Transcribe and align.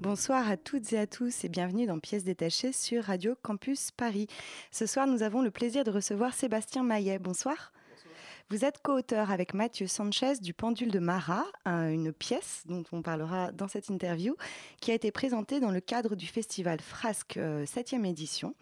Bonsoir 0.00 0.48
à 0.48 0.56
toutes 0.56 0.92
et 0.92 0.98
à 0.98 1.06
tous 1.06 1.44
et 1.44 1.48
bienvenue 1.48 1.86
dans 1.86 1.98
Pièces 1.98 2.24
détachées 2.24 2.72
sur 2.72 3.04
Radio 3.04 3.34
Campus 3.42 3.90
Paris. 3.90 4.26
Ce 4.70 4.86
soir, 4.86 5.06
nous 5.06 5.22
avons 5.22 5.42
le 5.42 5.50
plaisir 5.50 5.82
de 5.84 5.90
recevoir 5.90 6.34
Sébastien 6.34 6.82
Maillet. 6.84 7.18
Bonsoir. 7.18 7.72
Vous 8.50 8.64
êtes 8.64 8.80
co-auteur 8.80 9.30
avec 9.30 9.52
Mathieu 9.54 9.86
Sanchez 9.86 10.34
du 10.40 10.54
Pendule 10.54 10.90
de 10.90 11.00
Marat, 11.00 11.44
un- 11.64 11.90
une 11.90 12.12
pièce 12.12 12.62
dont 12.66 12.84
on 12.92 13.02
parlera 13.02 13.52
dans 13.52 13.68
cette 13.68 13.88
interview, 13.90 14.36
qui 14.80 14.90
a 14.90 14.94
été 14.94 15.10
présentée 15.10 15.60
dans 15.60 15.70
le 15.72 15.80
cadre 15.80 16.14
du 16.16 16.26
festival 16.26 16.80
Frasque 16.80 17.36
euh, 17.36 17.66
7e 17.66 18.06
édition. 18.06 18.54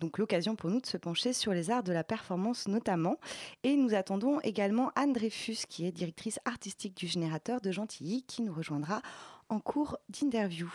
Donc 0.00 0.16
l'occasion 0.18 0.54
pour 0.54 0.70
nous 0.70 0.80
de 0.80 0.86
se 0.86 0.96
pencher 0.96 1.32
sur 1.32 1.52
les 1.52 1.70
arts 1.70 1.82
de 1.82 1.92
la 1.92 2.04
performance 2.04 2.68
notamment. 2.68 3.16
Et 3.64 3.74
nous 3.76 3.94
attendons 3.94 4.38
également 4.40 4.92
Anne 4.94 5.12
Dreyfus, 5.12 5.58
qui 5.68 5.84
est 5.84 5.90
directrice 5.92 6.38
artistique 6.44 6.96
du 6.96 7.08
Générateur 7.08 7.60
de 7.60 7.72
Gentilly, 7.72 8.22
qui 8.22 8.42
nous 8.42 8.54
rejoindra 8.54 9.02
en 9.48 9.60
cours 9.60 9.98
d'interview. 10.08 10.70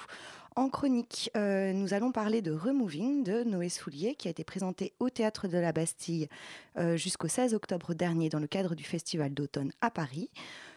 En 0.55 0.70
chronique, 0.70 1.32
euh, 1.36 1.73
nous 1.73 1.95
allons 1.95 2.12
parler 2.12 2.44
de 2.44 2.52
Removing 2.52 3.23
de 3.23 3.44
Noé 3.44 3.70
Soulier, 3.70 4.13
qui 4.13 4.27
a 4.27 4.32
été 4.32 4.44
présenté 4.44 4.94
au 4.99 5.09
Théâtre 5.09 5.48
de 5.48 5.58
la 5.58 5.72
Bastille 5.72 6.29
euh, 6.77 6.96
jusqu'au 6.96 7.27
16 7.27 7.55
octobre 7.55 7.96
dernier 7.96 8.29
dans 8.29 8.40
le 8.40 8.46
cadre 8.46 8.76
du 8.76 8.84
Festival 8.84 9.34
d'automne 9.34 9.71
à 9.82 9.90
Paris. 9.90 10.29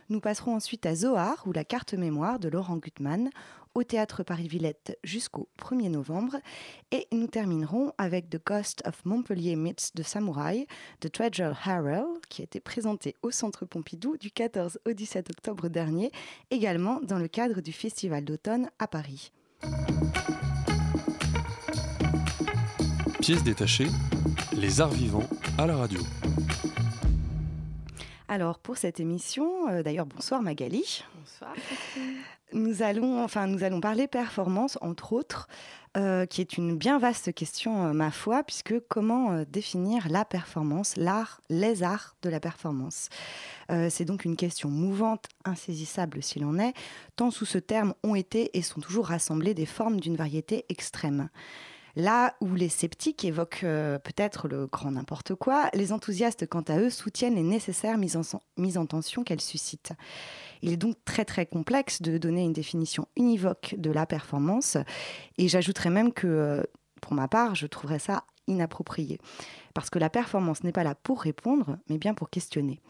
Nous 0.08 0.20
passerons 0.20 0.54
ensuite 0.54 0.86
à 0.86 0.94
Zohar 0.94 1.42
ou 1.46 1.52
la 1.52 1.64
carte 1.64 1.92
mémoire 1.92 2.38
de 2.38 2.48
Laurent 2.48 2.76
Gutmann 2.76 3.28
au 3.76 3.84
Théâtre 3.84 4.22
Paris-Villette 4.22 4.98
jusqu'au 5.04 5.48
1er 5.60 5.90
novembre. 5.90 6.36
Et 6.92 7.06
nous 7.12 7.26
terminerons 7.26 7.92
avec 7.98 8.30
The 8.30 8.40
Ghost 8.44 8.82
of 8.86 9.04
Montpellier 9.04 9.54
Myths 9.54 9.92
de 9.94 10.02
Samouraï 10.02 10.66
de 11.02 11.08
Treasure 11.08 11.54
Harrell, 11.64 12.06
qui 12.30 12.40
a 12.40 12.44
été 12.44 12.58
présenté 12.58 13.14
au 13.22 13.30
Centre 13.30 13.66
Pompidou 13.66 14.16
du 14.16 14.30
14 14.30 14.80
au 14.86 14.92
17 14.92 15.28
octobre 15.30 15.68
dernier, 15.68 16.10
également 16.50 17.00
dans 17.02 17.18
le 17.18 17.28
cadre 17.28 17.60
du 17.60 17.72
Festival 17.72 18.24
d'automne 18.24 18.70
à 18.78 18.88
Paris. 18.88 19.30
Pièce 23.20 23.44
détachée, 23.44 23.88
les 24.54 24.80
arts 24.80 24.90
vivants 24.90 25.28
à 25.58 25.66
la 25.66 25.76
radio. 25.76 26.00
Alors 28.28 28.58
pour 28.58 28.78
cette 28.78 29.00
émission, 29.00 29.68
euh, 29.68 29.82
d'ailleurs 29.82 30.06
bonsoir 30.06 30.40
Magali. 30.42 31.04
Bonsoir. 31.14 31.54
Nous 32.52 32.82
allons, 32.82 33.22
enfin, 33.24 33.48
nous 33.48 33.64
allons 33.64 33.80
parler 33.80 34.06
performance, 34.06 34.78
entre 34.80 35.12
autres, 35.12 35.48
euh, 35.96 36.26
qui 36.26 36.40
est 36.40 36.56
une 36.56 36.76
bien 36.76 36.98
vaste 36.98 37.34
question, 37.34 37.86
euh, 37.86 37.92
ma 37.92 38.10
foi, 38.10 38.44
puisque 38.44 38.78
comment 38.88 39.32
euh, 39.32 39.44
définir 39.48 40.08
la 40.08 40.24
performance, 40.24 40.96
l'art, 40.96 41.40
les 41.48 41.82
arts 41.82 42.16
de 42.22 42.28
la 42.28 42.40
performance? 42.40 43.08
C'est 43.88 44.04
donc 44.04 44.24
une 44.24 44.36
question 44.36 44.68
mouvante, 44.68 45.24
insaisissable 45.44 46.22
s'il 46.22 46.44
en 46.44 46.56
est, 46.56 46.72
tant 47.16 47.32
sous 47.32 47.46
ce 47.46 47.58
terme 47.58 47.94
ont 48.04 48.14
été 48.14 48.56
et 48.56 48.62
sont 48.62 48.80
toujours 48.80 49.08
rassemblées 49.08 49.54
des 49.54 49.66
formes 49.66 49.98
d'une 49.98 50.14
variété 50.14 50.64
extrême. 50.68 51.30
Là 51.96 52.36
où 52.42 52.54
les 52.54 52.68
sceptiques 52.68 53.24
évoquent 53.24 53.64
euh, 53.64 53.98
peut-être 53.98 54.48
le 54.48 54.66
grand 54.66 54.92
n'importe 54.92 55.34
quoi, 55.34 55.70
les 55.72 55.92
enthousiastes, 55.92 56.46
quant 56.46 56.60
à 56.68 56.78
eux, 56.78 56.90
soutiennent 56.90 57.36
les 57.36 57.42
nécessaires 57.42 57.96
mises 57.96 58.16
en, 58.76 58.86
tension 58.86 59.24
qu'elles 59.24 59.40
suscitent. 59.40 59.92
Il 60.60 60.70
est 60.70 60.76
donc 60.76 60.96
très 61.06 61.24
très 61.24 61.46
complexe 61.46 62.02
de 62.02 62.18
donner 62.18 62.44
une 62.44 62.52
définition 62.52 63.08
univoque 63.16 63.74
de 63.78 63.90
la 63.90 64.04
performance, 64.04 64.76
et 65.38 65.48
j'ajouterais 65.48 65.88
même 65.88 66.12
que, 66.12 66.26
euh, 66.26 66.62
pour 67.00 67.14
ma 67.14 67.28
part, 67.28 67.54
je 67.54 67.66
trouverais 67.66 67.98
ça 67.98 68.24
inapproprié. 68.46 69.18
Parce 69.76 69.90
que 69.90 69.98
la 69.98 70.08
performance 70.08 70.64
n'est 70.64 70.72
pas 70.72 70.84
là 70.84 70.94
pour 70.94 71.20
répondre, 71.20 71.76
mais 71.90 71.98
bien 71.98 72.14
pour 72.14 72.30
questionner. 72.30 72.80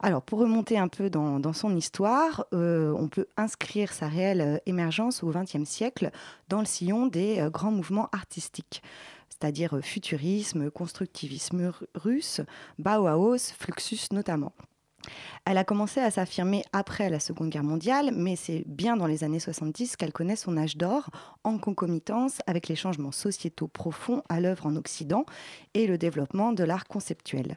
Alors, 0.00 0.20
pour 0.20 0.38
remonter 0.38 0.76
un 0.76 0.86
peu 0.88 1.08
dans, 1.08 1.52
son 1.54 1.74
histoire, 1.74 2.44
euh, 2.52 2.92
on 2.98 3.08
peut 3.08 3.24
inscrire 3.38 3.90
sa 3.94 4.06
réelle 4.06 4.42
euh, 4.42 4.58
émergence 4.66 5.22
au 5.22 5.30
XXe 5.30 5.64
siècle 5.64 6.10
dans 6.50 6.58
le 6.60 6.66
sillon 6.66 7.06
des 7.06 7.40
euh, 7.40 7.48
grands 7.48 7.70
mouvements 7.70 8.10
artistiques, 8.12 8.82
c'est-à-dire 9.30 9.78
futurisme, 9.80 10.70
constructivisme 10.70 11.68
ru- 11.68 11.86
russe, 11.94 12.42
Bauhaus, 12.78 13.54
Fluxus 13.58 14.08
notamment. 14.12 14.52
Elle 15.44 15.58
a 15.58 15.64
commencé 15.64 16.00
à 16.00 16.10
s'affirmer 16.10 16.64
après 16.72 17.10
la 17.10 17.20
Seconde 17.20 17.50
Guerre 17.50 17.62
mondiale, 17.62 18.10
mais 18.14 18.36
c'est 18.36 18.64
bien 18.66 18.96
dans 18.96 19.06
les 19.06 19.24
années 19.24 19.40
70 19.40 19.96
qu'elle 19.96 20.12
connaît 20.12 20.36
son 20.36 20.56
âge 20.56 20.76
d'or, 20.76 21.10
en 21.44 21.58
concomitance 21.58 22.38
avec 22.46 22.68
les 22.68 22.76
changements 22.76 23.12
sociétaux 23.12 23.68
profonds 23.68 24.22
à 24.28 24.40
l'œuvre 24.40 24.66
en 24.66 24.76
Occident 24.76 25.24
et 25.74 25.86
le 25.86 25.98
développement 25.98 26.52
de 26.52 26.64
l'art 26.64 26.86
conceptuel. 26.86 27.56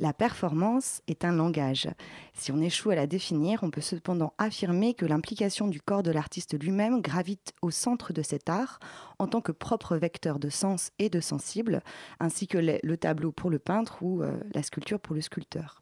La 0.00 0.12
performance 0.12 1.02
est 1.08 1.24
un 1.24 1.32
langage. 1.32 1.88
Si 2.32 2.52
on 2.52 2.60
échoue 2.60 2.90
à 2.90 2.94
la 2.94 3.08
définir, 3.08 3.64
on 3.64 3.70
peut 3.70 3.80
cependant 3.80 4.32
affirmer 4.38 4.94
que 4.94 5.04
l'implication 5.04 5.66
du 5.66 5.80
corps 5.80 6.04
de 6.04 6.12
l'artiste 6.12 6.56
lui-même 6.62 7.02
gravite 7.02 7.52
au 7.62 7.72
centre 7.72 8.12
de 8.12 8.22
cet 8.22 8.48
art 8.48 8.78
en 9.18 9.26
tant 9.26 9.40
que 9.40 9.50
propre 9.50 9.96
vecteur 9.96 10.38
de 10.38 10.50
sens 10.50 10.92
et 11.00 11.10
de 11.10 11.18
sensible, 11.18 11.82
ainsi 12.20 12.46
que 12.46 12.58
le 12.58 12.78
le 12.82 12.96
tableau 12.96 13.32
pour 13.32 13.50
le 13.50 13.58
peintre 13.58 14.02
ou 14.02 14.22
euh, 14.22 14.36
la 14.54 14.62
sculpture 14.62 15.00
pour 15.00 15.14
le 15.14 15.20
sculpteur. 15.20 15.80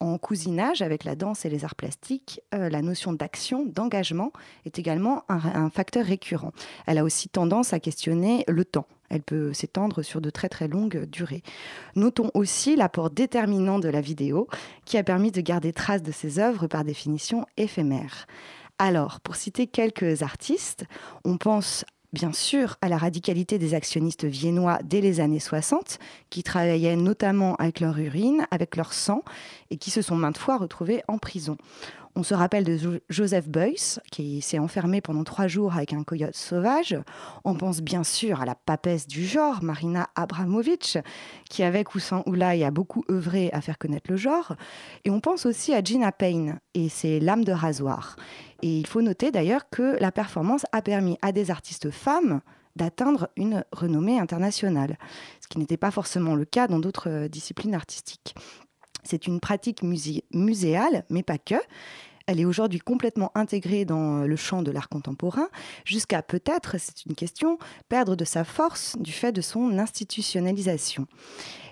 En 0.00 0.18
cousinage 0.18 0.82
avec 0.82 1.04
la 1.04 1.14
danse 1.14 1.44
et 1.44 1.50
les 1.50 1.64
arts 1.64 1.74
plastiques, 1.74 2.40
euh, 2.54 2.68
la 2.68 2.82
notion 2.82 3.12
d'action, 3.12 3.64
d'engagement 3.64 4.32
est 4.64 4.78
également 4.78 5.24
un, 5.28 5.40
un 5.54 5.70
facteur 5.70 6.04
récurrent. 6.04 6.52
Elle 6.86 6.98
a 6.98 7.04
aussi 7.04 7.28
tendance 7.28 7.72
à 7.72 7.80
questionner 7.80 8.44
le 8.48 8.64
temps. 8.64 8.86
Elle 9.10 9.22
peut 9.22 9.52
s'étendre 9.52 10.02
sur 10.02 10.20
de 10.20 10.30
très 10.30 10.48
très 10.48 10.66
longues 10.66 11.04
durées. 11.04 11.42
Notons 11.94 12.30
aussi 12.34 12.74
l'apport 12.74 13.10
déterminant 13.10 13.78
de 13.78 13.88
la 13.88 14.00
vidéo 14.00 14.48
qui 14.84 14.98
a 14.98 15.04
permis 15.04 15.30
de 15.30 15.40
garder 15.40 15.72
trace 15.72 16.02
de 16.02 16.12
ces 16.12 16.38
œuvres 16.38 16.66
par 16.66 16.84
définition 16.84 17.46
éphémères. 17.56 18.26
Alors, 18.78 19.20
pour 19.20 19.36
citer 19.36 19.66
quelques 19.68 20.22
artistes, 20.22 20.84
on 21.24 21.36
pense 21.36 21.84
bien 22.14 22.32
sûr 22.32 22.76
à 22.80 22.88
la 22.88 22.96
radicalité 22.96 23.58
des 23.58 23.74
actionnistes 23.74 24.24
viennois 24.24 24.78
dès 24.84 25.02
les 25.02 25.20
années 25.20 25.40
60, 25.40 25.98
qui 26.30 26.42
travaillaient 26.42 26.96
notamment 26.96 27.56
avec 27.56 27.80
leur 27.80 27.98
urine, 27.98 28.46
avec 28.50 28.76
leur 28.76 28.94
sang, 28.94 29.22
et 29.70 29.76
qui 29.76 29.90
se 29.90 30.00
sont 30.00 30.16
maintes 30.16 30.38
fois 30.38 30.56
retrouvés 30.56 31.02
en 31.08 31.18
prison. 31.18 31.58
On 32.16 32.22
se 32.22 32.34
rappelle 32.34 32.62
de 32.62 32.76
Jo- 32.76 33.00
Joseph 33.08 33.48
Beuys, 33.48 33.98
qui 34.12 34.40
s'est 34.40 34.60
enfermé 34.60 35.00
pendant 35.00 35.24
trois 35.24 35.48
jours 35.48 35.74
avec 35.74 35.92
un 35.92 36.04
coyote 36.04 36.36
sauvage. 36.36 36.96
On 37.44 37.56
pense 37.56 37.80
bien 37.80 38.04
sûr 38.04 38.40
à 38.40 38.44
la 38.44 38.54
papesse 38.54 39.08
du 39.08 39.26
genre, 39.26 39.64
Marina 39.64 40.08
Abramovic, 40.14 40.98
qui 41.50 41.64
avec 41.64 41.96
ou 41.96 41.98
sans 41.98 42.22
Oulai 42.26 42.62
a 42.62 42.70
beaucoup 42.70 43.04
œuvré 43.10 43.50
à 43.52 43.60
faire 43.60 43.78
connaître 43.78 44.10
le 44.10 44.16
genre. 44.16 44.54
Et 45.04 45.10
on 45.10 45.18
pense 45.18 45.44
aussi 45.44 45.74
à 45.74 45.82
Gina 45.82 46.12
Payne 46.12 46.60
et 46.74 46.88
ses 46.88 47.18
lames 47.18 47.44
de 47.44 47.52
rasoir. 47.52 48.14
Et 48.62 48.78
il 48.78 48.86
faut 48.86 49.02
noter 49.02 49.32
d'ailleurs 49.32 49.68
que 49.68 49.96
la 50.00 50.12
performance 50.12 50.66
a 50.70 50.82
permis 50.82 51.18
à 51.20 51.32
des 51.32 51.50
artistes 51.50 51.90
femmes 51.90 52.40
d'atteindre 52.76 53.28
une 53.36 53.64
renommée 53.72 54.18
internationale, 54.20 54.98
ce 55.40 55.48
qui 55.48 55.58
n'était 55.58 55.76
pas 55.76 55.90
forcément 55.90 56.34
le 56.34 56.44
cas 56.44 56.66
dans 56.68 56.78
d'autres 56.80 57.08
euh, 57.08 57.28
disciplines 57.28 57.74
artistiques. 57.74 58.34
C'est 59.04 59.26
une 59.26 59.40
pratique 59.40 59.82
musé- 59.82 60.24
muséale, 60.32 61.04
mais 61.10 61.22
pas 61.22 61.38
que. 61.38 61.54
Elle 62.26 62.40
est 62.40 62.46
aujourd'hui 62.46 62.78
complètement 62.78 63.30
intégrée 63.34 63.84
dans 63.84 64.22
euh, 64.22 64.26
le 64.26 64.36
champ 64.36 64.62
de 64.62 64.70
l'art 64.70 64.88
contemporain, 64.88 65.48
jusqu'à 65.84 66.22
peut-être, 66.22 66.76
c'est 66.80 67.04
une 67.04 67.14
question, 67.14 67.58
perdre 67.90 68.16
de 68.16 68.24
sa 68.24 68.44
force 68.44 68.96
du 68.98 69.12
fait 69.12 69.30
de 69.30 69.42
son 69.42 69.78
institutionnalisation. 69.78 71.06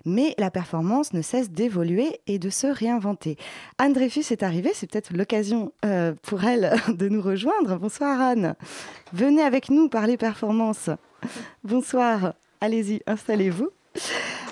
Mais 0.05 0.35
la 0.37 0.51
performance 0.51 1.15
ne 1.15 1.23
cesse 1.23 1.51
d'évoluer 1.51 2.21
et 2.27 2.39
de 2.39 2.51
se 2.51 2.67
réinventer. 2.67 3.39
Anne 3.79 3.95
Dreyfus 3.95 4.25
est 4.31 4.43
arrivée, 4.43 4.73
c'est 4.75 4.91
peut-être 4.91 5.15
l'occasion 5.15 5.73
euh, 5.87 6.13
pour 6.21 6.45
elle 6.45 6.75
de 6.89 7.09
nous 7.09 7.23
rejoindre. 7.23 7.79
Bonsoir 7.79 8.21
Anne. 8.21 8.55
Venez 9.15 9.43
avec 9.43 9.71
nous 9.71 9.89
parler 9.89 10.19
performance. 10.19 10.91
Bonsoir. 11.65 12.35
Allez-y, 12.61 13.01
installez-vous. 13.07 13.71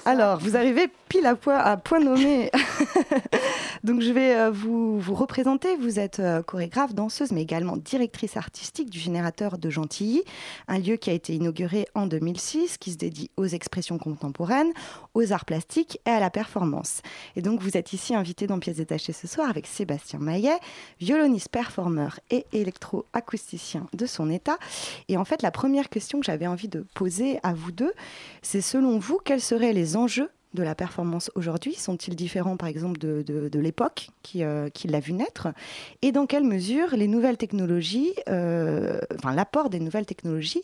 Alors, 0.04 0.38
vous 0.38 0.56
arrivez 0.56 0.88
pile 1.08 1.26
à 1.26 1.34
point, 1.34 1.58
à 1.58 1.76
point 1.76 2.00
nommé 2.00 2.50
Donc 3.82 4.02
je 4.02 4.12
vais 4.12 4.36
euh, 4.36 4.50
vous, 4.50 5.00
vous 5.00 5.14
représenter. 5.14 5.74
Vous 5.76 5.98
êtes 5.98 6.20
euh, 6.20 6.42
chorégraphe, 6.42 6.94
danseuse, 6.94 7.32
mais 7.32 7.40
également 7.40 7.78
directrice 7.78 8.36
artistique 8.36 8.90
du 8.90 8.98
Générateur 8.98 9.56
de 9.56 9.70
Gentilly, 9.70 10.22
un 10.68 10.78
lieu 10.78 10.96
qui 10.96 11.08
a 11.08 11.14
été 11.14 11.34
inauguré 11.34 11.86
en 11.94 12.06
2006, 12.06 12.76
qui 12.76 12.92
se 12.92 12.98
dédie 12.98 13.30
aux 13.38 13.46
expressions 13.46 13.96
contemporaines, 13.96 14.72
aux 15.14 15.32
arts 15.32 15.46
plastiques 15.46 15.98
et 16.06 16.10
à 16.10 16.20
la 16.20 16.28
performance. 16.28 17.00
Et 17.36 17.42
donc 17.42 17.60
vous 17.62 17.78
êtes 17.78 17.94
ici 17.94 18.14
invité 18.14 18.46
dans 18.46 18.58
Pièces 18.58 18.76
détachées 18.76 19.14
ce 19.14 19.26
soir 19.26 19.48
avec 19.48 19.66
Sébastien 19.66 20.18
Maillet, 20.18 20.58
violoniste, 21.00 21.48
performeur 21.48 22.20
et 22.30 22.44
électroacousticien 22.52 23.86
de 23.94 24.04
son 24.04 24.28
état. 24.30 24.58
Et 25.08 25.16
en 25.16 25.24
fait, 25.24 25.40
la 25.40 25.50
première 25.50 25.88
question 25.88 26.20
que 26.20 26.26
j'avais 26.26 26.46
envie 26.46 26.68
de 26.68 26.84
poser 26.94 27.38
à 27.42 27.54
vous 27.54 27.72
deux, 27.72 27.92
c'est 28.42 28.60
selon 28.60 28.98
vous, 28.98 29.18
quels 29.24 29.40
seraient 29.40 29.72
les 29.72 29.96
enjeux 29.96 30.30
de 30.54 30.62
la 30.62 30.74
performance 30.74 31.30
aujourd'hui 31.34 31.74
Sont-ils 31.74 32.16
différents, 32.16 32.56
par 32.56 32.68
exemple, 32.68 32.98
de, 32.98 33.22
de, 33.22 33.48
de 33.48 33.58
l'époque 33.60 34.08
qui, 34.22 34.42
euh, 34.44 34.68
qui 34.68 34.88
l'a 34.88 35.00
vu 35.00 35.12
naître 35.12 35.48
Et 36.02 36.12
dans 36.12 36.26
quelle 36.26 36.44
mesure 36.44 36.96
les 36.96 37.08
nouvelles 37.08 37.36
technologies, 37.36 38.12
euh, 38.28 39.00
enfin 39.16 39.34
l'apport 39.34 39.70
des 39.70 39.80
nouvelles 39.80 40.06
technologies, 40.06 40.62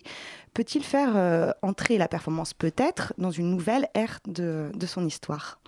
peut-il 0.55 0.83
faire 0.83 1.17
euh, 1.17 1.51
entrer 1.63 1.99
la 1.99 2.09
performance 2.09 2.55
peut-être 2.55 3.13
dans 3.19 3.31
une 3.31 3.51
nouvelle 3.51 3.89
ère 3.95 4.21
de, 4.27 4.71
de 4.75 4.87
son 4.87 5.07
histoire? 5.07 5.61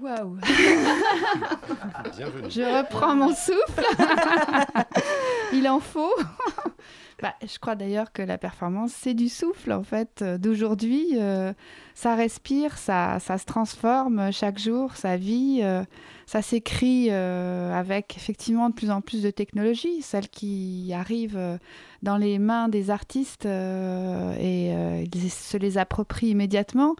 Waouh. 0.00 0.38
Je 2.48 2.78
reprends 2.78 3.14
mon 3.14 3.34
souffle. 3.34 3.84
Il 5.52 5.68
en 5.68 5.80
faut. 5.80 6.14
Bah, 7.22 7.36
je 7.40 7.56
crois 7.60 7.76
d'ailleurs 7.76 8.10
que 8.12 8.20
la 8.20 8.36
performance, 8.36 8.90
c'est 8.92 9.14
du 9.14 9.28
souffle, 9.28 9.70
en 9.70 9.84
fait, 9.84 10.22
euh, 10.22 10.38
d'aujourd'hui. 10.38 11.10
Euh, 11.20 11.52
ça 11.94 12.16
respire, 12.16 12.76
ça, 12.76 13.20
se 13.20 13.44
transforme 13.44 14.32
chaque 14.32 14.58
jour, 14.58 14.96
ça 14.96 15.16
vit, 15.16 15.60
euh, 15.62 15.84
ça 16.26 16.42
s'écrit 16.42 17.08
euh, 17.10 17.72
avec 17.78 18.16
effectivement 18.16 18.68
de 18.70 18.74
plus 18.74 18.90
en 18.90 19.00
plus 19.00 19.22
de 19.22 19.30
technologies, 19.30 20.02
celles 20.02 20.28
qui 20.28 20.92
arrivent 20.94 21.36
euh, 21.36 21.58
dans 22.02 22.16
les 22.16 22.38
mains 22.38 22.68
des 22.68 22.90
artistes 22.90 23.46
euh, 23.46 24.34
et 24.40 25.04
ils 25.14 25.30
se 25.30 25.56
les 25.56 25.78
approprient 25.78 26.30
immédiatement. 26.30 26.96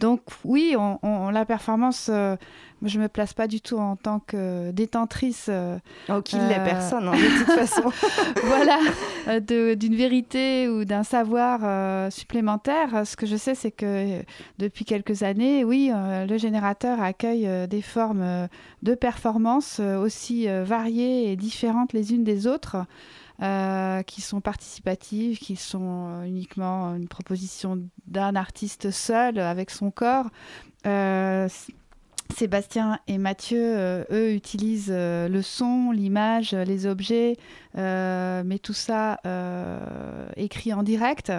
Donc 0.00 0.22
oui, 0.44 0.74
on, 0.78 0.98
on- 1.02 1.30
la 1.30 1.44
performance, 1.44 2.06
je 2.08 2.96
ne 2.98 3.02
me 3.02 3.08
place 3.08 3.34
pas 3.34 3.46
du 3.46 3.60
tout 3.60 3.76
en 3.76 3.94
tant 3.96 4.18
que 4.20 4.70
détentrice 4.70 5.46
euh, 5.50 5.78
Oh, 6.08 6.22
qu'il 6.22 6.38
l'est 6.48 6.58
Euh. 6.58 6.64
personne, 6.64 7.06
hein, 7.08 7.12
de 7.12 7.38
toute 7.44 7.52
façon. 7.54 7.92
voilà, 8.44 8.78
d'une 9.40 9.94
vérité 9.94 10.68
ou 10.68 10.84
d'un 10.86 11.02
savoir 11.04 12.10
supplémentaire. 12.10 13.06
Ce 13.06 13.14
que 13.16 13.26
je 13.26 13.36
sais, 13.36 13.54
c'est 13.54 13.70
que 13.70 14.22
depuis 14.58 14.84
quelques 14.84 15.22
années, 15.22 15.64
oui, 15.64 15.90
le 15.94 16.38
générateur 16.38 17.00
accueille 17.02 17.48
des 17.68 17.82
formes 17.82 18.48
de 18.82 18.94
performance 18.94 19.78
euh, 19.80 19.98
aussi 19.98 20.48
euh, 20.48 20.64
variées 20.64 21.30
et 21.30 21.36
différentes 21.36 21.92
les 21.92 22.12
unes 22.12 22.24
des 22.24 22.46
autres. 22.46 22.76
euh, 23.42 24.02
qui 24.02 24.20
sont 24.20 24.42
participatives, 24.42 25.38
qui 25.38 25.56
sont 25.56 26.24
uniquement 26.26 26.94
une 26.94 27.08
proposition 27.08 27.82
d'un 28.06 28.36
artiste 28.36 28.90
seul 28.90 29.38
avec 29.38 29.70
son 29.70 29.90
corps. 29.90 30.26
Sébastien 32.36 32.98
et 33.08 33.16
Mathieu, 33.16 34.04
eux, 34.10 34.34
utilisent 34.34 34.92
le 34.92 35.40
son, 35.40 35.90
l'image, 35.90 36.52
les 36.52 36.86
objets, 36.86 37.38
mais 37.74 38.58
tout 38.62 38.74
ça 38.74 39.18
écrit 40.36 40.74
en 40.74 40.82
direct. 40.82 41.32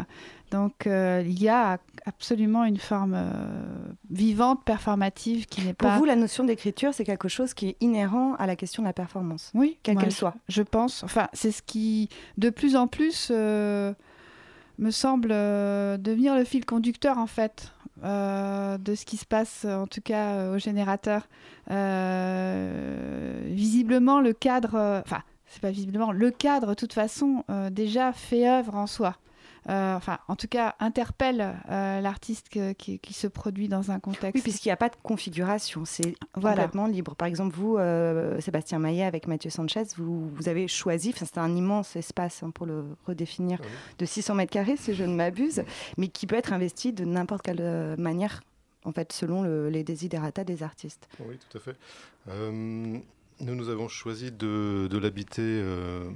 Donc 0.51 0.85
euh, 0.85 1.23
il 1.25 1.41
y 1.41 1.47
a 1.47 1.79
absolument 2.05 2.65
une 2.65 2.77
forme 2.77 3.13
euh, 3.15 3.31
vivante, 4.09 4.63
performative 4.65 5.45
qui 5.47 5.61
n'est 5.61 5.73
Pour 5.73 5.87
pas... 5.89 5.97
vous, 5.97 6.03
la 6.03 6.17
notion 6.17 6.43
d'écriture, 6.43 6.93
c'est 6.93 7.05
quelque 7.05 7.29
chose 7.29 7.53
qui 7.53 7.69
est 7.69 7.77
inhérent 7.79 8.35
à 8.35 8.45
la 8.47 8.57
question 8.57 8.83
de 8.83 8.87
la 8.87 8.93
performance, 8.93 9.51
oui, 9.53 9.77
quelle 9.81 9.97
qu'elle 9.97 10.11
soit. 10.11 10.35
Je 10.49 10.61
pense. 10.61 11.03
Enfin, 11.03 11.29
c'est 11.31 11.51
ce 11.51 11.61
qui, 11.61 12.09
de 12.37 12.49
plus 12.49 12.75
en 12.75 12.87
plus, 12.87 13.29
euh, 13.31 13.93
me 14.77 14.91
semble 14.91 15.29
devenir 15.29 16.35
le 16.35 16.43
fil 16.43 16.65
conducteur, 16.65 17.17
en 17.17 17.27
fait, 17.27 17.71
de 18.03 18.95
ce 18.95 19.05
qui 19.05 19.15
se 19.15 19.25
passe, 19.25 19.63
en 19.63 19.87
tout 19.87 20.01
cas, 20.01 20.49
au 20.49 20.57
générateur. 20.57 21.29
Visiblement, 23.45 24.19
le 24.19 24.33
cadre... 24.33 25.01
Enfin, 25.05 25.21
c'est 25.45 25.61
pas 25.61 25.71
visiblement. 25.71 26.11
Le 26.11 26.31
cadre, 26.31 26.69
de 26.69 26.73
toute 26.73 26.93
façon, 26.93 27.45
déjà 27.71 28.11
fait 28.11 28.49
œuvre 28.49 28.75
en 28.75 28.87
soi. 28.87 29.15
Euh, 29.69 29.95
enfin, 29.95 30.17
en 30.27 30.35
tout 30.35 30.47
cas, 30.47 30.75
interpelle 30.79 31.55
euh, 31.69 32.01
l'artiste 32.01 32.49
qui, 32.77 32.97
qui 32.99 33.13
se 33.13 33.27
produit 33.27 33.67
dans 33.67 33.91
un 33.91 33.99
contexte. 33.99 34.33
Oui, 34.35 34.41
puisqu'il 34.41 34.69
n'y 34.69 34.73
a 34.73 34.77
pas 34.77 34.89
de 34.89 34.95
configuration, 35.03 35.85
c'est 35.85 36.15
Voilà. 36.35 36.63
complètement 36.63 36.87
libre. 36.87 37.15
Par 37.15 37.27
exemple, 37.27 37.55
vous, 37.55 37.77
euh, 37.77 38.41
Sébastien 38.41 38.79
Maillet, 38.79 39.03
avec 39.03 39.27
Mathieu 39.27 39.51
Sanchez, 39.51 39.83
vous, 39.97 40.29
vous 40.29 40.49
avez 40.49 40.67
choisi, 40.67 41.13
c'est 41.15 41.37
un 41.37 41.55
immense 41.55 41.95
espace 41.95 42.41
hein, 42.41 42.49
pour 42.49 42.65
le 42.65 42.85
redéfinir, 43.05 43.59
Ah 43.61 43.65
oui. 43.65 43.95
de 43.99 44.05
600 44.05 44.33
mètres 44.35 44.51
carrés, 44.51 44.77
si 44.77 44.95
je 44.95 45.03
ne 45.03 45.13
m'abuse, 45.15 45.63
mais 45.97 46.07
qui 46.07 46.25
peut 46.25 46.35
être 46.35 46.53
investi 46.53 46.91
de 46.91 47.05
n'importe 47.05 47.43
quelle 47.43 47.95
manière, 47.99 48.41
en 48.85 48.91
fait, 48.91 49.11
selon 49.13 49.43
le- 49.43 49.69
les 49.69 49.83
desiderata 49.83 50.43
des 50.43 50.63
artistes. 50.63 51.07
Oui, 51.19 51.37
tout 51.49 51.57
à 51.59 51.61
fait. 51.61 51.75
Euh, 52.29 52.51
nous, 52.51 53.55
nous 53.55 53.69
avons 53.69 53.87
choisi 53.87 54.31
de, 54.31 54.87
de 54.89 54.97
l'habiter 54.97 55.41
euh, 55.43 56.09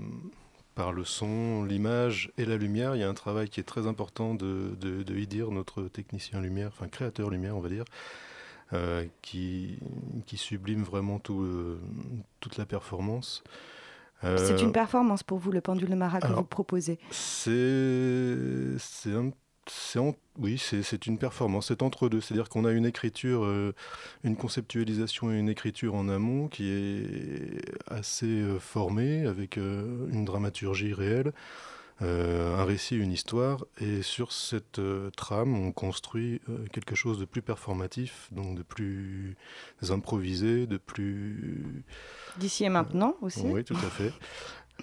par 0.75 0.91
le 0.91 1.05
son, 1.05 1.63
l'image 1.63 2.31
et 2.37 2.45
la 2.45 2.57
lumière. 2.57 2.95
Il 2.95 2.99
y 2.99 3.03
a 3.03 3.09
un 3.09 3.13
travail 3.13 3.49
qui 3.49 3.59
est 3.59 3.63
très 3.63 3.87
important 3.87 4.35
de, 4.35 4.75
de, 4.79 5.03
de 5.03 5.15
Idir, 5.15 5.51
notre 5.51 5.83
technicien 5.83 6.41
lumière, 6.41 6.67
enfin 6.67 6.87
créateur 6.87 7.29
lumière, 7.29 7.55
on 7.55 7.61
va 7.61 7.69
dire, 7.69 7.85
euh, 8.73 9.05
qui, 9.21 9.79
qui 10.25 10.37
sublime 10.37 10.83
vraiment 10.83 11.19
tout, 11.19 11.41
le- 11.41 11.79
toute 12.41 12.57
la 12.57 12.65
performance. 12.65 13.43
Euh, 14.23 14.37
C'est 14.37 14.61
une 14.63 14.71
performance 14.71 15.23
pour 15.23 15.37
vous, 15.39 15.51
le 15.51 15.61
pendule 15.61 15.89
de 15.89 15.95
Marat 15.95 16.19
que 16.19 16.25
alors- 16.27 16.39
vous 16.39 16.45
proposez? 16.45 16.99
C'est 17.11 19.13
un- 19.13 19.31
en- 19.95 20.15
oui, 20.37 20.57
c'est 20.57 21.05
une 21.07 21.17
performance, 21.17 21.67
c'est 21.67 21.81
entre 21.81 22.09
deux. 22.09 22.21
C'est-à-dire 22.21 22.49
qu'on 22.49 22.65
a 22.65 22.71
une 22.71 22.85
écriture, 22.85 23.43
euh, 23.45 23.73
une 24.23 24.35
conceptualisation 24.35 25.31
et 25.31 25.37
une 25.37 25.49
écriture 25.49 25.95
en 25.95 26.09
amont 26.09 26.47
qui 26.47 26.69
est 26.69 27.61
assez 27.87 28.25
euh, 28.25 28.59
formée, 28.59 29.25
avec 29.25 29.57
euh, 29.57 30.07
une 30.11 30.25
dramaturgie 30.25 30.93
réelle, 30.93 31.31
un 32.01 32.65
récit, 32.65 32.97
une 32.97 33.13
histoire. 33.13 33.65
Et 33.79 34.01
sur 34.01 34.33
cette 34.33 34.81
trame, 35.15 35.55
on 35.55 35.71
construit 35.71 36.41
quelque 36.73 36.93
chose 36.93 37.17
de 37.19 37.25
plus 37.25 37.41
performatif, 37.41 38.27
donc 38.33 38.57
de 38.57 38.63
plus 38.63 39.37
improvisé, 39.89 40.67
de 40.67 40.75
plus 40.77 41.85
D'ici 42.37 42.65
et 42.65 42.69
maintenant 42.69 43.15
aussi. 43.21 43.43
oui, 43.45 43.63
tout 43.63 43.75
à 43.75 43.89
fait. 43.89 44.11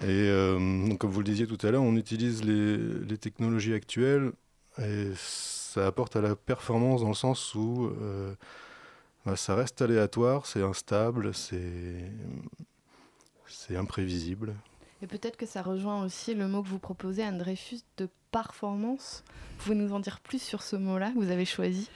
Et 0.01 0.05
euh, 0.07 0.87
donc, 0.87 0.97
comme 0.97 1.11
vous 1.11 1.19
le 1.19 1.25
disiez 1.25 1.45
tout 1.45 1.59
à 1.65 1.69
l'heure, 1.69 1.83
on 1.83 1.95
utilise 1.95 2.43
les, 2.43 2.77
les 2.77 3.17
technologies 3.19 3.73
actuelles 3.75 4.31
et 4.79 5.11
ça 5.15 5.87
apporte 5.87 6.15
à 6.15 6.21
la 6.21 6.35
performance 6.35 7.01
dans 7.01 7.09
le 7.09 7.13
sens 7.13 7.53
où 7.55 7.91
euh, 8.01 8.33
bah, 9.25 9.35
ça 9.35 9.55
reste 9.55 9.81
aléatoire, 9.81 10.45
c'est 10.45 10.61
instable, 10.63 11.33
c'est 11.33 12.11
imprévisible. 13.75 14.55
Et 15.01 15.07
peut-être 15.07 15.37
que 15.37 15.45
ça 15.45 15.61
rejoint 15.61 16.03
aussi 16.03 16.33
le 16.33 16.47
mot 16.47 16.63
que 16.63 16.67
vous 16.69 16.79
proposez, 16.79 17.23
Anne 17.23 17.37
Dreyfus, 17.37 17.81
de 17.97 18.07
performance. 18.31 19.23
Vous 19.57 19.63
pouvez 19.63 19.75
nous 19.75 19.93
en 19.93 19.99
dire 19.99 20.19
plus 20.21 20.41
sur 20.41 20.61
ce 20.63 20.75
mot-là 20.75 21.11
que 21.11 21.19
vous 21.19 21.29
avez 21.31 21.45
choisi? 21.45 21.89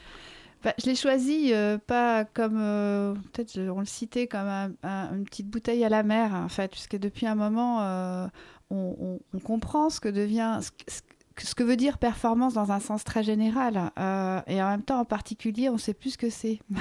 Bah, 0.64 0.74
je 0.80 0.88
l'ai 0.88 0.96
choisi 0.96 1.54
euh, 1.54 1.78
pas 1.78 2.26
comme 2.26 2.58
euh, 2.60 3.14
peut-être 3.32 3.58
on 3.60 3.80
le 3.80 3.86
citait 3.86 4.28
comme 4.28 4.48
un- 4.48 4.72
un- 4.84 5.14
une 5.16 5.24
petite 5.24 5.48
bouteille 5.48 5.84
à 5.86 5.90
la 5.90 6.02
mer 6.02 6.34
en 6.34 6.50
fait 6.50 6.72
puisque 6.72 6.98
depuis 6.98 7.28
un 7.28 7.36
moment 7.36 7.82
euh, 7.84 8.28
on, 8.72 8.96
on- 9.00 9.20
on 9.36 9.40
comprend 9.40 9.92
ce 9.92 10.00
que 10.00 10.10
devient 10.10 10.60
ce, 10.62 11.02
ce 11.42 11.56
que- 11.56 11.64
veut 11.64 11.76
dire 11.76 11.98
performance 11.98 12.54
dans 12.54 12.72
un 12.72 12.80
sens 12.80 13.04
très 13.04 13.24
général 13.24 13.92
euh, 14.00 14.42
et 14.48 14.62
en 14.62 14.70
même 14.70 14.84
temps 14.84 15.00
en 15.00 15.06
particulier 15.06 15.70
on 15.70 15.78
sait 15.78 15.94
plus 15.94 16.12
ce 16.12 16.18
que 16.18 16.30
c'est 16.30 16.60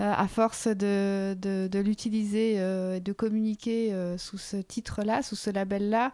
Euh, 0.00 0.12
à 0.12 0.26
force 0.26 0.66
de, 0.66 1.78
l'utiliser 1.78 2.54
euh, 2.56 2.98
de 2.98 3.12
communiquer 3.12 3.92
euh, 3.92 4.18
sous 4.18 4.38
ce 4.38 4.56
titre-là 4.56 5.22
sous 5.22 5.36
ce 5.36 5.50
label-là 5.50 6.12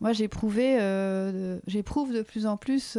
moi 0.00 0.10
euh, 0.10 1.60
j'éprouve 1.68 2.12
de 2.12 2.22
plus 2.22 2.46
en 2.46 2.56
plus 2.56 2.98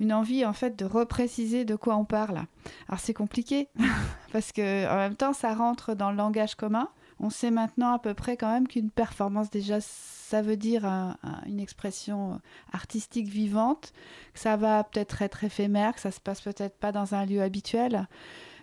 une 0.00 0.12
envie 0.14 0.46
en 0.46 0.54
fait 0.54 0.74
de 0.74 0.86
repréciser 0.86 1.66
de 1.66 1.76
quoi 1.76 1.96
on 1.96 2.06
parle 2.06 2.46
alors 2.88 2.98
c'est 2.98 3.12
compliqué 3.12 3.68
parce 4.32 4.52
que 4.52 4.90
en 4.90 4.96
même 4.96 5.16
temps 5.16 5.34
ça 5.34 5.52
rentre 5.52 5.94
dans 5.94 6.10
le 6.10 6.16
langage 6.16 6.54
commun. 6.54 6.88
On 7.20 7.30
sait 7.30 7.50
maintenant 7.50 7.92
à 7.94 7.98
peu 7.98 8.14
près 8.14 8.36
quand 8.36 8.52
même 8.52 8.68
qu'une 8.68 8.90
performance 8.90 9.50
déjà 9.50 9.78
ça 9.80 10.42
veut 10.42 10.56
dire 10.56 10.84
un- 10.84 11.16
un- 11.22 11.42
une 11.46 11.58
expression 11.58 12.40
artistique 12.72 13.28
vivante, 13.28 13.92
que 14.34 14.38
ça 14.40 14.56
va 14.56 14.84
peut-être 14.84 15.22
être 15.22 15.42
éphémère, 15.44 15.94
que 15.94 16.00
ça 16.00 16.10
se 16.10 16.20
passe 16.20 16.40
peut-être 16.42 16.76
pas 16.76 16.92
dans 16.92 17.14
un 17.14 17.24
lieu 17.24 17.40
habituel, 17.42 18.06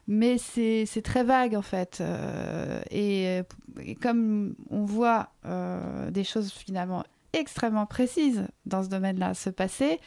mais 0.08 0.38
c'est 0.38 0.86
très 1.04 1.24
vague 1.24 1.56
en 1.56 1.64
fait. 1.64 1.98
Euh, 2.02 2.82
et, 2.92 3.42
et 3.82 3.96
comme 3.96 4.54
on 4.70 4.86
voit 4.86 5.30
euh, 5.46 6.12
des 6.12 6.24
choses 6.24 6.52
finalement 6.52 7.04
extrêmement 7.34 7.86
précises 7.88 8.48
dans 8.66 8.84
ce 8.84 8.88
domaine-là 8.90 9.34
se 9.34 9.50
passer. 9.50 10.00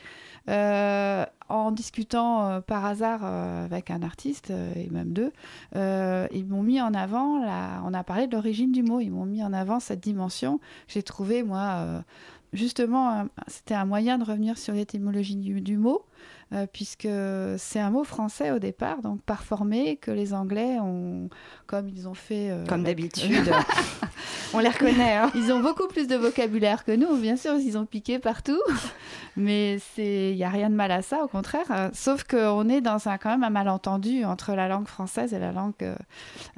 Euh, 0.49 1.27
en 1.49 1.71
discutant 1.71 2.49
euh, 2.49 2.61
par 2.61 2.85
hasard 2.85 3.21
euh, 3.23 3.65
avec 3.65 3.91
un 3.91 4.03
artiste, 4.03 4.51
et 4.51 4.89
même 4.91 5.13
deux, 5.13 5.33
ils 5.75 6.47
m'ont 6.47 6.63
mis 6.63 6.81
en 6.81 6.95
avant, 6.95 7.41
on 7.85 7.95
a 7.95 8.05
parlé 8.05 8.27
de 8.27 8.33
l'origine 8.35 8.73
du 8.73 8.83
mot, 8.83 9.01
ils 9.01 9.11
m'ont 9.11 9.27
mis 9.27 9.43
en 9.43 9.53
avant 9.53 9.81
cette 9.81 10.01
dimension. 10.01 10.61
J'ai 10.87 11.03
trouvé, 11.03 11.43
moi, 11.43 12.03
justement, 12.53 13.27
c'était 13.47 13.75
un 13.75 13.85
moyen 13.85 14.19
de 14.19 14.25
revenir 14.25 14.59
sur 14.59 14.75
l'étymologie 14.75 15.37
du, 15.37 15.77
mot. 15.77 16.03
Puisque 16.73 17.09
c'est 17.59 17.81
un 17.81 17.91
mot 17.91 18.05
français 18.05 18.51
au 18.51 18.59
départ, 18.59 19.03
donc 19.03 19.21
parformé, 19.23 19.97
que 19.97 20.11
les 20.11 20.33
Anglais 20.33 20.79
ont, 20.81 21.29
comme 21.67 21.89
ils 21.89 22.09
ont 22.09 22.15
fait... 22.15 22.53
comme 22.69 22.85
d'habitude. 22.85 23.53
On 24.55 24.61
les 24.61 24.69
reconnaît. 24.69 25.17
Hein. 25.17 25.31
Ils 25.35 25.53
ont 25.53 25.61
beaucoup 25.61 25.87
plus 25.89 26.09
de 26.09 26.17
vocabulaire 26.17 26.85
que 26.85 26.93
nous, 26.93 27.17
bien 27.17 27.37
sûr, 27.37 27.55
ils 27.57 27.77
ont 27.77 27.85
piqué 27.85 28.19
partout. 28.19 28.61
Mais 29.37 29.79
il 29.99 30.35
n'y 30.35 30.45
a 30.45 30.49
rien 30.49 30.71
de 30.71 30.75
mal 30.75 30.91
à 30.91 31.03
ça, 31.03 31.23
au 31.23 31.29
contraire. 31.29 31.67
Euh, 31.71 31.91
sauf 31.93 32.25
qu'on 32.25 32.69
est 32.69 32.81
dans 32.81 33.09
un, 33.09 33.19
quand 33.19 33.31
même 33.31 33.45
un 33.45 33.51
malentendu 33.51 34.25
entre 34.25 34.55
la 34.55 34.69
langue 34.69 34.89
française 34.89 35.33
et 35.33 35.39
la 35.39 35.53
langue 35.53 35.75
euh, 35.83 35.95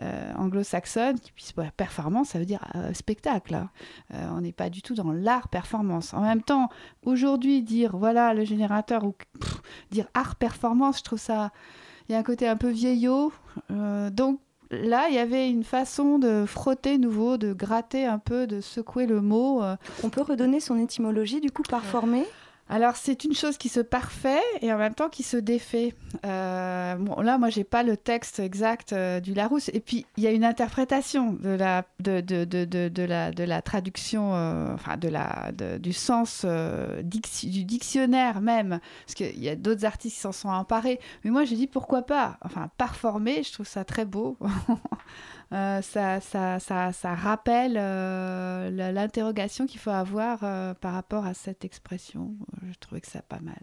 euh, 0.00 0.32
anglo-saxonne. 0.36 1.18
Qui, 1.20 1.52
performance, 1.76 2.28
ça 2.28 2.38
veut 2.38 2.44
dire 2.44 2.64
spectacle. 2.92 3.54
Hein. 3.54 3.70
on 4.34 4.40
n'est 4.40 4.52
pas 4.52 4.70
du 4.70 4.82
tout 4.82 4.94
dans 4.94 5.12
l'art 5.12 5.48
performance. 5.48 6.14
En 6.14 6.20
même 6.20 6.42
temps, 6.42 6.68
aujourd'hui, 7.02 7.62
dire 7.62 7.96
voilà 7.96 8.34
le 8.34 8.44
générateur 8.44 9.04
ou 9.04 9.14
dire 9.90 10.06
art 10.14 10.36
performance, 10.36 10.98
je 10.98 11.04
trouve 11.04 11.18
ça. 11.18 11.50
Il 12.08 12.12
y 12.12 12.14
a 12.14 12.18
un 12.18 12.22
côté 12.22 12.48
un 12.48 12.56
peu 12.56 12.68
vieillot. 12.68 13.32
donc, 13.68 14.40
là, 14.70 15.08
il 15.08 15.14
y 15.14 15.18
avait 15.18 15.48
une 15.48 15.64
façon 15.64 16.18
de 16.18 16.44
frotter 16.46 16.98
nouveau, 16.98 17.36
de 17.36 17.52
gratter 17.52 18.04
un 18.04 18.18
peu, 18.18 18.46
de 18.46 18.60
secouer 18.60 19.06
le 19.06 19.20
mot. 19.20 19.62
On 20.02 20.08
peut 20.08 20.22
redonner 20.22 20.58
son 20.58 20.76
étymologie, 20.78 21.40
du 21.40 21.52
coup, 21.52 21.62
par 21.62 21.84
former? 21.84 22.26
Alors 22.70 22.94
c'est 22.94 23.24
une 23.24 23.34
chose 23.34 23.58
qui 23.58 23.68
se 23.68 23.80
parfait 23.80 24.40
et 24.60 24.72
en 24.72 24.78
même 24.78 24.94
temps 24.94 25.08
qui 25.08 25.24
se 25.24 25.36
défait. 25.36 25.92
Euh, 26.24 26.96
là, 27.22 27.36
moi, 27.36 27.50
j'ai 27.50 27.64
pas 27.64 27.82
le 27.82 27.96
texte 27.96 28.38
exact 28.38 28.92
euh, 28.92 29.18
du 29.18 29.34
Larousse. 29.34 29.70
Et 29.74 29.80
puis 29.80 30.06
il 30.16 30.22
y 30.22 30.28
a 30.28 30.30
une 30.30 30.44
interprétation 30.44 31.32
de 31.32 31.50
la 31.50 31.84
de, 31.98 32.20
de, 32.20 32.44
de, 32.44 32.64
de 32.64 33.02
la 33.02 33.32
de 33.32 33.42
la 33.42 33.60
traduction, 33.60 34.36
euh, 34.36 34.72
enfin 34.72 34.96
de 34.96 35.08
la 35.08 35.50
du 35.80 35.92
sens 35.92 36.46
du 37.02 37.64
dictionnaire 37.64 38.40
même, 38.40 38.78
parce 39.04 39.14
qu'il 39.14 39.42
y 39.42 39.48
a 39.48 39.56
d'autres 39.56 39.84
artistes 39.84 40.14
qui 40.14 40.20
s'en 40.20 40.30
sont 40.32 40.48
emparés. 40.48 41.00
Mais 41.24 41.32
moi, 41.32 41.44
j'ai 41.44 41.56
dit 41.56 41.66
pourquoi 41.66 42.02
pas. 42.02 42.38
Enfin, 42.42 42.70
parformer, 42.78 43.42
je 43.42 43.52
trouve 43.52 43.66
ça 43.66 43.84
très 43.84 44.04
beau. 44.04 44.38
Euh, 45.52 45.82
ça, 45.82 47.14
rappelle 47.14 47.76
euh, 47.76 48.92
l'interrogation 48.92 49.66
qu'il 49.66 49.80
faut 49.80 49.90
avoir 49.90 50.44
euh, 50.44 50.74
par 50.74 50.92
rapport 50.92 51.26
à 51.26 51.34
cette 51.34 51.64
expression. 51.64 52.34
Je 52.62 52.78
trouvais 52.78 53.00
que 53.00 53.08
ça 53.08 53.22
pas 53.22 53.40
mal. 53.40 53.60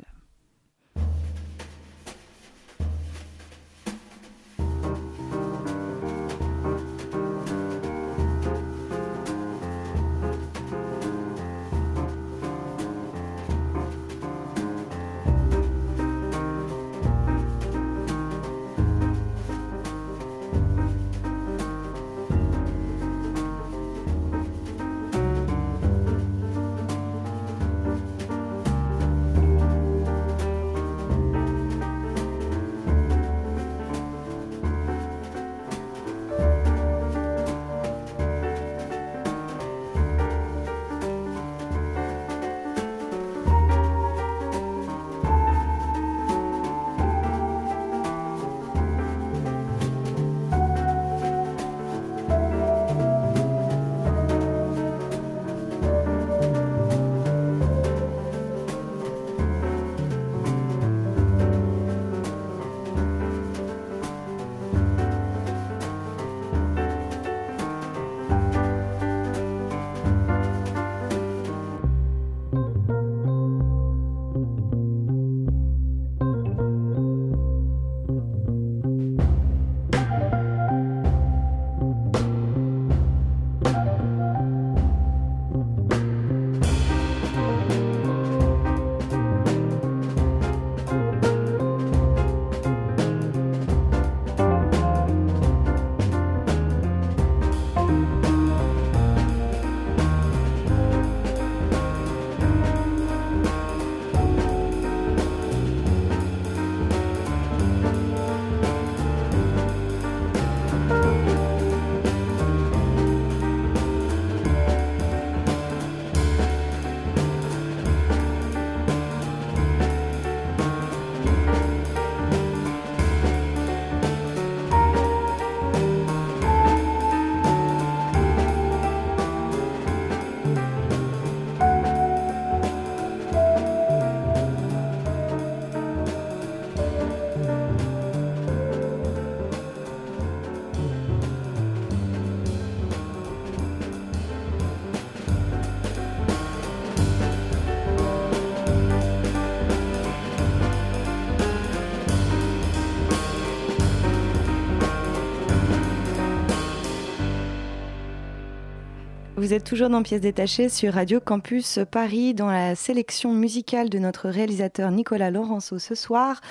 Vous 159.48 159.54
êtes 159.54 159.64
toujours 159.64 159.88
dans 159.88 160.04
Pièces 160.04 160.20
détachées 160.20 160.68
sur 160.68 160.96
Radio 160.96 161.22
Campus 161.22 161.80
Paris 161.90 162.34
dans 162.34 162.52
la 162.52 162.76
sélection 162.76 163.32
musicale 163.32 163.90
de 163.90 163.98
notre 163.98 164.28
réalisateur 164.28 164.92
Nicolas 164.92 165.32
Laurenceau 165.32 165.80
ce 165.80 165.96
soir. 165.96 166.42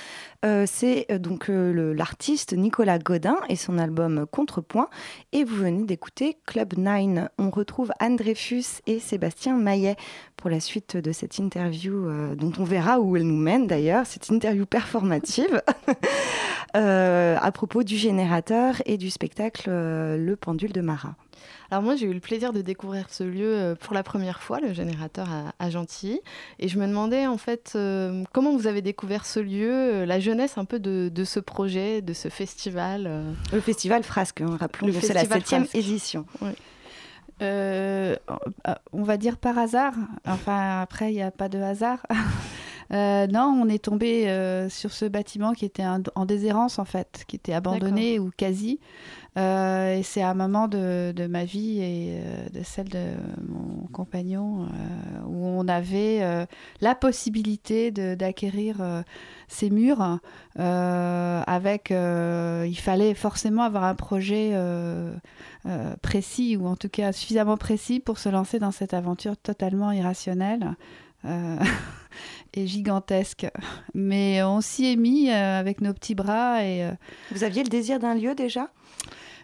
Euh, 0.46 0.64
c'est 0.66 1.04
euh, 1.10 1.18
donc 1.18 1.50
euh, 1.50 1.92
l'artiste 1.92 2.54
Nicolas 2.54 2.98
Godin 2.98 3.36
et 3.50 3.56
son 3.56 3.76
album 3.76 4.24
Contrepoint. 4.32 4.88
Et 5.32 5.44
vous 5.44 5.56
venez 5.56 5.84
d'écouter 5.84 6.38
Club 6.46 6.78
9. 6.78 7.28
On 7.36 7.50
retrouve 7.50 7.92
Anne 7.98 8.16
Dreyfus 8.16 8.80
et 8.86 8.98
Sébastien 8.98 9.58
Maillet 9.58 9.96
pour 10.38 10.48
la 10.48 10.60
suite 10.60 10.96
de 10.96 11.12
cette 11.12 11.36
interview 11.36 12.08
dont 12.34 12.52
on 12.58 12.64
verra 12.64 12.98
où 12.98 13.14
elle 13.14 13.26
nous 13.26 13.36
mène 13.36 13.66
d'ailleurs, 13.66 14.06
cette 14.06 14.30
interview 14.30 14.64
performative 14.64 15.60
à 16.72 17.52
propos 17.52 17.82
du 17.82 17.96
générateur 17.96 18.76
et 18.86 18.96
du 18.96 19.10
spectacle 19.10 19.68
Le 19.68 20.34
Pendule 20.40 20.72
de 20.72 20.80
Marat. 20.80 21.14
Alors 21.70 21.82
moi, 21.82 21.96
j'ai 21.96 22.06
eu 22.06 22.12
le 22.12 22.20
plaisir 22.20 22.52
de 22.52 22.62
découvrir 22.62 23.06
ce 23.10 23.24
lieu 23.24 23.54
euh, 23.54 23.74
pour 23.74 23.94
la 23.94 24.02
première 24.02 24.42
fois, 24.42 24.60
le 24.60 24.72
générateur 24.72 25.28
à, 25.58 25.70
Gentilly. 25.70 26.20
Et 26.58 26.68
je 26.68 26.78
me 26.78 26.86
demandais 26.86 27.26
en 27.26 27.38
fait 27.38 27.72
euh, 27.74 28.24
comment 28.32 28.56
vous 28.56 28.66
avez 28.66 28.82
découvert 28.82 29.26
ce 29.26 29.40
lieu, 29.40 29.70
euh, 29.70 30.06
la 30.06 30.20
jeunesse 30.20 30.58
un 30.58 30.64
peu 30.64 30.78
de, 30.78 31.24
ce 31.24 31.40
projet, 31.40 32.02
de 32.02 32.12
ce 32.12 32.28
festival. 32.28 33.34
Le 33.52 33.60
festival 33.60 34.02
Frasque, 34.02 34.40
hein, 34.40 34.56
rappelons 34.58 34.88
que 34.88 35.00
c'est 35.00 35.14
la 35.14 35.24
septième 35.24 35.66
édition. 35.74 36.26
euh, 37.42 38.16
on 38.92 39.02
va 39.02 39.16
dire 39.16 39.36
par 39.36 39.58
hasard. 39.58 39.94
Enfin, 40.26 40.80
après, 40.80 41.12
il 41.12 41.16
n'y 41.16 41.22
a 41.22 41.30
pas 41.30 41.48
de 41.48 41.58
hasard. 41.58 41.98
Euh, 42.92 43.26
non, 43.26 43.60
on 43.62 43.68
est 43.68 43.82
tombé 43.82 44.28
euh, 44.28 44.68
sur 44.68 44.92
ce 44.92 45.04
bâtiment 45.04 45.52
qui 45.52 45.64
était 45.64 45.84
en 45.84 46.24
déshérence 46.24 46.78
en 46.78 46.84
fait, 46.84 47.24
qui 47.26 47.36
était 47.36 47.52
abandonné 47.52 48.18
ou 48.18 48.30
quasi. 48.36 48.78
et 49.36 50.00
c'est 50.02 50.22
un 50.22 50.34
moment 50.34 50.68
de, 50.68 51.26
ma 51.28 51.44
vie 51.44 51.80
et 51.80 52.20
de 52.52 52.62
celle 52.62 52.88
de 52.88 53.04
mon 53.46 53.86
compagnon 53.92 54.68
où 55.26 55.46
on 55.46 55.68
avait 55.68 56.46
la 56.80 56.94
possibilité 56.94 57.90
d'acquérir 57.90 58.76
ces 59.48 59.68
murs 59.68 60.20
avec. 60.56 61.90
il 61.90 62.78
fallait 62.78 63.14
forcément 63.14 63.62
avoir 63.62 63.84
un 63.84 63.94
projet 63.94 64.52
euh, 65.68 65.96
précis, 66.00 66.56
ou 66.56 66.68
en 66.68 66.76
tout 66.76 66.88
cas 66.88 67.10
suffisamment 67.10 67.56
précis 67.56 67.98
pour 67.98 68.18
se 68.18 68.28
lancer 68.28 68.60
dans 68.60 68.70
cette 68.70 68.94
aventure 68.94 69.36
totalement 69.36 69.90
irrationnelle. 69.90 70.76
Euh, 71.26 71.56
et 72.54 72.66
gigantesque. 72.66 73.46
Mais 73.94 74.42
on 74.42 74.60
s'y 74.60 74.92
est 74.92 74.96
mis 74.96 75.30
euh, 75.30 75.58
avec 75.60 75.80
nos 75.80 75.92
petits 75.92 76.14
bras. 76.14 76.64
Et, 76.64 76.90
Vous 77.30 77.44
aviez 77.44 77.62
le 77.62 77.68
désir 77.68 77.98
d'un 77.98 78.14
lieu 78.14 78.34
déjà? 78.34 78.70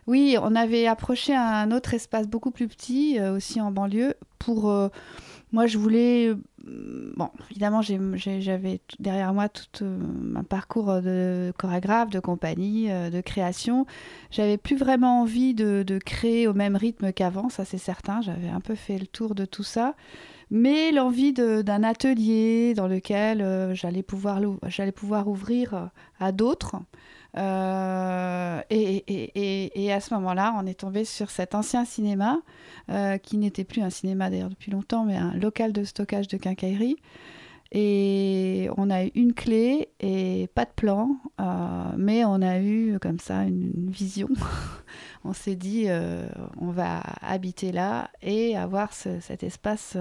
Oui, 0.06 0.36
on 0.42 0.56
avait 0.56 0.86
approché 0.86 1.34
un 1.34 1.70
autre 1.70 1.94
espace 1.94 2.26
beaucoup 2.26 2.50
plus 2.50 2.66
petit, 2.66 3.20
aussi 3.20 3.60
en 3.60 3.70
banlieue, 3.70 4.14
pour 4.38 4.90
moi, 5.52 5.66
je 5.66 5.76
voulais. 5.76 6.28
Euh, 6.28 7.12
bon, 7.16 7.28
évidemment, 7.50 7.82
j'avais 7.82 8.80
derrière 8.98 9.34
moi 9.34 9.50
tout 9.50 9.84
euh, 9.84 9.98
un 10.34 10.44
parcours 10.44 11.02
de 11.02 11.52
chorégraphe, 11.58 12.08
de 12.08 12.20
compagnie, 12.20 12.90
euh, 12.90 13.10
de 13.10 13.20
création. 13.20 13.86
J'avais 14.30 14.56
plus 14.56 14.76
vraiment 14.76 15.20
envie 15.20 15.52
de, 15.52 15.84
créer 16.04 16.46
au 16.48 16.54
même 16.54 16.74
rythme 16.74 17.12
qu'avant, 17.12 17.50
ça 17.50 17.66
c'est 17.66 17.78
certain. 17.78 18.22
J'avais 18.22 18.48
un 18.48 18.60
peu 18.60 18.74
fait 18.74 18.98
le 18.98 19.06
tour 19.06 19.34
de 19.34 19.44
tout 19.44 19.62
ça. 19.62 19.94
Mais 20.54 20.92
l'envie 20.92 21.32
d'un 21.32 21.82
atelier 21.82 22.74
dans 22.74 22.86
lequel 22.86 23.72
j'allais 23.72 24.02
pouvoir, 24.02 25.26
ouvrir 25.26 25.88
à 26.20 26.30
d'autres. 26.30 26.76
Euh, 27.38 28.60
et, 28.68 29.92
à 29.92 30.00
ce 30.00 30.12
moment-là, 30.14 30.54
on 30.58 30.66
est 30.66 30.80
tombé 30.80 31.06
sur 31.06 31.30
cet 31.30 31.54
ancien 31.54 31.86
cinéma, 31.86 32.40
euh, 32.90 33.16
qui 33.16 33.38
n'était 33.38 33.64
plus 33.64 33.80
un 33.80 33.88
cinéma 33.88 34.28
d'ailleurs 34.28 34.50
depuis 34.50 34.70
longtemps, 34.70 35.04
mais 35.04 35.16
un 35.16 35.34
local 35.34 35.72
de 35.72 35.84
stockage 35.84 36.28
de 36.28 36.36
quincaillerie. 36.36 36.96
Et 37.74 38.68
on 38.76 38.90
a 38.90 39.04
eu 39.04 39.10
une 39.14 39.32
clé 39.32 39.88
et 40.00 40.48
pas 40.54 40.66
de 40.66 40.70
plan, 40.70 41.16
euh, 41.40 41.44
mais 41.96 42.24
on 42.24 42.42
a 42.42 42.60
eu 42.60 42.98
comme 43.00 43.18
ça 43.18 43.44
une, 43.44 43.90
vision. 43.90 44.28
on 45.24 45.32
s'est 45.32 45.56
dit, 45.56 45.86
on 46.60 46.70
va 46.70 47.02
habiter 47.22 47.72
là 47.72 48.10
et 48.20 48.56
avoir 48.56 48.92
cet 48.92 49.42
espace 49.42 49.96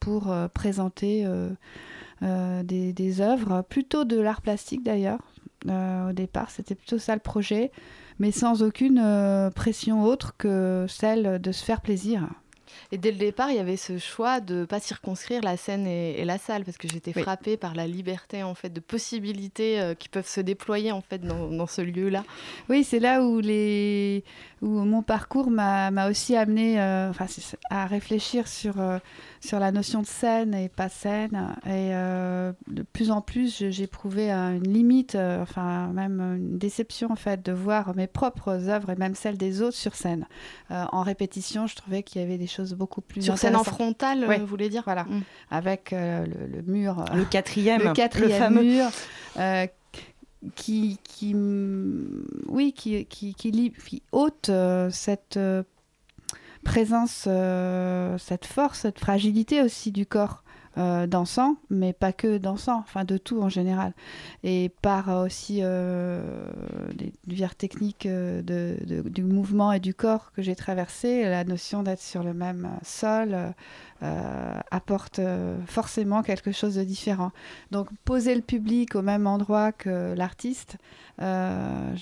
pour 0.00 0.34
présenter 0.54 1.26
des, 2.22 3.20
œuvres, 3.20 3.62
plutôt 3.68 4.04
de 4.04 4.18
l'art 4.18 4.40
plastique 4.40 4.82
d'ailleurs, 4.82 5.20
euh, 5.66 6.10
au 6.10 6.12
départ. 6.12 6.50
C'était 6.50 6.76
plutôt 6.76 6.98
ça 6.98 7.14
le 7.14 7.20
projet, 7.20 7.72
mais 8.20 8.30
sans 8.30 8.62
aucune 8.62 9.00
euh, 9.02 9.50
pression 9.50 10.04
autre 10.04 10.36
que 10.38 10.86
celle 10.88 11.40
de 11.40 11.52
se 11.52 11.64
faire 11.64 11.80
plaisir. 11.80 12.28
Et 12.92 12.98
dès 12.98 13.10
le 13.10 13.18
départ, 13.18 13.50
il 13.50 13.56
y 13.56 13.60
avait 13.60 13.76
ce 13.76 13.98
choix 13.98 14.40
de 14.40 14.56
ne 14.56 14.64
pas 14.64 14.80
circonscrire 14.80 15.42
la 15.42 15.56
scène 15.56 15.86
et, 15.86 16.24
la 16.24 16.38
salle, 16.38 16.64
parce 16.64 16.76
que 16.76 16.88
j'étais 16.88 17.12
frappée 17.12 17.56
par 17.56 17.74
la 17.74 17.86
liberté 17.86 18.42
en 18.42 18.54
fait 18.54 18.70
de 18.70 18.80
possibilités 18.80 19.80
euh, 19.80 19.94
qui 19.94 20.08
peuvent 20.08 20.28
se 20.28 20.40
déployer 20.40 20.92
en 20.92 21.00
fait 21.00 21.22
dans, 21.22 21.66
ce 21.66 21.82
lieu-là. 21.82 22.24
Oui, 22.68 22.84
c'est 22.84 22.98
là 22.98 23.22
où 23.22 23.40
les 23.40 24.24
où 24.60 24.68
mon 24.68 25.02
parcours 25.02 25.50
m'a 25.50 26.08
aussi 26.08 26.34
amené 26.34 26.74
enfin, 27.10 27.26
à 27.70 27.86
réfléchir 27.86 28.48
sur 28.48 28.74
sur 29.40 29.58
la 29.58 29.70
notion 29.72 30.02
de 30.02 30.06
scène 30.06 30.54
et 30.54 30.68
pas 30.68 30.88
scène. 30.88 31.54
Et 31.64 31.94
euh, 31.94 32.52
de 32.66 32.82
plus 32.82 33.10
en 33.10 33.20
plus, 33.20 33.64
j'éprouvais 33.70 34.30
une 34.30 34.68
limite, 34.72 35.14
euh, 35.14 35.42
enfin 35.42 35.88
même 35.88 36.20
une 36.20 36.58
déception 36.58 37.10
en 37.10 37.16
fait, 37.16 37.44
de 37.44 37.52
voir 37.52 37.94
mes 37.94 38.06
propres 38.06 38.68
œuvres 38.68 38.90
et 38.90 38.96
même 38.96 39.14
celles 39.14 39.38
des 39.38 39.62
autres 39.62 39.76
sur 39.76 39.94
scène. 39.94 40.26
Euh, 40.70 40.84
en 40.92 41.02
répétition, 41.02 41.66
je 41.66 41.76
trouvais 41.76 42.02
qu'il 42.02 42.20
y 42.20 42.24
avait 42.24 42.38
des 42.38 42.46
choses 42.46 42.67
beaucoup 42.74 43.00
plus 43.00 43.22
sur 43.22 43.38
scène 43.38 43.56
en 43.56 43.64
frontale, 43.64 44.24
vous 44.40 44.46
voulez 44.46 44.68
dire 44.68 44.82
Voilà, 44.84 45.04
mm. 45.04 45.22
avec 45.50 45.90
le, 45.92 46.62
mur, 46.66 47.04
le 47.14 47.24
quatrième, 47.24 47.82
le 47.82 47.92
quatrième 47.92 48.60
mur. 48.60 48.86
qui, 50.54 50.98
qui, 51.02 51.34
oui, 52.46 52.72
qui, 52.72 53.04
qui, 53.06 53.34
qui, 53.34 53.72
qui 53.72 54.02
ôte 54.12 54.50
cette 54.90 55.38
présence, 56.68 57.24
euh, 57.26 58.18
cette 58.18 58.46
force, 58.46 58.80
cette 58.80 58.98
fragilité 58.98 59.62
aussi 59.62 59.90
du 59.90 60.06
corps. 60.06 60.42
Euh, 60.78 61.08
dansant, 61.08 61.56
mais 61.70 61.92
pas 61.92 62.12
que 62.12 62.38
dansant, 62.38 62.78
enfin 62.78 63.04
de 63.04 63.18
tout 63.18 63.42
en 63.42 63.48
général. 63.48 63.94
Et 64.44 64.70
par 64.80 65.08
aussi 65.08 65.58
euh, 65.62 66.50
des 66.94 67.12
divers 67.26 67.56
techniques 67.56 68.06
du 68.06 69.24
mouvement 69.24 69.72
et 69.72 69.80
du 69.80 69.92
corps 69.92 70.30
que 70.32 70.42
j'ai 70.42 70.54
traversé, 70.54 71.24
la 71.24 71.42
notion 71.42 71.82
d'être 71.82 72.00
sur 72.00 72.22
le 72.22 72.32
même 72.32 72.68
sol 72.84 73.36
apporte 74.00 75.20
forcément 75.66 76.22
quelque 76.22 76.52
chose 76.52 76.76
de 76.76 76.84
différent. 76.84 77.32
Donc 77.70 77.88
poser 78.04 78.34
le 78.34 78.42
public 78.42 78.94
au 78.94 79.02
même 79.02 79.26
endroit 79.26 79.72
que 79.72 80.14
l'artiste, 80.14 80.78
euh, 81.20 81.96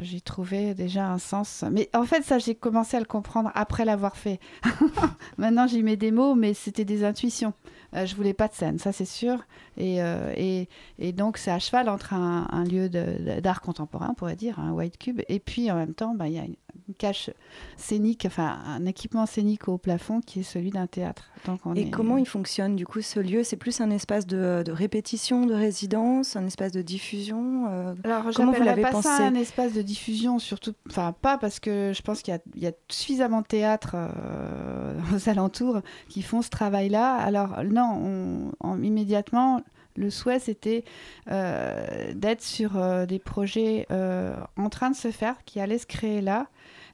j'y 0.00 0.22
trouvais 0.22 0.74
déjà 0.74 1.08
un 1.08 1.18
sens. 1.18 1.64
Mais 1.70 1.90
en 1.94 2.04
fait, 2.04 2.22
ça, 2.22 2.38
j'ai 2.38 2.54
commencé 2.54 2.96
à 2.96 3.00
le 3.00 3.06
comprendre 3.06 3.50
après 3.54 3.84
l'avoir 3.84 4.16
fait. 4.16 4.40
Maintenant, 5.38 5.66
j'y 5.66 5.82
mets 5.82 5.96
des 5.96 6.10
mots, 6.10 6.34
mais 6.34 6.54
c'était 6.54 6.84
des 6.84 7.04
intuitions. 7.04 7.52
Euh, 7.94 8.06
je 8.06 8.16
voulais 8.16 8.34
pas 8.34 8.48
de 8.48 8.54
scène, 8.54 8.78
ça 8.78 8.92
c'est 8.92 9.04
sûr. 9.04 9.44
Et, 9.76 10.02
euh, 10.02 10.32
et, 10.36 10.68
et, 10.98 11.12
donc, 11.12 11.38
c'est 11.38 11.50
à 11.50 11.58
cheval 11.58 11.88
entre 11.88 12.14
un, 12.14 12.46
un 12.50 12.64
lieu 12.64 12.88
d'art 12.88 13.60
contemporain, 13.60 14.08
on 14.10 14.14
pourrait 14.14 14.36
dire, 14.36 14.58
un 14.58 14.72
white 14.72 14.98
cube, 14.98 15.22
et 15.28 15.40
puis 15.40 15.70
en 15.70 15.76
même 15.76 15.94
temps, 15.94 16.14
bah, 16.14 16.28
il 16.28 16.34
y 16.34 16.38
a 16.38 16.44
une, 16.44 16.56
une 16.88 16.94
cache 16.94 17.30
scénique, 17.76 18.24
enfin 18.26 18.58
un 18.66 18.84
équipement 18.84 19.26
scénique 19.26 19.68
au 19.68 19.78
plafond 19.78 20.20
qui 20.20 20.40
est 20.40 20.44
celui 20.44 20.70
d'un 20.70 20.86
théâtre. 20.86 21.30
Donc 21.46 21.60
Et 21.76 21.90
comment 21.90 22.16
il 22.16 22.26
fonctionne 22.26 22.76
du 22.76 22.86
coup 22.86 23.00
ce 23.00 23.20
lieu? 23.20 23.42
C'est 23.42 23.56
plus 23.56 23.80
un 23.80 23.90
espace 23.90 24.26
de, 24.26 24.64
répétition, 24.68 25.46
de 25.46 25.54
résidence, 25.54 26.36
un 26.36 26.46
espace 26.46 26.72
de 26.72 26.82
diffusion 26.82 27.66
euh, 27.68 27.94
Alors 28.04 28.24
comment 28.34 28.52
vous 28.52 28.62
l'avez 28.62 28.82
pensé 28.82 29.08
ça 29.08 29.26
un 29.26 29.34
espace 29.34 29.72
de 29.72 29.82
diffusion, 29.82 30.38
surtout, 30.38 30.72
enfin 30.88 31.14
pas 31.20 31.38
parce 31.38 31.60
que 31.60 31.92
je 31.94 32.02
pense 32.02 32.22
qu'il 32.22 32.38
y, 32.56 32.66
a 32.66 32.72
suffisamment 32.88 33.40
de 33.40 33.46
théâtres 33.46 33.94
euh, 33.94 34.94
aux 35.14 35.28
alentours 35.28 35.80
qui 36.08 36.22
font 36.22 36.42
ce 36.42 36.50
travail-là. 36.50 37.14
Alors 37.14 37.62
non, 37.64 38.52
on, 38.60 38.82
immédiatement 38.82 39.60
le 39.96 40.10
souhait, 40.10 40.38
c'était 40.38 40.84
euh, 41.30 42.12
d'être 42.14 42.42
sur 42.42 43.06
des 43.06 43.18
projets 43.18 43.86
en 43.90 44.68
train 44.68 44.90
de 44.90 44.96
se 44.96 45.10
faire, 45.10 45.36
qui 45.44 45.60
allaient 45.60 45.78
se 45.78 45.86
créer 45.86 46.20
là, 46.20 46.48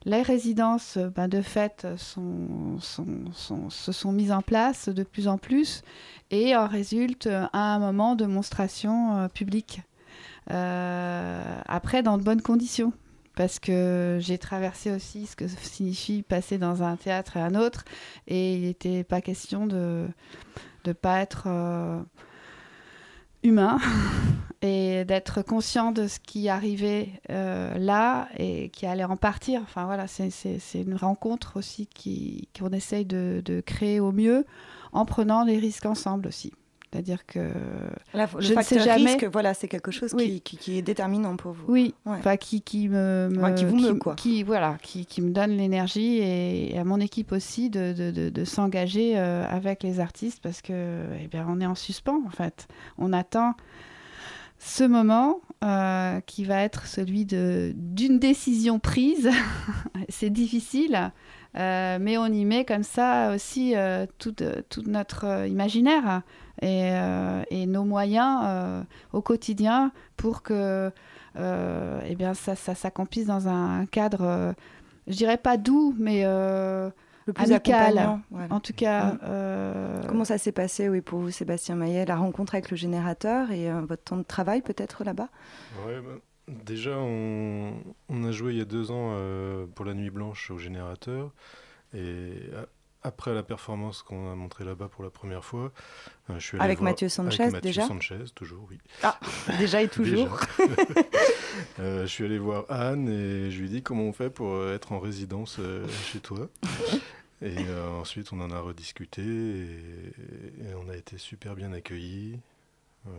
les 0.05 0.21
résidences, 0.23 0.97
euh, 0.97 1.09
ben, 1.09 1.27
de 1.27 1.41
fait, 1.41 1.87
se 1.97 3.91
sont 3.91 4.11
mises 4.11 4.31
en 4.31 4.41
place 4.41 4.89
de 4.89 5.03
plus 5.03 5.27
en 5.27 5.37
plus. 5.37 5.83
Et 6.31 6.55
en 6.55 6.67
résulte 6.67 7.29
un 7.53 7.79
moment 7.79 8.15
de 8.15 8.25
monstration 8.25 9.17
euh, 9.17 9.27
publique. 9.27 9.81
Euh, 10.49 11.61
après, 11.67 12.03
dans 12.03 12.17
de 12.17 12.23
bonnes 12.23 12.41
conditions. 12.41 12.93
Parce 13.35 13.59
que 13.59 14.17
j'ai 14.19 14.37
traversé 14.37 14.91
aussi 14.91 15.25
ce 15.25 15.37
que 15.37 15.47
signifie 15.47 16.21
passer 16.21 16.57
dans 16.57 16.83
un 16.83 16.97
théâtre 16.97 17.37
et 17.37 17.39
un 17.39 17.55
autre, 17.55 17.85
et 18.27 18.55
il 18.55 18.63
n'était 18.63 19.05
pas 19.05 19.21
question 19.21 19.67
de 19.67 20.05
ne 20.85 20.91
pas 20.93 21.21
être 21.21 21.47
humain 23.43 23.79
et 24.61 25.05
d'être 25.05 25.41
conscient 25.41 25.91
de 25.91 26.07
ce 26.07 26.19
qui 26.19 26.49
arrivait 26.49 27.09
euh, 27.29 27.77
là 27.77 28.27
et 28.37 28.69
qui 28.69 28.85
allait 28.85 29.03
en 29.03 29.17
partir. 29.17 29.61
Enfin 29.63 29.85
voilà, 29.85 30.07
c'est 30.07 30.61
une 30.75 30.95
rencontre 30.95 31.57
aussi 31.57 31.87
qu'on 32.57 32.69
essaye 32.69 33.05
de, 33.05 33.41
de, 33.43 33.61
créer 33.61 33.99
au 33.99 34.11
mieux 34.11 34.45
en 34.93 35.05
prenant 35.05 35.45
des 35.45 35.57
risques 35.57 35.85
ensemble 35.85 36.27
aussi. 36.27 36.53
C'est-à-dire 36.91 37.25
que 37.25 37.39
le 38.13 38.25
je 38.39 38.53
ne 38.53 38.61
sais 38.61 38.79
jamais. 38.79 39.13
Risque, 39.13 39.23
voilà, 39.31 39.53
c'est 39.53 39.69
quelque 39.69 39.91
chose 39.91 40.13
qui, 40.13 40.41
qui, 40.41 40.77
est 40.77 40.81
déterminant 40.81 41.37
pour 41.37 41.53
vous. 41.53 41.63
Oui, 41.69 41.93
enfin 42.05 42.35
qui, 42.35 42.61
qui 42.61 42.89
me, 42.89 43.29
qui 43.55 43.63
vous 43.63 43.77
meut 43.77 43.93
quoi. 43.93 44.15
Qui 44.15 44.43
voilà, 44.43 44.77
qui, 44.81 45.05
qui 45.05 45.21
me 45.21 45.31
donne 45.31 45.51
l'énergie 45.51 46.17
et, 46.17 46.77
à 46.77 46.83
mon 46.83 46.99
équipe 46.99 47.31
aussi 47.31 47.69
de, 47.69 47.93
de, 47.93 48.29
de, 48.29 48.45
s'engager 48.45 49.17
euh, 49.17 49.45
avec 49.47 49.83
les 49.83 50.01
artistes 50.01 50.41
parce 50.43 50.61
que 50.61 51.05
eh 51.23 51.27
bien 51.27 51.45
on 51.47 51.61
est 51.61 51.65
en 51.65 51.75
suspens 51.75 52.23
en 52.27 52.29
fait. 52.29 52.67
On 52.97 53.13
attend 53.13 53.53
ce 54.59 54.83
moment 54.83 55.39
euh, 55.63 56.19
qui 56.21 56.43
va 56.43 56.61
être 56.61 56.87
celui 56.87 57.23
de 57.25 57.71
d'une 57.77 58.19
décision 58.19 58.79
prise. 58.79 59.29
c'est 60.09 60.29
difficile. 60.29 61.13
Euh, 61.57 61.97
mais 62.01 62.17
on 62.17 62.27
y 62.27 62.43
met 62.43 62.65
comme 62.65 62.83
ça 62.83 63.33
aussi 63.33 63.75
tout, 64.17 64.35
tout, 64.69 64.83
notre 64.87 65.47
imaginaire. 65.47 66.21
Euh, 66.63 67.43
et, 67.49 67.65
nos 67.65 67.83
moyens 67.83 68.41
euh, 68.43 68.83
au 69.13 69.21
quotidien 69.21 69.91
pour 70.17 70.43
que 70.43 70.91
euh, 71.37 72.01
eh 72.07 72.15
bien, 72.15 72.33
ça, 72.33 72.55
ça 72.55 72.75
s'accomplisse 72.75 73.25
dans 73.25 73.47
un 73.47 73.85
cadre, 73.85 74.53
je 75.07 75.15
dirais 75.15 75.37
pas 75.37 75.57
doux, 75.57 75.95
mais 75.97 76.23
le 76.23 77.33
plus 77.33 77.51
amical. 77.51 78.19
En 78.49 78.59
tout 78.59 78.73
cas, 78.73 79.13
Mm. 79.13 79.19
euh, 79.23 80.01
Comment 80.07 80.25
ça 80.25 80.37
s'est 80.37 80.51
passé 80.51 80.89
oui, 80.89 81.01
pour 81.01 81.19
vous, 81.19 81.31
Sébastien 81.31 81.75
Maillet, 81.75 82.05
la 82.05 82.15
rencontre 82.17 82.55
avec 82.55 82.69
le 82.71 82.77
générateur 82.77 83.51
et 83.51 83.71
euh, 83.71 83.81
votre 83.81 84.03
temps 84.03 84.17
de 84.17 84.23
travail 84.23 84.61
peut-être 84.61 85.03
là-bas? 85.03 85.29
Ouais, 85.85 86.01
bah, 86.01 86.19
déjà, 86.65 86.97
on, 86.97 87.73
on 88.09 88.23
a 88.23 88.31
joué 88.31 88.53
il 88.53 88.57
y 88.57 88.61
a 88.61 88.65
deux 88.65 88.91
ans 88.91 89.11
euh, 89.13 89.65
pour 89.73 89.85
la 89.85 89.93
Nuit 89.93 90.09
Blanche 90.09 90.51
au 90.51 90.57
générateur. 90.57 91.31
Et 91.93 92.33
après 93.03 93.33
la 93.33 93.43
performance 93.43 94.03
qu'on 94.03 94.31
a 94.31 94.35
montrée 94.35 94.63
là-bas 94.63 94.87
pour 94.89 95.03
la 95.03 95.09
première 95.09 95.43
fois, 95.43 95.71
euh, 96.29 96.35
je 96.37 96.45
suis 96.45 96.57
allé 96.57 96.65
Avec 96.65 96.79
voir- 96.79 96.91
Mathieu 96.91 97.09
Sanchez, 97.09 97.41
avec 97.43 97.53
Mathieu 97.53 97.69
déjà 97.69 97.87
Sanchez, 97.87 98.19
toujours, 98.35 98.67
oui. 98.69 98.77
Déjà 99.59 99.81
et 99.81 99.87
toujours. 99.87 100.39
Déjà. 100.57 100.71
Euh, 101.79 102.01
je 102.03 102.07
suis 102.07 102.23
allé 102.25 102.37
voir 102.39 102.65
Anne 102.69 103.07
et 103.09 103.51
je 103.51 103.59
lui 103.59 103.65
ai 103.67 103.69
dit 103.69 103.83
comment 103.83 104.03
on 104.03 104.13
fait 104.13 104.29
pour 104.29 104.53
euh, 104.53 104.73
être 104.75 104.93
en 104.93 104.99
résidence 104.99 105.57
euh, 105.59 105.85
chez 106.11 106.19
toi. 106.19 106.47
Et 107.41 107.55
euh, 107.57 107.89
ensuite, 107.99 108.31
on 108.33 108.39
en 108.41 108.51
a 108.51 108.59
rediscuté 108.59 109.21
et, 109.21 109.65
et 110.69 110.73
on 110.83 110.89
a 110.89 110.95
été 110.95 111.17
super 111.17 111.55
bien 111.55 111.71
accueillis. 111.73 112.39
Euh, 113.07 113.11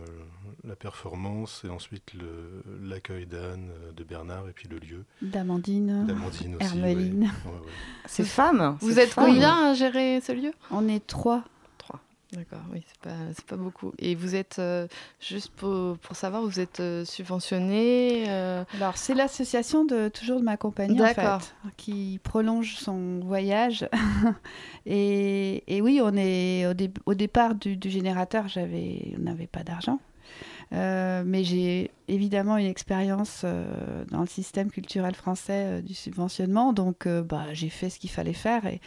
la 0.63 0.77
performance 0.77 1.63
et 1.65 1.69
ensuite 1.69 2.13
le- 2.13 2.63
l'accueil 2.87 3.25
d'Anne, 3.25 3.69
euh, 3.69 3.91
de 3.91 4.05
Bernard 4.05 4.47
et 4.47 4.53
puis 4.53 4.69
le 4.69 4.77
lieu. 4.79 5.03
d'Amandine, 5.21 6.05
D'Amandine 6.05 6.55
aussi. 6.55 6.63
Hermeline. 6.65 7.23
ouais. 7.23 7.51
Ouais, 7.51 7.57
ouais. 7.59 7.71
C'est 8.05 8.23
femme. 8.23 8.77
Vous 8.79 8.97
êtes 8.97 9.09
femme. 9.09 9.25
combien 9.25 9.71
à 9.71 9.73
gérer 9.73 10.21
ce 10.21 10.31
lieu? 10.31 10.53
On 10.71 10.87
est 10.87 11.05
trois. 11.05 11.43
D'accord, 12.33 12.63
oui, 12.71 12.83
c'est 12.87 12.99
pas, 12.99 13.15
pas 13.47 13.55
beaucoup. 13.55 13.93
Et 13.99 14.15
vous 14.15 14.33
êtes, 14.35 14.57
euh, 14.59 14.87
juste 15.19 15.51
pour, 15.55 15.97
pour 15.99 16.15
savoir, 16.15 16.41
vous 16.41 16.59
êtes 16.59 16.79
euh, 16.79 17.05
subventionné 17.05 18.25
euh, 18.27 18.63
Alors, 18.75 18.97
c'est 18.97 19.13
l'association 19.13 19.85
de 19.85 20.09
toujours 20.09 20.39
de 20.39 20.43
ma 20.45 20.57
compagnie, 20.57 20.99
en 21.01 21.05
fait, 21.05 21.53
qui 21.77 22.19
prolonge 22.23 22.75
son 22.75 23.19
voyage. 23.19 23.87
et, 24.85 25.63
et 25.67 25.81
oui, 25.81 26.01
on 26.03 26.13
est 26.15 26.65
au, 26.67 26.73
dé- 26.73 26.91
au 27.05 27.13
départ 27.13 27.55
du, 27.55 27.77
du 27.77 27.89
générateur, 27.89 28.45
on 28.55 29.21
n'avait 29.21 29.47
pas 29.47 29.63
d'argent. 29.63 29.99
Euh, 30.71 31.23
mais 31.25 31.43
j'ai 31.43 31.91
évidemment 32.07 32.57
une 32.57 32.65
expérience 32.65 33.41
euh, 33.43 34.03
dans 34.11 34.21
le 34.21 34.27
système 34.27 34.69
culturel 34.69 35.15
français 35.15 35.65
euh, 35.65 35.81
du 35.81 35.93
subventionnement, 35.93 36.73
donc 36.73 37.05
euh, 37.05 37.21
bah, 37.23 37.45
j'ai 37.53 37.69
fait 37.69 37.89
ce 37.89 37.99
qu'il 37.99 38.09
fallait 38.09 38.33
faire. 38.33 38.65
Et, 38.65 38.81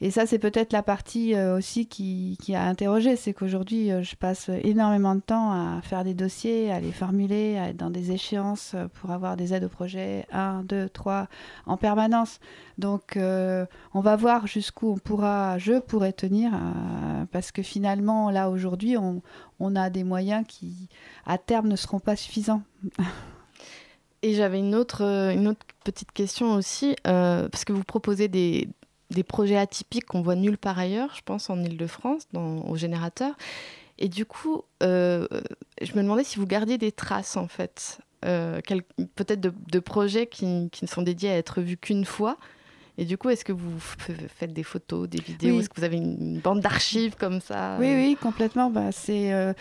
et 0.00 0.10
ça, 0.10 0.26
c'est 0.26 0.38
peut-être 0.38 0.72
la 0.72 0.82
partie 0.82 1.34
aussi 1.36 1.86
qui, 1.86 2.36
qui 2.42 2.54
a 2.54 2.64
interrogé, 2.64 3.16
c'est 3.16 3.32
qu'aujourd'hui, 3.32 3.90
je 4.02 4.16
passe 4.16 4.50
énormément 4.62 5.14
de 5.14 5.20
temps 5.20 5.52
à 5.52 5.80
faire 5.82 6.04
des 6.04 6.14
dossiers, 6.14 6.70
à 6.70 6.80
les 6.80 6.92
formuler, 6.92 7.56
à 7.58 7.68
être 7.68 7.76
dans 7.76 7.90
des 7.90 8.12
échéances 8.12 8.74
pour 8.94 9.10
avoir 9.10 9.36
des 9.36 9.54
aides 9.54 9.64
au 9.64 9.68
projet 9.68 10.26
1, 10.32 10.64
2, 10.64 10.88
3 10.88 11.28
en 11.66 11.76
permanence. 11.76 12.40
Donc, 12.76 13.16
on 13.16 14.00
va 14.00 14.16
voir 14.16 14.46
jusqu'où 14.46 14.92
on 14.92 14.98
pourra, 14.98 15.58
je 15.58 15.78
pourrais 15.78 16.12
tenir, 16.12 16.52
parce 17.30 17.52
que 17.52 17.62
finalement, 17.62 18.30
là, 18.30 18.50
aujourd'hui, 18.50 18.98
on, 18.98 19.22
on 19.60 19.76
a 19.76 19.90
des 19.90 20.04
moyens 20.04 20.44
qui, 20.46 20.88
à 21.26 21.38
terme, 21.38 21.68
ne 21.68 21.76
seront 21.76 22.00
pas 22.00 22.16
suffisants. 22.16 22.53
Et 24.22 24.34
j'avais 24.34 24.58
une 24.58 24.74
autre, 24.74 25.02
euh, 25.04 25.32
une 25.32 25.48
autre 25.48 25.60
petite 25.84 26.12
question 26.12 26.54
aussi, 26.54 26.96
euh, 27.06 27.48
parce 27.48 27.64
que 27.64 27.72
vous 27.72 27.84
proposez 27.84 28.28
des, 28.28 28.68
des 29.10 29.22
projets 29.22 29.58
atypiques 29.58 30.06
qu'on 30.06 30.22
voit 30.22 30.34
nulle 30.34 30.58
part 30.58 30.78
ailleurs, 30.78 31.12
je 31.14 31.22
pense 31.22 31.50
en 31.50 31.62
Ile-de-France, 31.62 32.22
au 32.34 32.76
générateur. 32.76 33.34
Et 33.98 34.08
du 34.08 34.24
coup, 34.24 34.62
euh, 34.82 35.28
je 35.80 35.92
me 35.92 36.02
demandais 36.02 36.24
si 36.24 36.38
vous 36.38 36.46
gardiez 36.46 36.78
des 36.78 36.90
traces, 36.90 37.36
en 37.36 37.48
fait, 37.48 37.98
euh, 38.24 38.60
peut-être 39.14 39.40
de, 39.40 39.52
de 39.70 39.78
projets 39.78 40.26
qui, 40.26 40.68
qui 40.70 40.84
ne 40.84 40.88
sont 40.88 41.02
dédiés 41.02 41.30
à 41.30 41.36
être 41.36 41.60
vus 41.60 41.76
qu'une 41.76 42.04
fois. 42.04 42.38
Et 42.96 43.04
du 43.04 43.18
coup, 43.18 43.28
est-ce 43.28 43.44
que 43.44 43.52
vous 43.52 43.78
faites 43.80 44.52
des 44.52 44.62
photos, 44.62 45.08
des 45.08 45.20
vidéos? 45.20 45.54
Oui. 45.54 45.60
Est-ce 45.60 45.68
que 45.68 45.76
vous 45.76 45.84
avez 45.84 45.96
une 45.96 46.38
bande 46.38 46.60
d'archives 46.60 47.16
comme 47.16 47.40
ça? 47.40 47.76
Oui, 47.78 47.92
oui, 47.92 48.16
complètement. 48.20 48.70
Bah, 48.70 48.92
c'est, 48.92 49.32
euh, 49.32 49.52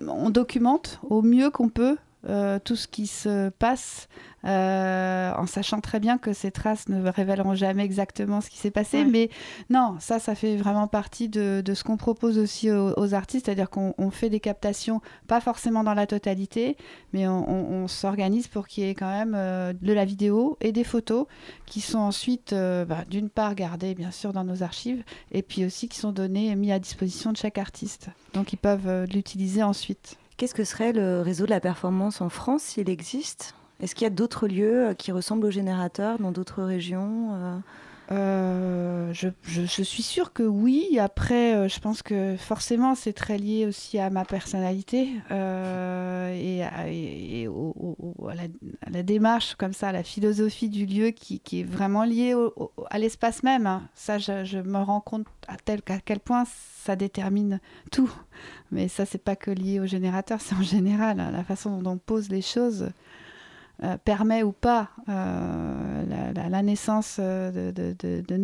on 0.00 0.30
documente 0.30 0.98
au 1.02 1.22
mieux 1.22 1.50
qu'on 1.50 1.68
peut 1.68 1.96
euh, 2.28 2.58
tout 2.58 2.76
ce 2.76 2.88
qui 2.88 3.06
se 3.06 3.50
passe, 3.50 4.08
euh, 4.44 5.32
en 5.36 5.46
sachant 5.46 5.80
très 5.80 6.00
bien 6.00 6.18
que 6.18 6.32
ces 6.32 6.50
traces 6.50 6.88
ne 6.88 7.08
révéleront 7.08 7.54
jamais 7.54 7.84
exactement 7.84 8.40
ce 8.40 8.50
qui 8.50 8.58
s'est 8.58 8.70
passé. 8.70 8.98
Ouais. 8.98 9.10
Mais 9.10 9.30
non, 9.70 9.96
ça, 10.00 10.18
ça 10.18 10.34
fait 10.34 10.56
vraiment 10.56 10.86
partie 10.86 11.28
de, 11.28 11.62
de 11.64 11.74
ce 11.74 11.82
qu'on 11.84 11.96
propose 11.96 12.38
aussi 12.38 12.70
aux, 12.70 12.92
aux 12.98 13.14
artistes, 13.14 13.46
c'est-à-dire 13.46 13.70
qu'on 13.70 13.94
on 13.98 14.10
fait 14.10 14.28
des 14.30 14.40
captations, 14.40 15.00
pas 15.26 15.40
forcément 15.40 15.82
dans 15.84 15.94
la 15.94 16.06
totalité, 16.06 16.76
mais 17.12 17.26
on, 17.26 17.48
on- 17.50 17.84
on 17.84 17.88
s'organise 17.88 18.48
pour 18.48 18.68
qu'il 18.68 18.84
y 18.84 18.88
ait 18.88 18.94
quand 18.94 19.10
même 19.10 19.34
euh, 19.34 19.72
de 19.80 19.92
la 19.92 20.04
vidéo 20.04 20.56
et 20.60 20.72
des 20.72 20.84
photos 20.84 21.26
qui 21.66 21.80
sont 21.80 21.98
ensuite, 21.98 22.52
bah, 22.54 23.04
d'une 23.10 23.30
part, 23.30 23.54
gardées 23.54 23.94
bien 23.94 24.10
sûr 24.10 24.32
dans 24.32 24.44
nos 24.44 24.62
archives, 24.62 25.02
et 25.32 25.42
puis 25.42 25.64
aussi 25.64 25.88
qui 25.88 25.98
sont 25.98 26.12
donnés, 26.12 26.54
mis 26.56 26.70
à 26.72 26.78
disposition 26.78 27.32
de 27.32 27.36
chaque 27.36 27.58
artiste. 27.58 28.08
Donc 28.34 28.52
ils 28.52 28.58
peuvent 28.58 29.04
l'utiliser 29.12 29.62
ensuite. 29.62 30.16
Qu'est-ce 30.36 30.54
que 30.54 30.64
serait 30.64 30.92
le 30.92 31.20
réseau 31.20 31.44
de 31.44 31.50
la 31.50 31.60
performance 31.60 32.20
en 32.20 32.28
France 32.28 32.62
s'il 32.62 32.90
existe? 32.90 33.54
Est-ce 33.80 33.94
qu'il 33.94 34.04
y 34.04 34.06
a 34.06 34.10
d'autres 34.10 34.48
lieux 34.48 34.88
euh, 34.88 34.94
qui 34.94 35.12
ressemblent 35.12 35.46
au 35.46 35.50
générateur 35.50 36.18
dans 36.18 36.32
d'autres 36.32 36.62
régions 36.62 37.62
euh 38.10 38.94
je, 39.14 39.82
suis 39.82 40.02
sûre 40.02 40.32
que 40.32 40.42
oui. 40.42 40.98
Après, 40.98 41.54
euh, 41.54 41.68
je 41.68 41.80
pense 41.80 42.02
que 42.02 42.36
forcément, 42.36 42.94
c'est 42.94 43.12
très 43.12 43.38
lié 43.38 43.66
aussi 43.66 43.98
à 43.98 44.10
ma 44.10 44.24
personnalité 44.24 45.08
euh, 45.30 46.34
et, 46.34 46.62
à, 46.62 46.84
la, 48.90 49.02
démarche, 49.02 49.54
comme 49.54 49.72
ça, 49.72 49.88
à 49.88 49.92
la 49.92 50.02
philosophie 50.02 50.68
du 50.68 50.86
lieu 50.86 51.10
qui, 51.10 51.40
est 51.52 51.62
vraiment 51.62 52.04
liée 52.04 52.34
à 52.90 52.98
l'espace 52.98 53.42
même. 53.42 53.66
hein. 53.66 53.88
Ça, 53.94 54.18
je, 54.18 54.60
me 54.60 54.78
rends 54.78 55.00
compte 55.00 55.26
à 55.48 55.56
quel 56.04 56.20
point 56.20 56.44
ça 56.84 56.96
détermine 56.96 57.60
tout. 57.90 58.10
Mais 58.72 58.88
ça, 58.88 59.06
c'est 59.06 59.22
pas 59.22 59.36
que 59.36 59.50
lié 59.50 59.80
au 59.80 59.86
générateur, 59.86 60.40
c'est 60.40 60.54
en 60.54 60.62
général 60.62 61.20
hein, 61.20 61.30
la 61.30 61.44
façon 61.44 61.78
dont 61.78 61.92
on 61.92 61.98
pose 61.98 62.28
les 62.28 62.42
choses. 62.42 62.90
Euh, 63.82 63.96
permet 64.04 64.44
ou 64.44 64.52
pas 64.52 64.90
euh, 65.08 66.04
la, 66.48 66.62
naissance 66.62 67.16
euh, 67.18 67.72
de, 67.72 67.96
de- 67.98 68.36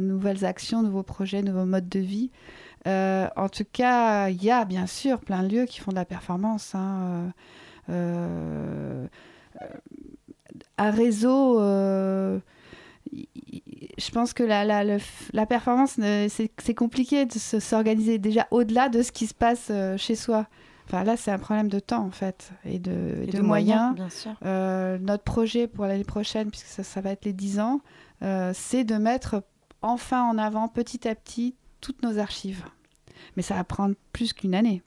nouvelles 0.00 0.44
actions, 0.44 0.82
nouveaux 0.82 1.02
projets, 1.02 1.40
nouveaux 1.42 1.64
modes 1.64 1.88
de 1.88 2.00
vie. 2.00 2.30
En 2.86 3.48
tout 3.50 3.64
cas, 3.72 4.28
il 4.28 4.44
y 4.44 4.50
a 4.50 4.66
bien 4.66 4.86
sûr 4.86 5.20
plein 5.20 5.42
de 5.42 5.48
lieux 5.48 5.64
qui 5.64 5.80
font 5.80 5.90
de 5.90 5.96
la 5.96 6.04
performance. 6.04 6.74
hein, 6.74 7.32
un 7.88 9.08
réseau, 10.90 11.58
je 11.60 12.40
pense 14.12 14.34
que 14.34 14.42
la, 14.42 14.64
la, 14.64 15.46
performance, 15.46 15.98
c'est 16.28 16.74
compliqué 16.74 17.24
de 17.24 17.32
se- 17.32 17.58
s'organiser 17.60 18.18
déjà 18.18 18.46
au-delà 18.50 18.90
de 18.90 19.00
ce 19.02 19.12
qui 19.12 19.26
se 19.26 19.34
passe 19.34 19.72
chez 19.96 20.14
soi. 20.14 20.46
Enfin, 20.86 21.04
là, 21.04 21.16
c'est 21.16 21.30
un 21.30 21.38
problème 21.38 21.68
de 21.68 21.80
temps, 21.80 22.04
en 22.04 22.10
fait, 22.10 22.50
et 22.64 22.78
de, 22.78 23.22
et 23.22 23.28
et 23.28 23.32
de 23.32 23.40
moyens. 23.40 23.94
bien 23.94 24.10
sûr. 24.10 24.32
Euh, 24.44 24.98
notre 24.98 25.24
projet 25.24 25.66
pour 25.66 25.86
l'année 25.86 26.04
prochaine, 26.04 26.50
puisque 26.50 26.66
ça, 26.66 26.82
ça 26.82 27.00
va 27.00 27.10
être 27.10 27.24
les 27.24 27.32
10 27.32 27.60
ans, 27.60 27.80
euh, 28.22 28.52
c'est 28.54 28.84
de 28.84 28.96
mettre 28.96 29.42
enfin 29.82 30.22
en 30.22 30.38
avant 30.38 30.68
petit 30.68 31.08
à 31.08 31.14
petit 31.14 31.54
toutes 31.80 32.02
nos 32.02 32.18
archives. 32.18 32.64
Mais 33.36 33.42
ça 33.42 33.54
va 33.54 33.64
prendre 33.64 33.94
plus 34.12 34.32
qu'une 34.32 34.54
année. 34.54 34.82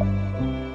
Música 0.00 0.69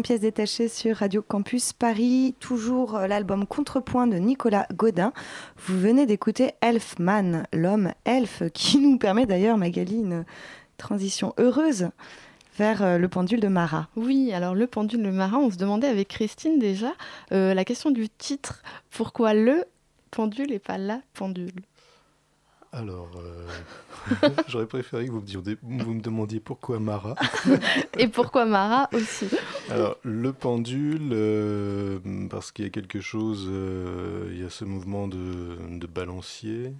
Pièces 0.00 0.20
détachées 0.20 0.68
sur 0.68 0.96
Radio 0.96 1.20
Campus 1.20 1.74
Paris, 1.74 2.34
toujours 2.40 2.96
euh, 2.96 3.06
l'album 3.06 3.46
Contrepoint 3.46 4.06
de 4.06 4.16
Nicolas 4.16 4.66
Godin. 4.74 5.12
Vous 5.58 5.78
venez 5.78 6.06
d'écouter 6.06 6.52
Elfman, 6.62 7.42
l'homme 7.52 7.92
elfe, 8.06 8.42
qui 8.54 8.78
nous 8.78 8.96
permet 8.96 9.26
d'ailleurs, 9.26 9.58
Magali, 9.58 9.96
une 9.96 10.24
transition 10.78 11.34
heureuse 11.36 11.90
vers 12.56 12.82
euh, 12.82 12.96
le 12.96 13.08
pendule 13.08 13.40
de 13.40 13.48
Marat. 13.48 13.88
Oui, 13.94 14.32
alors 14.32 14.54
le 14.54 14.66
pendule 14.66 15.02
de 15.02 15.10
Marat, 15.10 15.38
on 15.38 15.50
se 15.50 15.58
demandait 15.58 15.88
avec 15.88 16.08
Christine 16.08 16.58
déjà 16.58 16.92
euh, 17.32 17.52
la 17.52 17.64
question 17.66 17.90
du 17.90 18.08
titre. 18.08 18.62
Pourquoi 18.90 19.34
le 19.34 19.64
pendule 20.10 20.52
et 20.52 20.58
pas 20.58 20.78
la 20.78 21.00
pendule? 21.12 21.52
Alors, 22.72 23.10
j'aurais 24.48 24.66
préféré 24.66 25.06
que 25.06 25.10
vous 25.12 25.20
me, 25.20 25.56
vous 25.84 25.94
me, 25.94 26.00
demandiez 26.00 26.40
pourquoi 26.40 26.78
Marat. 26.78 27.16
Et 27.98 28.08
pourquoi 28.08 28.46
Marat 28.46 28.88
aussi 28.94 29.26
Alors, 29.68 29.98
le 30.02 30.32
pendule, 30.32 31.10
euh, 31.12 31.98
parce 32.30 32.50
qu'il 32.50 32.64
y 32.64 32.68
a 32.68 32.70
quelque 32.70 33.00
chose, 33.00 33.46
euh, 33.50 34.30
il 34.32 34.40
y 34.40 34.44
a 34.44 34.48
ce 34.48 34.64
mouvement 34.64 35.06
de, 35.06 35.58
de 35.70 35.86
balancier, 35.86 36.72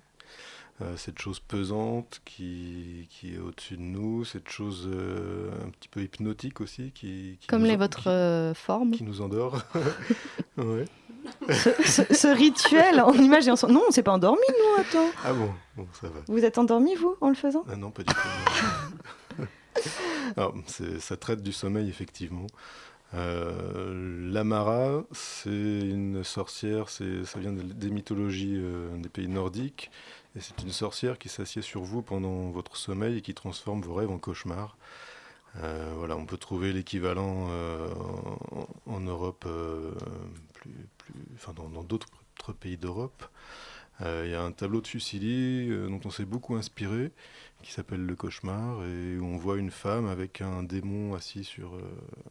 euh, 0.82 0.96
cette 0.96 1.18
chose 1.20 1.40
pesante 1.40 2.20
qui, 2.24 3.08
qui 3.10 3.34
est 3.34 3.38
au-dessus 3.38 3.76
de 3.76 3.82
nous, 3.82 4.24
cette 4.24 4.48
chose 4.48 4.88
un 4.88 5.70
petit 5.70 5.88
peu 5.88 6.02
hypnotique 6.02 6.60
aussi. 6.60 6.92
Qui, 6.92 7.38
Comme 7.48 7.64
les 7.64 7.76
votre 7.76 8.52
forme. 8.54 8.92
Qui 8.92 9.04
nous 9.04 9.20
endort. 9.20 9.62
ouais 10.56 10.84
ce, 11.48 12.34
rituel 12.34 13.00
en 13.00 13.12
image 13.12 13.48
et 13.48 13.50
en 13.50 13.56
son. 13.56 13.68
Non, 13.68 13.82
on 13.88 13.90
s'est 13.90 14.02
pas 14.02 14.12
endormi, 14.12 14.40
nous, 14.48 14.80
attends. 14.80 15.10
Ah 15.24 15.32
bon, 15.32 15.50
bon, 15.76 15.86
ça 16.00 16.08
va. 16.08 16.20
Vous 16.28 16.44
êtes 16.44 16.58
endormi, 16.58 16.94
vous, 16.94 17.16
en 17.20 17.28
le 17.28 17.34
faisant? 17.34 17.64
Ah 17.70 17.76
Non, 17.76 17.90
pas 17.90 18.02
du 18.02 18.12
tout. 18.12 19.44
Alors, 20.36 20.54
ça 20.98 21.16
traite 21.16 21.42
du 21.42 21.52
sommeil, 21.52 21.88
effectivement. 21.88 22.46
Euh, 23.14 24.30
L'Amara, 24.32 25.04
c'est 25.12 25.50
une 25.50 26.24
sorcière, 26.24 26.88
ça 26.88 27.04
vient 27.36 27.52
des 27.52 27.90
mythologies 27.90 28.56
euh, 28.56 28.96
des 28.96 29.10
pays 29.10 29.28
nordiques, 29.28 29.90
c'est 30.40 30.62
une 30.62 30.72
sorcière 30.72 31.18
qui 31.18 31.28
s'assied 31.28 31.62
sur 31.62 31.82
vous 31.82 32.02
pendant 32.02 32.50
votre 32.50 32.76
sommeil 32.76 33.18
et 33.18 33.20
qui 33.20 33.34
transforme 33.34 33.80
vos 33.82 33.94
rêves 33.94 34.10
en 34.10 34.18
cauchemars. 34.18 34.76
Euh, 35.56 35.92
voilà, 35.96 36.16
on 36.16 36.24
peut 36.24 36.38
trouver 36.38 36.72
l'équivalent 36.72 37.48
en, 38.86 39.00
Europe 39.00 39.46
enfin, 41.34 41.52
dans 41.52 41.82
d'autres 41.82 42.08
pays 42.58 42.78
d'Europe. 42.78 43.24
Euh, 44.00 44.22
il 44.24 44.32
y 44.32 44.34
a 44.34 44.42
un 44.42 44.52
tableau 44.52 44.80
de 44.80 44.86
Fusili 44.86 45.68
euh, 45.70 45.88
dont 45.88 46.00
on 46.04 46.10
s'est 46.10 46.24
beaucoup 46.24 46.56
inspiré, 46.56 47.12
qui 47.62 47.72
s'appelle 47.72 48.04
Le 48.04 48.16
Cauchemar, 48.16 48.84
et 48.84 49.18
où 49.18 49.24
on 49.24 49.36
voit 49.36 49.58
une 49.58 49.70
femme 49.70 50.06
avec 50.06 50.40
un 50.40 50.62
démon 50.62 51.14
assis 51.14 51.44
sur, 51.44 51.76
euh, 51.76 51.82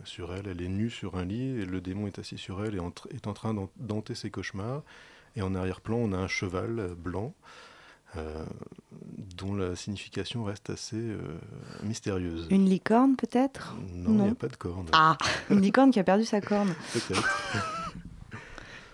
sur 0.04 0.34
elle. 0.34 0.48
Elle 0.48 0.62
est 0.62 0.70
nue 0.70 0.90
sur 0.90 1.16
un 1.16 1.26
lit, 1.26 1.62
et 1.62 1.66
le 1.66 1.80
démon 1.80 2.08
est 2.08 2.20
assis 2.20 2.38
sur 2.38 2.64
elle 2.66 2.76
et 2.76 2.80
est 3.16 3.28
en 3.28 3.34
train 3.34 3.56
d'enter 3.78 4.16
ses 4.16 4.32
cauchemars. 4.32 4.84
Et 5.36 5.42
en 5.42 5.56
arrière-plan, 5.56 5.98
on 5.98 6.12
a 6.12 6.18
un 6.18 6.28
cheval 6.28 6.94
blanc. 6.96 7.34
Dont 9.38 9.56
la 9.56 9.76
signification 9.76 10.44
reste 10.44 10.70
assez 10.70 11.02
mystérieuse. 11.84 12.48
Une 12.50 12.68
licorne 12.70 13.16
peut-être? 13.16 13.76
Non, 13.94 14.10
il 14.10 14.26
n'y 14.26 14.30
a 14.32 14.36
pas 14.36 14.48
de 14.48 14.56
corne. 14.56 14.88
Ah, 14.92 15.18
une 15.50 15.62
licorne 15.62 15.92
qui 15.92 16.00
a 16.00 16.04
perdu 16.04 16.26
sa 16.26 16.42
corne. 16.42 16.74
Peut-être. 16.94 17.30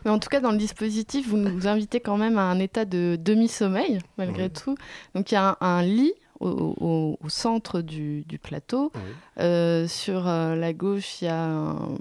Mais 0.06 0.12
en 0.12 0.20
tout 0.20 0.30
cas, 0.30 0.40
dans 0.40 0.52
le 0.52 0.58
dispositif, 0.58 1.28
vous 1.28 1.36
nous 1.36 1.68
invitez 1.68 2.00
quand 2.00 2.18
même 2.18 2.38
à 2.38 2.44
un 2.44 2.60
état 2.60 2.86
de 2.86 3.18
demi-sommeil, 3.20 4.00
malgré 4.18 4.50
tout. 4.50 4.78
Donc 5.16 5.32
il 5.32 5.36
y 5.36 5.38
a 5.38 5.58
un, 5.60 5.82
lit 5.82 6.14
au, 6.40 7.18
centre 7.28 7.82
du, 7.82 8.26
plateau. 8.42 8.92
Euh, 9.40 9.88
sur 9.88 10.28
euh, 10.28 10.56
la 10.56 10.74
gauche, 10.74 11.22
il 11.22 11.26
y 11.26 11.28
a 11.28 11.46
un 11.46 11.98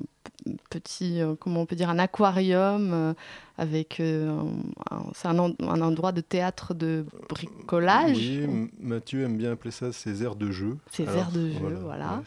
petit, 0.71 1.21
euh, 1.21 1.35
comment 1.39 1.63
on 1.63 1.67
peut 1.67 1.77
dire, 1.77 1.91
un 1.91 1.99
aquarium 1.99 3.15
avec. 3.59 3.95
c'est 3.97 5.29
un, 5.29 5.39
endroit 5.39 6.13
de 6.13 6.21
théâtre 6.21 6.75
de 6.75 7.07
bricolage. 7.29 8.17
Oui, 8.17 8.71
Mathieu 8.81 9.23
aime 9.25 9.37
bien 9.37 9.53
appeler 9.53 9.71
ça 9.71 9.93
ses 9.93 10.23
aires 10.23 10.37
de 10.37 10.51
jeu. 10.51 10.77
Ses 10.91 11.05
aires 11.05 11.33
de 11.33 11.51
jeu, 11.51 11.79
voilà. 11.83 12.23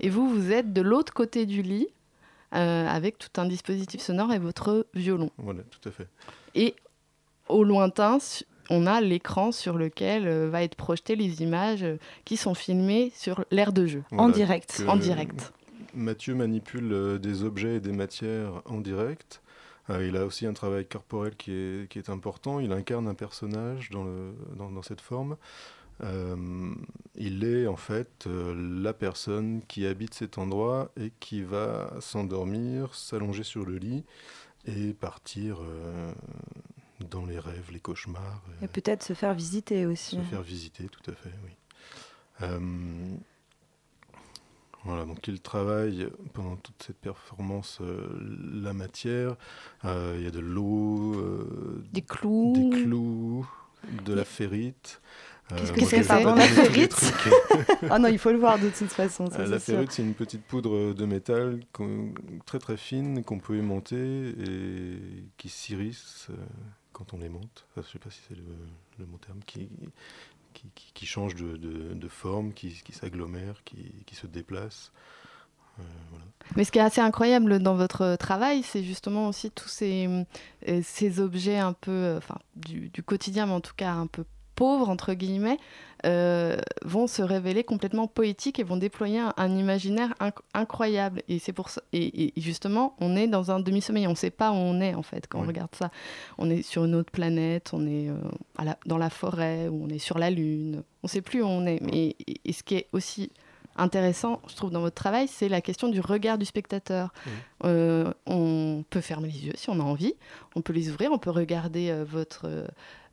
Et 0.00 0.10
vous, 0.10 0.28
vous 0.28 0.52
êtes 0.52 0.72
de 0.72 0.82
l'autre 0.82 1.12
côté 1.12 1.46
du 1.46 1.62
lit. 1.62 1.88
Euh, 2.54 2.86
avec 2.86 3.18
tout 3.18 3.40
un 3.40 3.44
dispositif 3.44 4.00
sonore 4.00 4.32
et 4.32 4.38
votre 4.38 4.86
violon. 4.94 5.30
Voilà, 5.36 5.62
tout 5.64 5.86
à 5.88 5.92
fait. 5.92 6.06
Et 6.54 6.76
au 7.48 7.64
lointain, 7.64 8.18
on 8.70 8.86
a 8.86 9.00
l'écran 9.00 9.52
sur 9.52 9.76
lequel 9.76 10.26
euh, 10.26 10.48
va 10.50 10.62
être 10.62 10.74
projetées 10.74 11.16
les 11.16 11.42
images 11.42 11.82
euh, 11.82 11.96
qui 12.24 12.36
sont 12.36 12.54
filmées 12.54 13.12
sur 13.14 13.44
l'air 13.50 13.72
de 13.72 13.86
jeu. 13.86 14.02
en 14.12 14.28
direct. 14.28 14.82
en 14.86 14.96
direct. 14.96 15.52
Mathieu 15.94 16.34
manipule 16.34 17.18
des 17.18 17.42
objets 17.42 17.76
et 17.76 17.80
des 17.80 17.92
matières 17.92 18.60
en 18.66 18.80
direct. 18.80 19.40
il 19.88 20.14
a 20.18 20.26
aussi 20.26 20.44
un 20.44 20.52
travail 20.52 20.84
corporel 20.84 21.34
qui 21.36 21.52
est, 21.52 21.88
qui 21.88 21.98
est 21.98 22.10
important. 22.10 22.60
Il 22.60 22.70
incarne 22.72 23.08
un 23.08 23.14
personnage 23.14 23.88
dans, 23.88 24.04
le, 24.04 24.34
dans, 24.56 24.70
dans 24.70 24.82
cette 24.82 25.00
forme. 25.00 25.36
Euh, 26.02 26.74
il 27.14 27.44
est 27.44 27.66
en 27.66 27.76
fait 27.76 28.26
euh, 28.26 28.54
la 28.82 28.92
personne 28.92 29.62
qui 29.66 29.86
habite 29.86 30.12
cet 30.12 30.36
endroit 30.36 30.90
et 31.00 31.10
qui 31.20 31.42
va 31.42 31.90
s'endormir, 32.00 32.94
s'allonger 32.94 33.44
sur 33.44 33.64
le 33.64 33.78
lit 33.78 34.04
et 34.66 34.92
partir 34.92 35.58
euh, 35.62 36.12
dans 37.00 37.26
les 37.26 37.38
rêves, 37.38 37.70
les 37.72 37.80
cauchemars. 37.80 38.42
Et 38.62 38.68
peut-être 38.68 39.02
se 39.02 39.12
faire 39.12 39.34
visiter 39.34 39.86
aussi. 39.86 40.16
Se 40.16 40.22
faire 40.22 40.42
visiter, 40.42 40.88
tout 40.88 41.10
à 41.10 41.14
fait, 41.14 41.32
oui. 41.44 42.48
Voilà, 44.84 45.04
donc 45.04 45.26
il 45.26 45.40
travaille 45.40 46.08
pendant 46.32 46.54
toute 46.54 46.80
cette 46.86 46.98
performance 46.98 47.80
la 47.82 48.72
matière. 48.72 49.34
Il 49.82 50.22
y 50.22 50.26
a 50.26 50.30
de 50.30 50.38
l'eau, 50.38 51.16
des 51.92 52.02
clous, 52.02 52.52
des 52.54 52.82
clous, 52.84 53.48
de 54.04 54.14
la 54.14 54.24
ferrite. 54.24 55.00
Qu'est-ce 55.48 55.72
que 55.72 55.84
c'est 55.84 56.02
ça 56.02 56.20
La 56.20 56.36
ferrite 56.40 57.12
Ah 57.90 57.98
non, 57.98 58.08
il 58.08 58.18
faut 58.18 58.32
le 58.32 58.38
voir 58.38 58.58
de 58.58 58.68
toute 58.68 58.88
façon. 58.88 59.26
Euh, 59.38 59.46
la 59.46 59.60
ferrite, 59.60 59.92
c'est 59.92 60.02
une 60.02 60.14
petite 60.14 60.42
poudre 60.42 60.92
de 60.92 61.04
métal 61.04 61.60
très 62.46 62.58
très 62.58 62.76
fine 62.76 63.22
qu'on 63.22 63.38
peut 63.38 63.56
aimanter 63.56 64.30
et 64.30 64.98
qui 65.36 65.48
s'irrisse 65.48 66.26
euh, 66.30 66.34
quand 66.96 67.12
on 67.12 67.18
l'aimante. 67.18 67.66
Enfin, 67.70 67.82
je 67.82 67.88
ne 67.88 67.92
sais 67.92 67.98
pas 67.98 68.10
si 68.10 68.20
c'est 68.26 68.34
le, 68.34 68.44
le, 68.98 69.04
mot 69.04 69.18
terme. 69.18 69.40
Qui, 69.44 69.68
qui, 70.54 70.92
qui 70.94 71.06
change 71.06 71.34
de, 71.34 71.56
de, 71.58 72.08
forme, 72.08 72.54
qui, 72.54 72.70
qui 72.70 72.92
s'agglomère, 72.92 73.62
qui, 73.64 74.14
se 74.14 74.26
déplace. 74.26 74.92
Euh. 75.78 75.82
Mais 76.56 76.64
ce 76.64 76.72
qui 76.72 76.78
est 76.78 76.82
assez 76.82 77.02
incroyable 77.02 77.58
dans 77.58 77.74
votre 77.74 78.16
travail, 78.16 78.62
c'est 78.62 78.82
justement 78.82 79.28
aussi 79.28 79.50
tous 79.50 79.68
ces, 79.68 80.08
ces 80.82 81.20
objets 81.20 81.58
un 81.58 81.74
peu, 81.74 82.14
enfin, 82.16 82.38
du, 82.54 82.88
du, 82.88 83.02
quotidien, 83.02 83.44
mais 83.44 83.52
en 83.52 83.60
tout 83.60 83.74
cas 83.76 83.92
un 83.92 84.06
peu 84.06 84.24
pauvres, 84.56 84.88
entre 84.88 85.14
guillemets, 85.14 85.58
euh, 86.04 86.56
vont 86.84 87.06
se 87.06 87.22
révéler 87.22 87.62
complètement 87.62 88.06
poétiques 88.08 88.58
et 88.58 88.64
vont 88.64 88.76
déployer 88.76 89.20
un, 89.36 89.56
imaginaire 89.56 90.14
incroyable. 90.54 91.22
Et 91.28 91.38
c'est 91.38 91.52
pour 91.52 91.68
ça. 91.68 91.80
Et, 91.92 92.32
justement, 92.36 92.96
on 93.00 93.16
est 93.16 93.28
dans 93.28 93.50
un 93.50 93.60
demi-sommeil. 93.60 94.06
On 94.06 94.10
ne 94.10 94.16
sait 94.16 94.30
pas 94.30 94.50
où 94.50 94.54
on 94.54 94.80
est, 94.80 94.94
en 94.94 95.02
fait, 95.02 95.26
quand 95.28 95.40
on 95.40 95.46
regarde 95.46 95.74
ça. 95.74 95.90
On 96.38 96.50
est 96.50 96.62
sur 96.62 96.84
une 96.84 96.94
autre 96.94 97.12
planète, 97.12 97.70
on 97.72 97.86
est 97.86 98.08
euh, 98.08 98.72
dans 98.86 98.98
la 98.98 99.10
forêt, 99.10 99.68
ou 99.68 99.84
on 99.84 99.88
est 99.88 99.98
sur 99.98 100.18
la 100.18 100.30
Lune. 100.30 100.82
On 101.02 101.06
ne 101.06 101.08
sait 101.08 101.22
plus 101.22 101.42
où 101.42 101.46
on 101.46 101.66
est. 101.66 101.80
Et, 101.92 102.16
et 102.44 102.52
ce 102.52 102.62
qui 102.62 102.74
est 102.74 102.88
aussi 102.92 103.30
intéressant, 103.76 104.40
je 104.48 104.56
trouve, 104.56 104.70
dans 104.70 104.80
votre 104.80 104.94
travail, 104.94 105.28
c'est 105.28 105.48
la 105.48 105.60
question 105.60 105.88
du 105.88 106.00
regard 106.00 106.38
du 106.38 106.44
spectateur. 106.44 107.12
Euh, 107.64 108.12
on 108.26 108.84
peut 108.90 109.00
fermer 109.00 109.28
les 109.28 109.46
yeux 109.46 109.52
si 109.56 109.70
on 109.70 109.80
a 109.80 109.82
envie, 109.82 110.14
on 110.54 110.62
peut 110.62 110.72
les 110.72 110.90
ouvrir, 110.90 111.12
on 111.12 111.18
peut 111.18 111.30
regarder 111.30 111.94
votre 112.04 112.66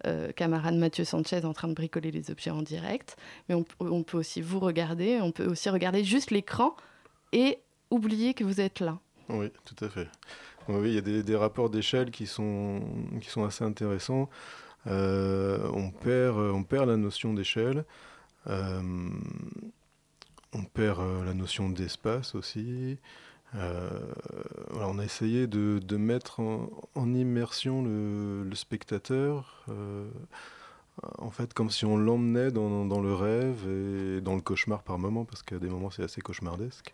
euh, 0.05 0.33
camarade 0.33 0.75
Mathieu 0.75 1.05
Sanchez 1.05 1.45
en 1.45 1.53
train 1.53 1.69
de 1.69 1.73
bricoler 1.73 2.11
les 2.11 2.29
objets 2.29 2.51
en 2.51 2.61
direct. 2.61 3.15
Mais 3.47 3.55
on, 3.55 4.03
peut 4.03 4.17
aussi 4.17 4.41
vous 4.41 4.59
regarder, 4.59 5.19
on 5.21 5.31
peut 5.31 5.45
aussi 5.45 5.69
regarder 5.69 6.03
juste 6.03 6.31
l'écran 6.31 6.75
et 7.31 7.59
oublier 7.89 8.33
que 8.33 8.43
vous 8.43 8.59
êtes 8.59 8.81
là. 8.81 8.99
Oui, 9.29 9.49
tout 9.63 9.85
à 9.85 9.89
fait. 9.89 10.09
Oui, 10.67 10.89
il 10.89 10.95
y 10.95 10.97
a 10.97 11.23
des, 11.23 11.35
rapports 11.35 11.69
d'échelle 11.69 12.11
qui 12.11 12.27
sont, 12.27 12.81
qui 13.21 13.29
sont 13.29 13.45
assez 13.45 13.63
intéressants. 13.63 14.29
Euh, 14.87 15.69
on, 15.73 15.91
perd, 15.91 16.37
on 16.37 16.63
perd 16.63 16.89
la 16.89 16.97
notion 16.97 17.33
d'échelle. 17.33 17.85
Euh, 18.47 18.81
on 20.53 20.63
perd 20.63 21.01
la 21.25 21.33
notion 21.33 21.69
d'espace 21.69 22.35
aussi. 22.35 22.97
Euh, 23.55 23.89
on 24.73 24.97
a 24.97 25.03
essayé 25.03 25.47
de, 25.47 25.97
mettre 25.97 26.39
en, 26.39 27.13
immersion 27.13 27.83
le, 27.83 28.55
spectateur, 28.55 29.63
euh, 29.69 30.09
en 31.17 31.29
fait 31.29 31.53
comme 31.53 31.69
si 31.69 31.85
on 31.85 31.97
l'emmenait 31.97 32.51
dans, 32.51 33.01
le 33.01 33.13
rêve 33.13 33.67
et 33.67 34.21
dans 34.21 34.35
le 34.35 34.41
cauchemar 34.41 34.83
par 34.83 34.97
moments, 34.97 35.25
parce 35.25 35.43
qu'à 35.43 35.59
des 35.59 35.69
moments 35.69 35.91
c'est 35.91 36.03
assez 36.03 36.21
cauchemardesque. 36.21 36.93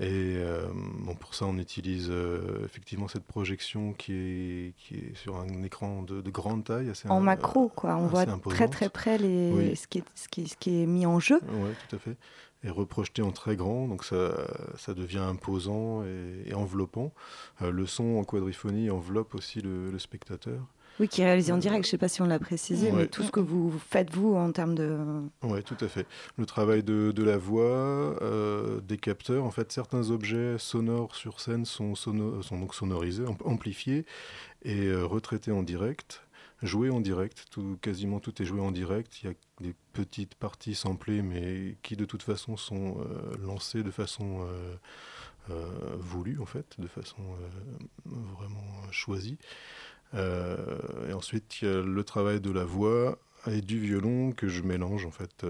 Et 0.00 0.36
euh, 0.38 0.68
bon, 1.00 1.14
pour 1.14 1.34
ça, 1.34 1.44
on 1.44 1.58
utilise 1.58 2.08
euh, 2.10 2.64
effectivement 2.64 3.08
cette 3.08 3.24
projection 3.24 3.92
qui 3.92 4.14
est, 4.14 4.74
qui 4.78 4.94
est 4.94 5.14
sur 5.14 5.36
un 5.36 5.62
écran 5.64 6.00
de, 6.00 6.22
de 6.22 6.30
grande 6.30 6.64
taille. 6.64 6.88
Assez 6.88 7.10
En 7.10 7.20
macro, 7.20 7.68
quoi. 7.68 7.96
On 7.96 8.06
voit 8.06 8.24
très 8.24 8.32
imposante. 8.32 8.72
très 8.72 8.88
près 8.88 9.18
les... 9.18 9.52
Oui. 9.52 9.76
ce, 9.76 9.86
qui 9.86 9.98
est, 9.98 10.04
ce, 10.14 10.28
qui 10.28 10.48
ce 10.48 10.56
qui 10.56 10.82
est 10.82 10.86
mis 10.86 11.04
en 11.04 11.20
jeu. 11.20 11.40
Oui, 11.42 11.72
tout 11.90 11.96
à 11.96 11.98
fait. 11.98 12.16
Et 12.64 12.70
reprojeté 12.70 13.22
en 13.22 13.32
très 13.32 13.56
grand, 13.56 13.88
donc 13.88 14.04
ça, 14.04 14.32
ça 14.76 14.94
devient 14.94 15.18
imposant 15.18 16.04
et, 16.04 16.50
et 16.50 16.54
enveloppant. 16.54 17.12
Euh, 17.60 17.72
le 17.72 17.86
son 17.86 18.16
en 18.18 18.24
quadriphonie 18.24 18.88
enveloppe 18.90 19.34
aussi 19.34 19.60
le, 19.60 19.90
le 19.90 19.98
spectateur. 19.98 20.60
Oui, 21.00 21.08
qui 21.08 21.22
est 21.22 21.24
réalisé 21.24 21.50
en 21.52 21.56
direct. 21.58 21.84
Je 21.84 21.88
ne 21.88 21.90
sais 21.92 21.98
pas 21.98 22.06
si 22.08 22.20
on 22.20 22.26
l'a 22.26 22.38
précisé, 22.38 22.92
mais 22.92 23.06
tout 23.06 23.22
ce 23.22 23.30
que 23.32 23.40
vous 23.40 23.72
faites, 23.88 24.10
vous, 24.12 24.34
en 24.34 24.52
termes 24.52 24.74
de... 24.74 24.98
Oui, 25.42 25.62
tout 25.64 25.76
à 25.80 25.88
fait. 25.88 26.06
Le 26.36 26.44
travail 26.44 26.82
de, 26.82 27.12
de 27.12 27.22
la 27.24 27.38
voix, 27.38 27.64
euh, 27.64 28.78
des 28.82 28.98
capteurs. 28.98 29.42
En 29.42 29.50
fait, 29.50 29.72
certains 29.72 30.10
objets 30.10 30.56
sonores 30.58 31.16
sur 31.16 31.40
scène 31.40 31.64
sont, 31.64 31.94
sono- 31.94 32.42
sont 32.42 32.58
donc 32.60 32.74
sonorisés, 32.74 33.24
am- 33.24 33.36
amplifiés 33.46 34.04
et 34.64 34.86
euh, 34.86 35.04
retraités 35.06 35.50
en 35.50 35.62
direct, 35.62 36.22
joués 36.62 36.90
en 36.90 37.00
direct. 37.00 37.46
Tout, 37.50 37.76
quasiment 37.80 38.20
tout 38.20 38.40
est 38.40 38.44
joué 38.44 38.60
en 38.60 38.70
direct. 38.70 39.22
Il 39.22 39.26
y 39.26 39.30
a 39.30 39.34
des 39.60 39.74
petites 39.92 40.34
parties 40.34 40.74
samplées, 40.74 41.22
mais 41.22 41.76
qui 41.82 41.96
de 41.96 42.04
toute 42.04 42.22
façon 42.22 42.56
sont 42.56 42.98
euh, 43.00 43.36
lancées 43.44 43.82
de 43.82 43.90
façon 43.90 44.46
euh, 44.46 44.76
euh, 45.50 45.96
voulue, 45.98 46.38
en 46.40 46.46
fait, 46.46 46.78
de 46.78 46.86
façon 46.86 47.22
vraiment 48.06 48.90
choisie. 48.90 49.38
Et 50.14 51.12
ensuite, 51.14 51.62
il 51.62 51.68
y 51.68 51.70
a 51.70 51.80
le 51.80 52.04
travail 52.04 52.40
de 52.40 52.50
la 52.50 52.64
voix 52.64 53.18
et 53.46 53.62
du 53.62 53.78
violon 53.78 54.32
que 54.32 54.46
je 54.46 54.62
mélange 54.62 55.06
en 55.06 55.10
fait. 55.10 55.46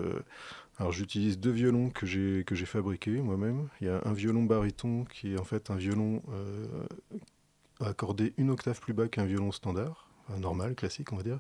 Alors 0.79 0.92
j'utilise 0.92 1.40
deux 1.40 1.51
violons 1.51 1.90
que 1.90 2.07
j'ai 2.07 2.44
que 2.46 2.55
j'ai 2.55 2.64
fabriqués 2.64 3.20
moi-même. 3.20 3.68
Il 3.81 3.88
y 3.88 3.90
a 3.90 4.01
un 4.05 4.12
violon 4.12 4.44
baryton 4.44 5.05
qui 5.05 5.35
est 5.35 5.38
en 5.38 5.44
fait 5.44 5.70
un 5.70 5.75
violon 5.75 6.22
accordé 7.81 8.35
une 8.37 8.51
octave 8.51 8.81
plus 8.81 8.94
bas 8.94 9.09
qu'un 9.09 9.25
violon 9.25 9.51
standard, 9.53 10.09
normal, 10.38 10.75
classique 10.75 11.12
on 11.12 11.16
va 11.16 11.23
dire. 11.23 11.38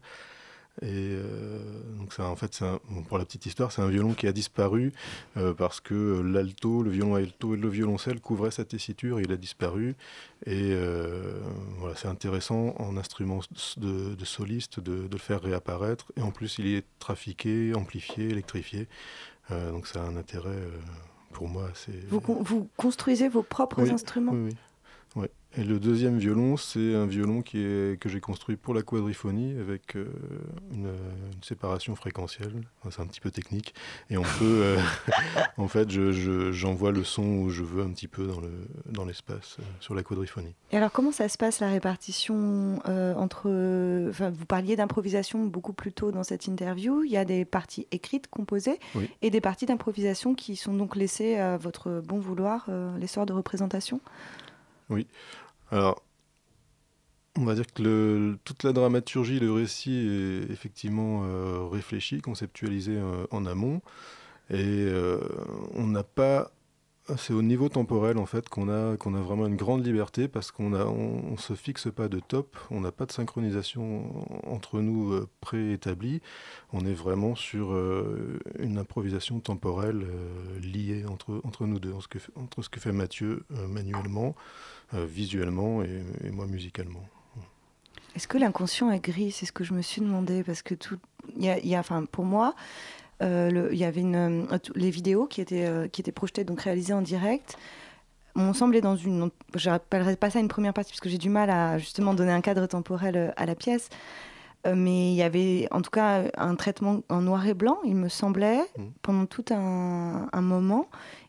Et 0.80 0.86
euh, 0.88 1.58
donc 1.98 2.14
ça, 2.14 2.24
en 2.24 2.34
fait, 2.34 2.54
c'est 2.54 2.64
un- 2.64 2.80
bon, 2.88 3.02
pour 3.02 3.18
la 3.18 3.26
petite 3.26 3.44
histoire, 3.44 3.70
c'est 3.72 3.82
un 3.82 3.88
violon 3.88 4.14
qui 4.14 4.26
a 4.26 4.32
disparu 4.32 4.94
euh, 5.36 5.52
parce 5.52 5.80
que 5.80 5.92
euh, 5.94 6.22
l'alto, 6.22 6.82
le 6.82 6.90
violon 6.90 7.14
alto 7.14 7.52
et 7.54 7.58
le 7.58 7.68
violoncelle 7.68 8.20
couvraient 8.22 8.50
sa 8.50 8.64
tessiture, 8.64 9.20
il 9.20 9.30
a 9.32 9.36
disparu. 9.36 9.96
Et 10.46 10.70
euh, 10.72 11.38
voilà, 11.78 11.94
c'est 11.94 12.08
intéressant 12.08 12.74
en 12.78 12.96
instrument 12.96 13.40
de, 13.76 14.14
de 14.14 14.24
soliste 14.24 14.80
de, 14.80 15.06
de 15.08 15.12
le 15.12 15.18
faire 15.18 15.42
réapparaître. 15.42 16.10
Et 16.16 16.22
en 16.22 16.30
plus, 16.30 16.56
il 16.58 16.66
est 16.74 16.86
trafiqué, 16.98 17.74
amplifié, 17.74 18.30
électrifié. 18.30 18.88
Euh, 19.50 19.72
donc 19.72 19.86
ça 19.86 20.02
a 20.02 20.06
un 20.06 20.16
intérêt 20.16 20.48
euh, 20.56 20.70
pour 21.34 21.48
moi. 21.48 21.68
C'est 21.74 22.08
Vous, 22.08 22.22
con- 22.22 22.42
vous 22.42 22.70
construisez 22.78 23.28
vos 23.28 23.42
propres 23.42 23.82
Oui, 23.82 23.90
instruments? 23.90 24.32
oui, 24.32 24.40
oui. 24.52 24.56
Et 25.58 25.64
le 25.64 25.78
deuxième 25.78 26.16
violon, 26.18 26.56
c'est 26.56 26.94
un 26.94 27.04
violon 27.04 27.42
qui 27.42 27.58
est, 27.58 28.00
que 28.00 28.08
j'ai 28.08 28.20
construit 28.20 28.56
pour 28.56 28.72
la 28.72 28.80
quadriphonie 28.80 29.54
avec 29.60 29.96
euh, 29.96 30.06
une, 30.72 30.86
une 30.86 31.42
séparation 31.42 31.94
fréquentielle. 31.94 32.54
Enfin, 32.80 32.90
c'est 32.90 33.02
un 33.02 33.06
petit 33.06 33.20
peu 33.20 33.30
technique. 33.30 33.74
Et 34.08 34.16
on 34.16 34.22
peut, 34.22 34.62
euh, 34.62 34.78
en 35.58 35.68
fait, 35.68 35.90
je- 35.90 36.10
je- 36.12 36.52
j'envoie 36.52 36.90
le 36.90 37.04
son 37.04 37.22
où 37.24 37.50
je 37.50 37.62
veux 37.62 37.82
un 37.82 37.90
petit 37.90 38.08
peu 38.08 38.26
dans, 38.26 38.40
le, 38.40 38.50
dans 38.90 39.04
l'espace 39.04 39.58
euh, 39.60 39.62
sur 39.80 39.94
la 39.94 40.02
quadriphonie. 40.02 40.54
Et 40.70 40.78
alors, 40.78 40.90
comment 40.90 41.12
ça 41.12 41.28
se 41.28 41.36
passe 41.36 41.60
la 41.60 41.68
répartition 41.68 42.80
euh, 42.88 43.14
entre. 43.14 43.50
Vous 44.30 44.46
parliez 44.46 44.74
d'improvisation 44.76 45.44
beaucoup 45.44 45.74
plus 45.74 45.92
tôt 45.92 46.12
dans 46.12 46.24
cette 46.24 46.46
interview. 46.46 47.04
Il 47.04 47.10
y 47.10 47.18
a 47.18 47.26
des 47.26 47.44
parties 47.44 47.86
écrites, 47.90 48.26
composées, 48.28 48.78
Oui. 48.94 49.10
et 49.20 49.28
des 49.28 49.42
parties 49.42 49.66
d'improvisation 49.66 50.34
qui 50.34 50.56
sont 50.56 50.72
donc 50.72 50.96
laissées 50.96 51.36
à 51.36 51.58
votre 51.58 52.00
bon 52.00 52.18
vouloir, 52.20 52.68
les 52.98 53.06
sorts 53.06 53.26
de 53.26 53.34
représentation? 53.34 54.00
Alors, 55.72 56.02
on 57.38 57.44
va 57.44 57.54
dire 57.54 57.66
que 57.72 58.36
toute 58.44 58.62
la 58.62 58.72
dramaturgie, 58.72 59.40
le 59.40 59.52
récit 59.52 59.96
est 59.96 60.52
effectivement 60.52 61.24
euh, 61.24 61.66
réfléchi, 61.66 62.20
conceptualisé 62.20 62.96
euh, 62.96 63.24
en 63.30 63.46
amont. 63.46 63.80
Et 64.50 64.56
euh, 64.60 65.18
on 65.74 65.86
n'a 65.86 66.02
pas. 66.04 66.52
C'est 67.16 67.32
au 67.32 67.42
niveau 67.42 67.68
temporel 67.68 68.18
en 68.18 68.26
fait 68.26 68.48
qu'on 68.48 68.68
a, 68.68 68.96
qu'on 68.96 69.14
a 69.14 69.20
vraiment 69.20 69.46
une 69.46 69.56
grande 69.56 69.84
liberté 69.84 70.28
parce 70.28 70.50
qu'on 70.50 70.72
a, 70.72 70.84
on, 70.84 71.36
se 71.36 71.54
fixe 71.54 71.88
pas 71.90 72.08
de 72.08 72.20
top, 72.20 72.56
on 72.70 72.80
n'a 72.80 72.92
pas 72.92 73.06
de 73.06 73.12
synchronisation 73.12 74.24
entre 74.46 74.80
nous 74.80 75.12
euh, 75.12 75.28
préétablie. 75.40 76.20
On 76.72 76.86
est 76.86 76.94
vraiment 76.94 77.34
sur 77.34 77.72
euh, 77.72 78.38
une 78.58 78.78
improvisation 78.78 79.40
temporelle 79.40 80.04
euh, 80.04 80.60
liée 80.60 81.04
entre, 81.06 81.40
entre 81.44 81.66
nous 81.66 81.78
deux, 81.80 81.92
entre 81.92 82.02
ce 82.62 82.68
que, 82.68 82.80
fait- 82.80 82.92
Mathieu 82.92 83.44
manuellement, 83.68 84.34
visuellement 84.92 85.82
et, 85.82 86.02
moi 86.30 86.46
musicalement. 86.46 87.02
Est-ce 88.14 88.28
que 88.28 88.36
l'inconscient 88.38 88.90
est 88.90 89.00
gris? 89.00 89.32
C'est 89.32 89.46
ce 89.46 89.52
que 89.52 89.64
je 89.64 89.72
me 89.72 89.80
suis 89.82 90.02
demandé 90.02 90.44
parce 90.44 90.62
que 90.62 90.74
tout, 90.74 90.98
y 91.38 91.46
y 91.46 91.74
a- 91.74 91.82
pour 92.10 92.24
moi, 92.24 92.54
le- 93.50 93.72
il 93.72 93.78
y 93.78 93.84
avait 93.84 94.00
une, 94.00 94.16
euh, 94.52 94.58
les 94.74 94.90
vidéos 94.90 95.26
qui 95.26 95.40
étaient 95.40 95.66
euh, 95.66 95.88
qui 95.88 96.00
étaient 96.00 96.12
projetées 96.12 96.44
donc 96.44 96.60
réalisées 96.62 96.92
en 96.94 97.02
direct. 97.02 97.56
m'ont 98.34 98.54
semblé 98.54 98.80
dans 98.80 98.96
une, 98.96 99.30
je 99.54 99.68
n'appellerais 99.68 100.16
pas 100.16 100.30
ça 100.30 100.40
une 100.40 100.48
première 100.48 100.72
partie 100.72 100.90
parce 100.92 101.00
que 101.00 101.10
j'ai 101.10 101.18
du 101.18 101.28
mal 101.28 101.50
à 101.50 101.76
justement 101.78 102.14
donner 102.14 102.32
un 102.32 102.40
cadre 102.40 102.66
temporel 102.66 103.14
euh, 103.16 103.30
à 103.36 103.44
la 103.46 103.54
pièce. 103.54 103.88
Euh, 104.66 104.74
mais 104.76 105.10
il 105.12 105.16
y 105.16 105.22
avait 105.22 105.66
en 105.72 105.82
tout 105.82 105.90
cas 105.90 106.22
un 106.38 106.54
traitement 106.54 107.00
en 107.10 107.20
noir 107.20 107.46
et 107.46 107.52
blanc, 107.54 107.78
il 107.84 107.96
me 107.96 108.08
semblait, 108.08 108.60
Mm. 108.78 108.82
pendant 109.02 109.26
tout 109.26 109.44
un, 109.50 110.28
un 110.32 110.40
moment. 110.40 110.86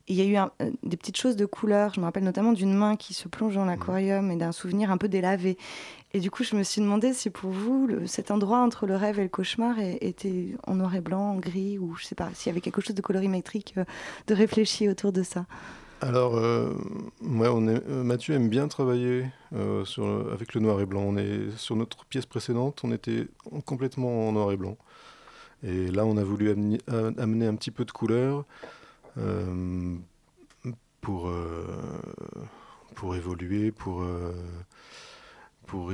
Et 0.08 0.14
il 0.14 0.16
y 0.18 0.22
a 0.22 0.26
eu 0.26 0.36
un- 0.38 0.52
euh, 0.62 0.70
des 0.84 0.96
petites 0.98 1.18
choses 1.18 1.36
de 1.36 1.46
couleur. 1.46 1.94
Je 1.96 2.00
me 2.00 2.06
rappelle 2.06 2.24
notamment 2.24 2.54
d'une 2.54 2.74
main 2.74 2.96
qui 2.96 3.14
se 3.14 3.28
plonge 3.28 3.56
dans 3.56 3.66
l'aquarium 3.66 4.30
et 4.32 4.36
d'un 4.38 4.52
souvenir 4.52 4.90
un 4.92 4.98
peu 4.98 5.08
délavé. 5.10 5.58
Et 6.16 6.20
du 6.20 6.30
coup, 6.30 6.44
je 6.44 6.56
me 6.56 6.62
suis 6.62 6.80
demandé 6.80 7.12
si 7.12 7.32
pour 7.32 7.50
vous, 7.50 7.90
cet 8.06 8.30
endroit 8.30 8.60
entre 8.60 8.86
le 8.86 8.96
rêve 8.96 9.20
et 9.20 9.24
le 9.24 9.30
cauchemar 9.30 9.80
était 9.80 10.56
en 10.68 10.76
noir 10.76 10.94
et 10.94 11.02
blanc, 11.02 11.32
en 11.32 11.38
gris, 11.38 11.80
ou 11.80 11.96
je 11.96 12.06
sais 12.06 12.14
pas, 12.14 12.30
s'il 12.36 12.50
y 12.50 12.52
avait 12.52 12.62
quelque 12.62 12.82
chose 12.82 12.96
de 12.96 13.02
colorimétrique, 13.02 13.74
euh, 13.78 13.86
de 14.28 14.36
réfléchi 14.36 14.88
autour 14.88 15.12
de 15.12 15.24
ça. 15.24 15.48
Alors, 16.02 16.36
euh, 16.38 16.72
on 17.24 17.68
est- 17.68 17.82
euh, 17.90 18.04
Mathieu 18.04 18.36
aime 18.36 18.48
bien 18.48 18.68
travailler 18.68 19.26
euh, 19.56 19.84
avec 20.32 20.54
le 20.54 20.62
noir 20.62 20.80
et 20.82 20.86
blanc. 20.86 21.02
On 21.02 21.18
est, 21.18 21.50
sur 21.58 21.76
notre 21.76 22.06
pièce 22.06 22.28
précédente, 22.28 22.82
on 22.84 22.92
était 22.92 23.28
en- 23.52 23.62
complètement 23.62 24.28
en 24.30 24.34
noir 24.34 24.52
et 24.52 24.58
blanc. 24.58 24.78
Et 25.64 25.88
là, 25.90 26.06
on 26.06 26.18
a 26.18 26.24
voulu 26.24 26.52
amener, 26.52 27.48
un 27.48 27.56
petit 27.56 27.72
peu 27.72 27.86
de 27.86 27.92
couleur 27.92 28.46
pour, 31.02 31.32
pour 32.96 33.16
évoluer, 33.16 33.72
pour, 33.72 34.04
pour, 35.74 35.92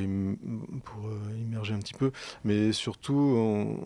pour 0.84 1.08
euh, 1.08 1.38
immerger 1.40 1.74
un 1.74 1.80
petit 1.80 1.94
peu. 1.94 2.12
Mais 2.44 2.74
surtout, 2.74 3.78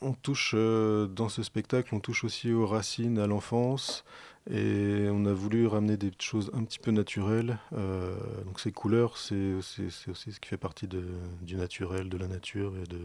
on, 0.00 0.12
touche 0.14 0.52
euh, 0.54 1.06
dans 1.06 1.28
ce 1.28 1.42
spectacle, 1.42 1.94
on 1.94 2.00
touche 2.00 2.24
aussi 2.24 2.50
aux 2.50 2.66
racines, 2.66 3.18
à 3.18 3.26
l'enfance. 3.26 4.06
Et 4.50 5.06
on 5.10 5.26
a 5.26 5.34
voulu 5.34 5.66
ramener 5.66 5.98
des 5.98 6.10
choses 6.18 6.50
un 6.54 6.64
petit 6.64 6.78
peu 6.78 6.92
naturelles. 6.92 7.58
Euh, 7.74 8.16
donc 8.46 8.58
ces 8.58 8.72
couleurs, 8.72 9.18
c'est 9.18 9.52
aussi 9.52 9.90
ce 9.90 10.40
qui 10.40 10.48
fait 10.48 10.56
partie 10.56 10.88
de, 10.88 11.04
du 11.42 11.56
naturel, 11.56 12.08
de 12.08 12.16
la 12.16 12.26
nature 12.26 12.72
et 12.82 12.86
de... 12.86 13.00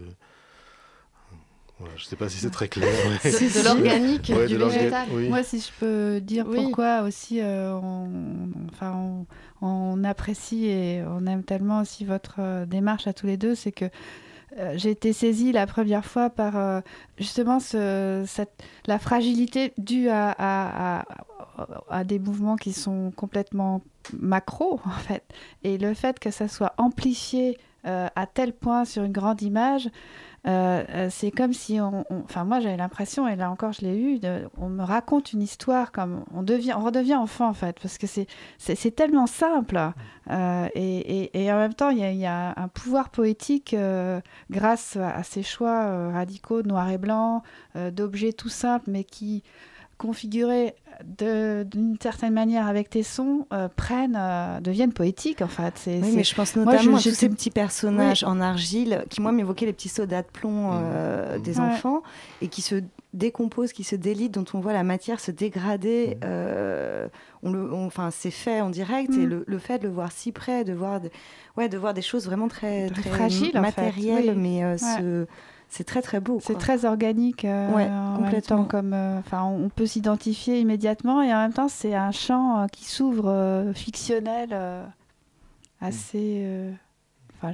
Voilà, 1.79 1.93
je 1.95 2.03
ne 2.03 2.07
sais 2.09 2.15
pas 2.17 2.27
si 2.27 2.37
c'est 2.37 2.49
très 2.49 2.67
clair. 2.67 2.87
mais- 3.23 3.31
De, 3.31 3.37
de 3.59 3.63
l'organique, 3.65 4.31
Ouais, 4.35 4.47
du 4.47 4.57
végétal. 4.57 5.07
oui. 5.11 5.29
Moi, 5.29 5.43
si 5.43 5.59
je 5.61 5.69
peux 5.79 6.19
dire 6.21 6.45
Oui. 6.47 6.57
pourquoi 6.57 7.01
aussi 7.03 7.39
euh, 7.41 7.73
on, 7.73 8.09
enfin, 8.71 8.93
on, 9.61 9.65
on 9.65 10.03
apprécie 10.03 10.65
et 10.65 11.03
on 11.07 11.25
aime 11.25 11.43
tellement 11.43 11.79
aussi 11.81 12.03
votre 12.05 12.35
euh, 12.39 12.65
démarche 12.65 13.07
à 13.07 13.13
tous 13.13 13.27
les 13.27 13.37
deux, 13.37 13.55
c'est 13.55 13.71
que 13.71 13.85
euh, 14.57 14.73
j'ai 14.75 14.89
été 14.91 15.13
saisie 15.13 15.51
la 15.51 15.67
première 15.67 16.03
fois 16.03 16.29
par 16.29 16.57
euh, 16.57 16.81
justement 17.17 17.59
ce- 17.59 18.25
cette, 18.27 18.51
la 18.87 18.99
fragilité 18.99 19.73
due 19.77 20.09
à, 20.09 20.31
à- 20.37 20.99
à- 20.99 21.05
à 21.89 22.03
des 22.03 22.19
mouvements 22.19 22.55
qui 22.55 22.73
sont 22.73 23.11
complètement 23.15 23.81
macro 24.17 24.81
en 24.85 24.89
fait. 24.99 25.23
Et 25.63 25.77
le 25.77 25.93
fait 25.93 26.19
que 26.19 26.31
ça 26.31 26.47
soit 26.47 26.73
amplifié 26.77 27.57
euh, 27.85 28.07
à 28.15 28.25
tel 28.25 28.51
point 28.53 28.83
sur 28.85 29.03
une 29.03 29.11
grande 29.13 29.41
image, 29.41 29.87
euh, 30.47 30.83
euh, 30.89 31.07
c'est 31.11 31.31
comme 31.31 31.51
si 31.53 31.79
on, 31.81 32.05
on- 32.09 32.21
enfin 32.23 32.45
moi 32.45 32.59
j'avais 32.61 32.77
l'impression 32.77 33.27
et 33.27 33.35
là 33.35 33.51
encore 33.51 33.73
je 33.73 33.81
l'ai 33.81 33.97
eu, 33.97 34.19
de- 34.19 34.47
on 34.57 34.69
me 34.69 34.83
raconte 34.83 35.33
une 35.33 35.41
histoire 35.41 35.91
comme 35.91 36.23
on 36.33 36.43
devient, 36.43 36.73
on 36.77 36.83
redevient 36.85 37.15
enfant 37.15 37.49
en 37.49 37.53
fait 37.53 37.77
parce 37.81 37.97
que 37.97 38.07
c'est 38.07 38.95
tellement 38.95 39.27
simple. 39.27 39.77
Euh, 40.31 40.67
et, 40.75 41.23
et- 41.23 41.43
et 41.43 41.51
en 41.51 41.57
même 41.57 41.73
temps 41.73 41.89
il 41.89 41.97
y 41.99 42.03
a, 42.03 42.11
il 42.11 42.17
y 42.19 42.25
a 42.25 42.53
un 42.55 42.67
pouvoir 42.69 43.09
poétique 43.09 43.73
euh, 43.73 44.21
grâce 44.49 44.95
à, 44.95 45.09
à 45.15 45.23
ces 45.23 45.43
choix 45.43 46.11
radicaux 46.11 46.61
noir 46.63 46.89
et 46.89 46.97
blanc, 46.97 47.43
d'objets 47.91 48.33
tout 48.33 48.49
simples 48.49 48.89
mais 48.91 49.03
qui 49.03 49.43
configurés 49.99 50.73
d'une 51.03 51.97
certaine 52.01 52.33
manière 52.33 52.67
avec 52.67 52.89
tes 52.89 53.03
sons 53.03 53.45
euh, 53.53 53.67
prennent, 53.73 54.17
euh, 54.19 54.59
deviennent 54.59 54.91
poétiques 54.93 55.41
en 55.41 55.47
fait. 55.47 55.73
C'est- 55.77 55.99
Oui, 56.01 56.09
c'est- 56.09 56.15
mais 56.15 56.23
je 56.23 56.35
pense 56.35 56.55
Moi, 56.55 56.65
notamment 56.65 56.97
je- 56.97 57.07
à 57.09 57.11
tous 57.11 57.17
ces 57.17 57.29
petits 57.29 57.51
personnages 57.51 58.23
en 58.23 58.41
argile 58.41 59.03
qui, 59.09 59.21
moi, 59.21 59.31
m'évoquaient 59.31 59.65
les 59.67 59.73
petits 59.73 59.89
sodas 59.89 60.23
de 60.23 60.27
plomb 60.27 60.71
euh, 60.73 61.37
des 61.39 61.59
Ouais. 61.59 61.65
enfants 61.65 62.01
et 62.41 62.47
qui 62.47 62.61
se 62.61 62.81
décomposent, 63.13 63.73
qui 63.73 63.83
se 63.83 63.95
délitent, 63.95 64.33
dont 64.33 64.45
on 64.53 64.59
voit 64.59 64.73
la 64.73 64.83
matière 64.83 65.19
se 65.19 65.31
dégrader. 65.31 66.17
euh, 66.23 67.07
on 67.43 67.51
le, 67.51 67.71
on- 67.73 67.85
enfin, 67.85 68.09
c'est 68.11 68.31
fait 68.31 68.59
en 68.61 68.69
direct 68.69 69.13
et 69.13 69.25
Mm. 69.25 69.29
le, 69.29 69.43
le 69.47 69.57
fait 69.59 69.79
de 69.79 69.87
le 69.87 69.93
voir 69.93 70.11
si 70.11 70.31
près, 70.33 70.63
de 70.65 70.73
voir, 70.73 70.99
de, 70.99 71.09
ouais, 71.57 71.69
de 71.69 71.77
voir 71.77 71.93
des 71.93 72.01
choses 72.01 72.25
vraiment 72.25 72.47
très, 72.49 72.87
Très 72.89 73.01
très 73.01 73.09
fragiles, 73.09 73.49
en 73.57 73.63
fait, 73.63 73.81
matérielles, 73.81 74.31
oui. 74.35 74.35
mais 74.37 74.63
euh, 74.63 74.71
Ouais. 74.73 74.77
ce- 74.77 75.25
c'est 75.69 75.83
très 75.83 76.01
très 76.01 76.19
beau. 76.19 76.39
C'est 76.41 76.57
très 76.57 76.85
organique 76.85 77.45
euh, 77.45 77.71
Ouais, 77.73 77.85
en 77.85 78.13
même 78.13 78.23
complètement. 78.25 78.57
temps, 78.57 78.65
comme, 78.65 78.93
euh, 78.93 79.19
enfin, 79.19 79.43
on 79.43 79.65
on 79.65 79.69
peut 79.69 79.85
s'identifier 79.85 80.59
immédiatement 80.59 81.21
et 81.21 81.33
en 81.33 81.37
même 81.41 81.53
temps 81.53 81.67
c'est 81.69 81.93
un 81.95 82.11
champ 82.11 82.61
euh, 82.63 82.67
qui 82.67 82.85
s'ouvre 82.85 83.29
euh, 83.29 83.73
fictionnel 83.73 84.49
euh, 84.51 84.83
assez, 85.81 86.71
enfin, 87.37 87.53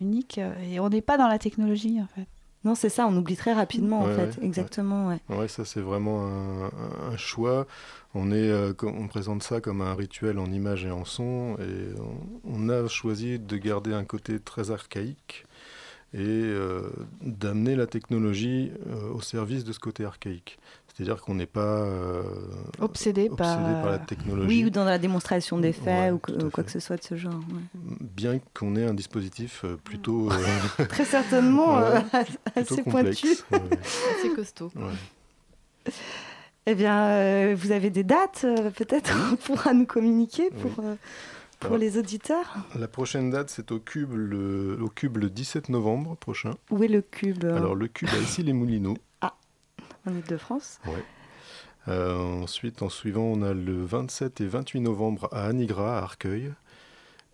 unique 0.00 0.38
euh, 0.38 0.52
et 0.70 0.80
on 0.80 0.88
n'est 0.88 1.02
pas 1.02 1.18
dans 1.18 1.28
la 1.28 1.38
technologie 1.38 2.00
en 2.00 2.06
fait. 2.06 2.26
Non, 2.64 2.74
c'est 2.74 2.88
ça, 2.88 3.06
on 3.06 3.16
oublie 3.16 3.36
très 3.36 3.52
rapidement 3.52 4.00
en 4.00 4.06
fait. 4.06 4.38
ouais, 4.38 4.44
Exactement, 4.44 5.06
ouais. 5.08 5.18
Ouais, 5.28 5.46
ça 5.46 5.64
c'est 5.64 5.80
vraiment 5.80 6.26
un, 6.26 7.16
choix. 7.16 7.66
On, 8.12 8.32
est, 8.32 8.50
euh, 8.50 8.72
on 8.82 9.06
présente 9.06 9.44
ça 9.44 9.60
comme 9.60 9.80
un 9.82 9.94
rituel 9.94 10.38
en 10.40 10.46
images 10.46 10.84
et 10.84 10.90
en 10.90 11.04
son, 11.04 11.56
et 11.60 11.94
on, 12.44 12.64
on 12.66 12.68
a 12.68 12.88
choisi 12.88 13.38
de 13.38 13.56
garder 13.56 13.92
un 13.94 14.04
côté 14.04 14.40
très 14.40 14.72
archaïque 14.72 15.44
et 16.14 16.18
euh, 16.20 16.88
d'amener 17.20 17.76
la 17.76 17.86
technologie 17.86 18.70
euh, 18.88 19.10
au 19.12 19.20
service 19.20 19.64
de 19.64 19.72
ce 19.72 19.78
côté 19.78 20.04
archaïque. 20.04 20.58
C'est-à-dire 20.94 21.20
qu'on 21.20 21.34
n'est 21.34 21.44
pas 21.44 21.82
euh, 21.82 22.22
Obsédé 22.80 23.28
par, 23.28 23.58
obsédé 23.58 23.74
par 23.82 23.90
la 23.90 23.98
technologie. 23.98 24.48
Oui, 24.48 24.64
ou 24.64 24.70
dans 24.70 24.84
la 24.84 24.96
démonstration 24.98 25.58
des 25.58 25.72
faits 25.74 25.84
Ouais, 25.84 26.10
ou, 26.10 26.18
que- 26.18 26.46
à 26.46 26.50
quoi 26.50 26.64
que 26.64 26.70
ce 26.70 26.80
soit 26.80 26.96
de 26.96 27.02
ce 27.02 27.16
genre. 27.16 27.34
ouais. 27.34 27.96
Bien 28.00 28.40
qu'on 28.54 28.76
ait 28.76 28.86
un 28.86 28.94
dispositif 28.94 29.66
plutôt, 29.84 30.30
Très 30.88 31.04
certainement 31.04 31.76
assez 32.54 32.82
pointu. 32.82 33.28
C'est 34.22 34.32
costaud. 34.34 34.72
Eh 36.68 36.74
bien, 36.74 37.54
vous 37.54 37.70
avez 37.72 37.90
des 37.90 38.02
dates, 38.02 38.44
peut-être, 38.76 39.12
on 39.32 39.36
pourra 39.44 39.72
nous 39.72 39.86
communiquer 39.86 40.50
pour, 40.50 40.82
pour 41.66 41.76
Alors, 41.76 41.78
les 41.78 41.98
auditeurs. 41.98 42.54
La 42.78 42.88
prochaine 42.88 43.30
date, 43.30 43.50
c'est 43.50 43.72
au 43.72 43.78
Cube, 43.78 44.12
le, 44.12 44.78
au 44.80 44.88
Cube 44.88 45.16
le 45.18 45.30
17 45.30 45.68
novembre 45.68 46.16
prochain. 46.16 46.54
Où 46.70 46.82
est 46.82 46.88
le 46.88 47.02
cube 47.02 47.44
euh, 47.44 47.56
Alors, 47.56 47.74
le 47.74 47.88
Cube 47.88 48.08
à 48.12 48.18
Issy-les-Moulineaux. 48.18 48.96
en 49.22 49.30
Ile-de-France 50.06 50.80
Ouais. 50.86 51.04
Euh, 51.88 52.42
ensuite, 52.42 52.82
en 52.82 52.88
suivant, 52.88 53.22
on 53.22 53.42
a 53.42 53.54
le 53.54 53.84
27 53.84 54.40
et 54.40 54.46
28 54.46 54.80
novembre 54.80 55.28
à 55.32 55.46
Anigra, 55.46 55.98
à 55.98 56.02
Arcueil, 56.02 56.52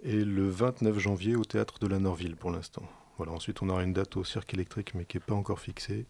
et 0.02 0.24
le 0.24 0.48
29 0.48 0.98
janvier 0.98 1.36
au 1.36 1.44
Théâtre 1.44 1.78
de 1.78 1.86
la 1.86 1.98
Norville 1.98 2.36
pour 2.36 2.50
l'instant. 2.50 2.82
Voilà, 3.16 3.32
ensuite, 3.32 3.62
on 3.62 3.68
aura 3.68 3.82
une 3.82 3.92
date 3.92 4.16
au 4.16 4.24
Cirque 4.24 4.52
électrique, 4.54 4.94
mais 4.94 5.04
qui 5.04 5.16
n'est 5.16 5.22
pas 5.22 5.34
encore 5.34 5.60
fixée. 5.60 6.06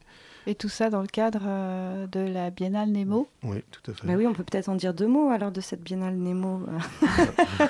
Et 0.47 0.55
tout 0.57 0.69
ça 0.69 0.91
dans 0.91 1.03
le 1.03 1.07
cadre 1.07 1.43
euh, 1.47 2.07
de 2.09 2.19
la 2.21 2.51
Biennale 2.51 2.91
Nemo. 2.91 3.29
Oui, 3.45 3.63
tout 3.71 3.91
à 3.91 3.95
fait. 3.95 4.07
Bah 4.07 4.15
oui, 4.17 4.27
on 4.27 4.33
peut 4.33 4.43
peut-être 4.43 4.69
en 4.69 4.75
dire 4.75 4.93
deux 4.93 5.07
mots 5.07 5.31
alors 5.31 5.53
de 5.53 5.61
cette 5.61 5.83
biennale 5.83 6.17
Nemo. 6.17 6.61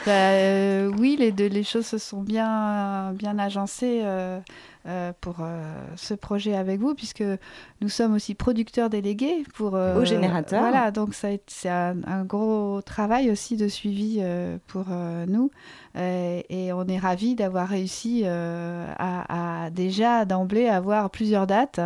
Bah, 0.07 0.13
euh, 0.33 0.91
oui, 0.99 1.17
les, 1.19 1.33
deux- 1.33 1.49
les 1.49 1.65
choses 1.65 1.85
se 1.87 1.99
sont 1.99 2.23
bien, 2.23 3.13
bien 3.13 3.39
agencées 3.39 4.01
euh, 4.05 4.41
euh, 4.87 5.13
pour 5.21 5.37
euh, 5.41 5.75
ce 5.97 6.15
projet 6.15 6.55
avec 6.57 6.81
vous, 6.81 6.95
puisque 6.95 7.23
nous 7.83 7.89
sommes 7.91 8.15
aussi 8.15 8.35
producteurs 8.35 8.89
délégués 8.89 9.45
pour... 9.55 9.77
euh, 9.77 10.01
Au 10.01 10.05
générateur. 10.05 10.61
Voilà, 10.63 10.91
donc 10.91 11.15
c'est 11.15 11.41
un, 11.69 11.97
un 12.07 12.25
gros 12.25 12.81
travail 12.83 13.31
aussi 13.31 13.57
de 13.57 13.69
suivi 13.69 14.19
euh, 14.21 14.57
pour 14.67 14.87
euh, 14.91 15.27
nous. 15.29 15.51
Et 15.95 16.73
on 16.73 16.87
est 16.89 16.99
ravis 16.99 17.35
d'avoir 17.35 17.69
réussi 17.69 18.23
euh, 18.25 18.87
à, 18.99 19.65
à 19.67 19.71
déjà 19.71 20.25
d'emblée 20.25 20.69
avoir 20.69 21.11
plusieurs 21.11 21.47
dates. 21.47 21.81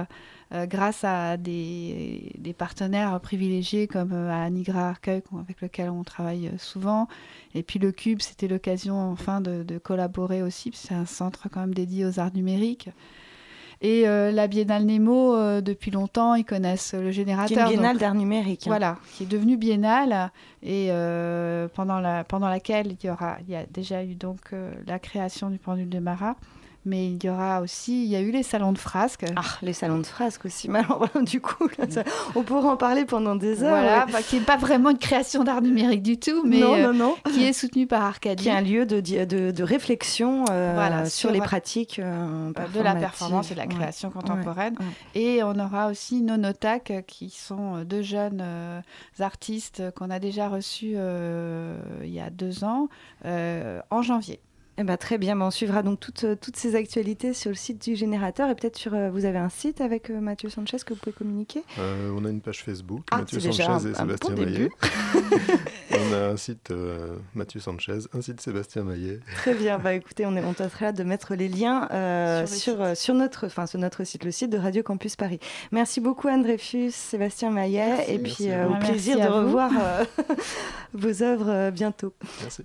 Euh, 0.52 0.66
grâce 0.66 1.02
à 1.04 1.36
des, 1.36 2.32
des 2.38 2.52
partenaires 2.52 3.18
privilégiés 3.20 3.86
comme 3.88 4.12
euh, 4.12 4.30
à 4.32 4.48
Nigra 4.50 4.88
Arcueil 4.90 5.22
avec 5.40 5.60
lequel 5.60 5.90
on 5.90 6.04
travaille 6.04 6.48
euh, 6.48 6.58
souvent, 6.58 7.08
et 7.54 7.62
puis 7.62 7.78
le 7.78 7.92
Cube, 7.92 8.20
c'était 8.22 8.48
l'occasion 8.48 9.10
enfin 9.10 9.40
de, 9.40 9.62
de 9.62 9.78
collaborer 9.78 10.42
aussi, 10.42 10.70
c'est 10.74 10.94
un 10.94 11.06
centre 11.06 11.48
quand 11.50 11.60
même 11.60 11.74
dédié 11.74 12.04
aux 12.06 12.20
arts 12.20 12.32
numériques. 12.34 12.90
Et 13.82 14.08
euh, 14.08 14.32
la 14.32 14.46
Biennale 14.46 14.86
Nemo, 14.86 15.34
euh, 15.36 15.60
depuis 15.60 15.90
longtemps, 15.90 16.34
ils 16.34 16.46
connaissent 16.46 16.94
le 16.94 17.00
Qui 17.02 17.08
est 17.08 17.12
générateur. 17.12 17.66
une 17.70 17.74
biennale 17.76 17.98
d'art 17.98 18.14
numérique. 18.14 18.62
hein. 18.66 18.70
voilà, 18.70 18.96
qui 19.12 19.24
est 19.24 19.26
devenue 19.26 19.58
biennale 19.58 20.30
et 20.62 20.86
euh, 20.90 21.68
pendant, 21.74 22.00
la, 22.00 22.24
pendant 22.24 22.48
laquelle 22.48 22.92
il 22.98 23.06
y 23.06 23.10
aura, 23.10 23.36
il 23.46 23.50
y 23.52 23.54
a 23.54 23.66
déjà 23.66 24.02
eu 24.02 24.14
donc 24.14 24.54
la 24.86 24.98
création 24.98 25.50
du 25.50 25.58
pendule 25.58 25.90
de 25.90 25.98
Marat, 25.98 26.36
mais 26.86 27.08
il 27.10 27.22
y 27.22 27.28
aura 27.28 27.60
aussi, 27.60 28.04
il 28.04 28.08
y 28.08 28.16
a 28.16 28.20
eu 28.20 28.30
les 28.30 28.42
salons 28.42 28.72
de 28.72 28.78
frasques. 28.78 29.26
Ah, 29.36 29.42
les 29.62 29.72
salons 29.74 29.98
de 29.98 30.06
frasques 30.06 30.44
aussi. 30.46 30.70
Alors, 30.74 31.08
du 31.22 31.40
coup, 31.40 31.68
là, 31.78 31.84
ça- 31.90 32.04
on 32.34 32.42
pourra 32.42 32.70
en 32.70 32.76
parler 32.76 33.04
pendant 33.04 33.36
des 33.36 33.62
heures. 33.62 33.70
Voilà, 33.70 34.06
ouais. 34.06 34.22
qui 34.22 34.36
n'est 34.36 34.44
pas 34.44 34.56
vraiment 34.56 34.90
une 34.90 34.98
création 34.98 35.44
d'art 35.44 35.60
numérique 35.62 36.02
du 36.02 36.18
tout, 36.18 36.44
mais 36.46 36.60
non, 36.60 36.74
euh, 36.74 36.92
non, 36.92 36.94
non. 36.94 37.16
qui 37.32 37.44
est 37.44 37.52
soutenue 37.52 37.86
par 37.86 38.02
Arcadie. 38.04 38.44
Qui 38.44 38.48
est 38.48 38.52
un 38.52 38.60
lieu 38.60 38.86
de, 38.86 39.00
de, 39.00 39.50
de 39.50 39.62
réflexion 39.62 40.44
euh, 40.50 40.72
Voilà, 40.74 41.04
sur, 41.06 41.28
sur- 41.28 41.30
les 41.32 41.40
pratiques 41.40 41.98
euh, 41.98 42.50
de 42.74 42.80
la 42.80 42.94
performance 42.94 43.50
et 43.50 43.54
de 43.54 43.58
la 43.58 43.66
Ouais. 43.66 43.74
création 43.74 44.10
contemporaine. 44.10 44.74
ouais. 44.78 45.20
Et 45.20 45.42
on 45.42 45.58
aura 45.58 45.88
aussi 45.90 46.22
Nonotac, 46.22 46.92
qui 47.08 47.30
sont 47.30 47.82
deux 47.84 48.02
jeunes 48.02 48.44
artistes 49.20 49.82
qu'on 49.96 50.10
a 50.10 50.18
déjà 50.18 50.48
reçus 50.48 50.96
il 50.96 52.10
y 52.10 52.20
a 52.20 52.30
deux 52.30 52.64
ans, 52.64 52.88
en 53.24 54.02
janvier. 54.02 54.40
Eh 54.78 54.84
ben, 54.84 54.96
très 54.98 55.16
bien, 55.16 55.36
Ben, 55.36 55.46
on 55.46 55.50
suivra 55.50 55.82
donc 55.82 56.00
toutes, 56.00 56.24
euh, 56.24 56.36
toutes 56.38 56.56
ces 56.56 56.74
actualités 56.74 57.32
sur 57.32 57.48
le 57.50 57.54
site 57.56 57.82
du 57.82 57.96
générateur 57.96 58.50
et 58.50 58.54
peut-être 58.54 58.76
sur. 58.76 58.92
euh, 58.94 59.08
vous 59.10 59.24
avez 59.24 59.38
un 59.38 59.48
site 59.48 59.80
avec 59.80 60.10
euh, 60.10 60.20
Mathieu 60.20 60.50
Sanchez 60.50 60.76
que 60.84 60.92
vous 60.92 61.00
pouvez 61.00 61.14
communiquer? 61.16 61.62
Euh, 61.78 62.12
on 62.14 62.24
a 62.26 62.28
une 62.30 62.42
page 62.42 62.62
Facebook, 62.62 63.02
Ah, 63.10 63.18
Mathieu 63.18 63.40
c'est 63.40 63.48
déjà 63.48 63.64
Sanchez 63.64 63.86
un- 63.88 63.92
et 63.92 63.96
un 63.96 64.04
bon 64.04 64.16
Sébastien 64.16 64.34
début. 64.34 64.52
Maillet. 64.52 64.68
on 65.92 66.12
a 66.12 66.18
un 66.32 66.36
site 66.36 66.70
euh, 66.70 67.16
Mathieu 67.34 67.58
Sanchez, 67.60 67.98
un 68.12 68.20
site 68.20 68.40
Sébastien 68.42 68.82
Maillet. 68.84 69.20
Très 69.36 69.54
bien, 69.54 69.78
bah 69.78 69.94
écoutez, 69.94 70.26
on 70.26 70.36
est 70.36 70.44
on 70.44 70.50
est 70.52 70.68
très 70.68 70.86
hâte 70.86 70.96
de 70.98 71.04
mettre 71.04 71.34
les 71.34 71.48
liens 71.48 71.88
euh, 71.92 72.46
Sur 72.46 72.76
le 72.76 72.94
sur, 72.94 72.96
sur, 72.96 73.14
notre, 73.14 73.46
enfin, 73.46 73.64
sur 73.66 73.78
notre 73.78 74.04
site, 74.04 74.24
le 74.24 74.30
site 74.30 74.50
de 74.50 74.58
Radio 74.58 74.82
Campus 74.82 75.16
Paris. 75.16 75.40
Merci 75.72 76.00
beaucoup 76.02 76.28
Anne 76.28 76.42
Dreyfus, 76.42 76.90
Sébastien 76.92 77.50
Maillet, 77.50 77.88
Merci. 77.96 78.12
et 78.12 78.18
puis 78.18 78.50
euh, 78.50 78.68
au 78.68 78.74
plaisir 78.76 79.16
de 79.18 79.26
vous. 79.26 79.46
revoir 79.46 79.70
euh, 79.80 80.04
vos 80.92 81.22
œuvres 81.22 81.48
euh, 81.48 81.70
bientôt. 81.70 82.12
Merci. 82.42 82.62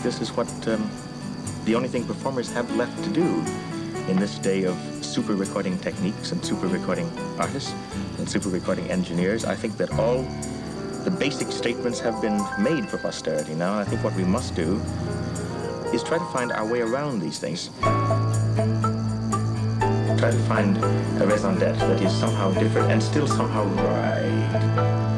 Think 0.00 0.14
this 0.14 0.22
is 0.22 0.36
what 0.36 0.48
um, 0.68 0.90
the 1.64 1.74
only 1.74 1.88
thing 1.88 2.06
performers 2.06 2.50
have 2.50 2.70
left 2.76 2.96
to 3.04 3.10
do 3.10 3.44
in 4.08 4.16
this 4.16 4.38
day 4.38 4.64
of 4.64 4.76
super 5.04 5.34
recording 5.34 5.78
techniques 5.78 6.32
and 6.32 6.42
super 6.44 6.68
recording 6.68 7.10
artists 7.38 7.74
and 8.18 8.28
super 8.28 8.48
recording 8.48 8.90
engineers. 8.90 9.44
I 9.44 9.54
think 9.54 9.76
that 9.76 9.90
all 9.98 10.22
the 11.04 11.10
basic 11.10 11.52
statements 11.52 12.00
have 12.00 12.20
been 12.22 12.40
made 12.58 12.88
for 12.88 12.96
posterity 12.96 13.54
now. 13.54 13.78
I 13.78 13.84
think 13.84 14.02
what 14.02 14.14
we 14.14 14.24
must 14.24 14.54
do 14.54 14.80
is 15.92 16.02
try 16.02 16.18
to 16.18 16.26
find 16.26 16.50
our 16.52 16.66
way 16.66 16.80
around 16.80 17.20
these 17.20 17.38
things. 17.38 17.68
Try 20.20 20.30
to 20.30 20.42
find 20.48 20.78
a 21.20 21.26
raison 21.26 21.58
d'etre 21.58 21.86
that 21.88 22.00
is 22.00 22.12
somehow 22.12 22.52
different 22.52 22.90
and 22.90 23.02
still 23.02 23.26
somehow 23.26 23.64
right. 23.64 25.09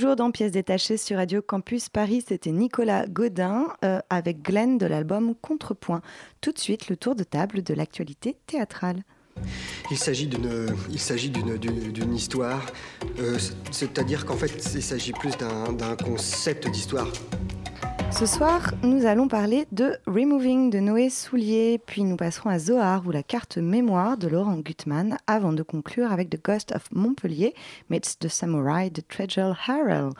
Toujours 0.00 0.16
dans 0.16 0.30
Pièces 0.30 0.52
détachées 0.52 0.96
sur 0.96 1.18
Radio 1.18 1.42
Campus 1.42 1.90
Paris, 1.90 2.24
c'était 2.26 2.52
Nicolas 2.52 3.06
Godin 3.06 3.66
euh, 3.84 4.00
avec 4.08 4.40
Glenn 4.40 4.78
de 4.78 4.86
l'album 4.86 5.34
Contrepoint. 5.42 6.00
Tout 6.40 6.52
de 6.52 6.58
suite, 6.58 6.88
le 6.88 6.96
tour 6.96 7.14
de 7.14 7.22
table 7.22 7.62
de 7.62 7.74
l'actualité 7.74 8.38
théâtrale. 8.46 9.02
Il 9.90 9.98
s'agit 9.98 10.26
d'une, 10.26 12.14
histoire, 12.14 12.64
euh, 13.18 13.36
c'est-à-dire 13.70 14.24
qu'en 14.24 14.36
fait, 14.36 14.72
il 14.74 14.82
s'agit 14.82 15.12
plus 15.12 15.36
d'un 15.36 15.96
concept 16.02 16.70
d'histoire. 16.70 17.12
Ce 18.12 18.26
soir, 18.26 18.74
nous 18.82 19.06
allons 19.06 19.28
parler 19.28 19.66
de 19.72 19.96
Removing 20.06 20.70
de 20.70 20.78
Noé 20.78 21.10
Soulier, 21.10 21.80
puis 21.86 22.02
nous 22.02 22.16
passerons 22.16 22.50
à 22.50 22.58
Zohar 22.58 23.06
ou 23.06 23.10
la 23.12 23.22
carte 23.22 23.56
mémoire 23.56 24.18
de 24.18 24.28
Laurent 24.28 24.56
Gutmann, 24.56 25.16
avant 25.26 25.52
de 25.52 25.62
conclure 25.62 26.12
avec 26.12 26.28
The 26.28 26.44
Ghost 26.44 26.72
of 26.72 26.90
Montpellier, 26.92 27.54
meets 27.88 28.18
The 28.18 28.28
Samurai 28.28 28.90
de 28.90 29.00
Treasure 29.00 29.56
Harrell. 29.66 30.10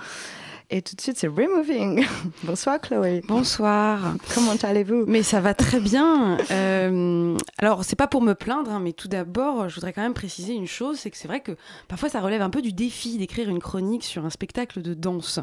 Et 0.72 0.82
tout 0.82 0.94
de 0.94 1.00
suite, 1.00 1.16
c'est 1.18 1.26
Removing. 1.26 2.06
Bonsoir 2.44 2.80
Chloé. 2.80 3.22
Bonsoir. 3.26 4.14
Comment 4.36 4.54
allez-vous? 4.62 5.04
Mais 5.08 5.24
ça 5.24 5.40
va 5.40 5.52
très 5.52 5.80
bien. 5.80 6.38
Euh, 6.52 7.36
alors, 7.58 7.82
c'est 7.82 7.96
pas 7.96 8.06
pour 8.06 8.22
me 8.22 8.34
plaindre, 8.34 8.70
hein, 8.70 8.78
mais 8.78 8.92
tout 8.92 9.08
d'abord, 9.08 9.68
je 9.68 9.74
voudrais 9.74 9.92
quand 9.92 10.02
même 10.02 10.14
préciser 10.14 10.54
une 10.54 10.68
chose, 10.68 10.96
c'est 11.00 11.10
que 11.10 11.16
c'est 11.16 11.26
vrai 11.26 11.40
que 11.40 11.56
parfois 11.88 12.08
ça 12.08 12.20
relève 12.20 12.40
un 12.40 12.50
peu 12.50 12.62
du 12.62 12.72
défi 12.72 13.18
d'écrire 13.18 13.48
une 13.48 13.58
chronique 13.58 14.04
sur 14.04 14.24
un 14.24 14.30
spectacle 14.30 14.80
de 14.80 14.94
danse. 14.94 15.40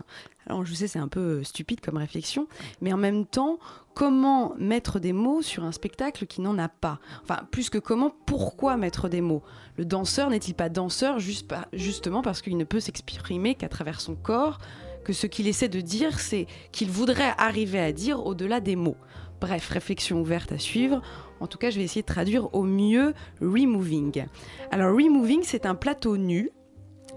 Alors, 0.49 0.63
je 0.65 0.73
sais, 0.73 0.87
c'est 0.87 0.97
un 0.99 1.09
peu 1.09 1.19
euh, 1.19 1.43
stupide 1.43 1.81
comme 1.81 1.97
réflexion, 1.97 2.47
mais 2.79 2.93
en 2.93 2.97
même 2.97 3.25
temps, 3.25 3.59
comment 3.95 4.53
mettre 4.57 4.97
des 4.99 5.11
mots 5.11 5.41
sur 5.41 5.65
un 5.65 5.73
spectacle 5.73 6.25
qui 6.25 6.39
n'en 6.39 6.57
a 6.57 6.69
pas? 6.69 6.99
Enfin, 7.23 7.41
plus 7.51 7.69
que 7.69 7.79
comment, 7.79 8.13
pourquoi 8.25 8.77
mettre 8.77 9.09
des 9.09 9.19
mots? 9.19 9.43
Le 9.77 9.83
danseur 9.83 10.29
n'est-il 10.29 10.53
pas 10.53 10.69
danseur 10.69 11.19
juste 11.19 11.49
par- 11.49 11.67
justement 11.73 12.21
parce 12.21 12.41
qu'il 12.41 12.55
ne 12.55 12.63
peut 12.63 12.79
s'exprimer 12.79 13.55
qu'à 13.55 13.67
travers 13.67 13.99
son 13.99 14.15
corps? 14.15 14.59
Que 15.07 15.13
ce 15.13 15.25
qu'il 15.25 15.47
essaie 15.47 15.69
de 15.69 15.79
dire, 15.79 16.19
c'est 16.19 16.47
qu'il 16.73 16.91
voudrait 16.91 17.33
arriver 17.37 17.79
à 17.79 17.93
dire 17.93 18.25
au-delà 18.25 18.59
des 18.59 18.75
mots. 18.75 18.97
Bref, 19.39 19.69
réflexion 19.69 20.19
ouverte 20.19 20.51
à 20.51 20.59
suivre. 20.59 21.01
En 21.39 21.47
tout 21.47 21.57
cas, 21.57 21.69
je 21.69 21.77
vais 21.77 21.85
essayer 21.85 22.01
de 22.01 22.07
traduire 22.07 22.53
au 22.53 22.63
mieux 22.63 23.13
Removing. 23.39 24.25
Alors, 24.69 24.93
Removing, 24.93 25.43
c'est 25.43 25.65
un 25.65 25.75
plateau 25.75 26.17
nu, 26.17 26.49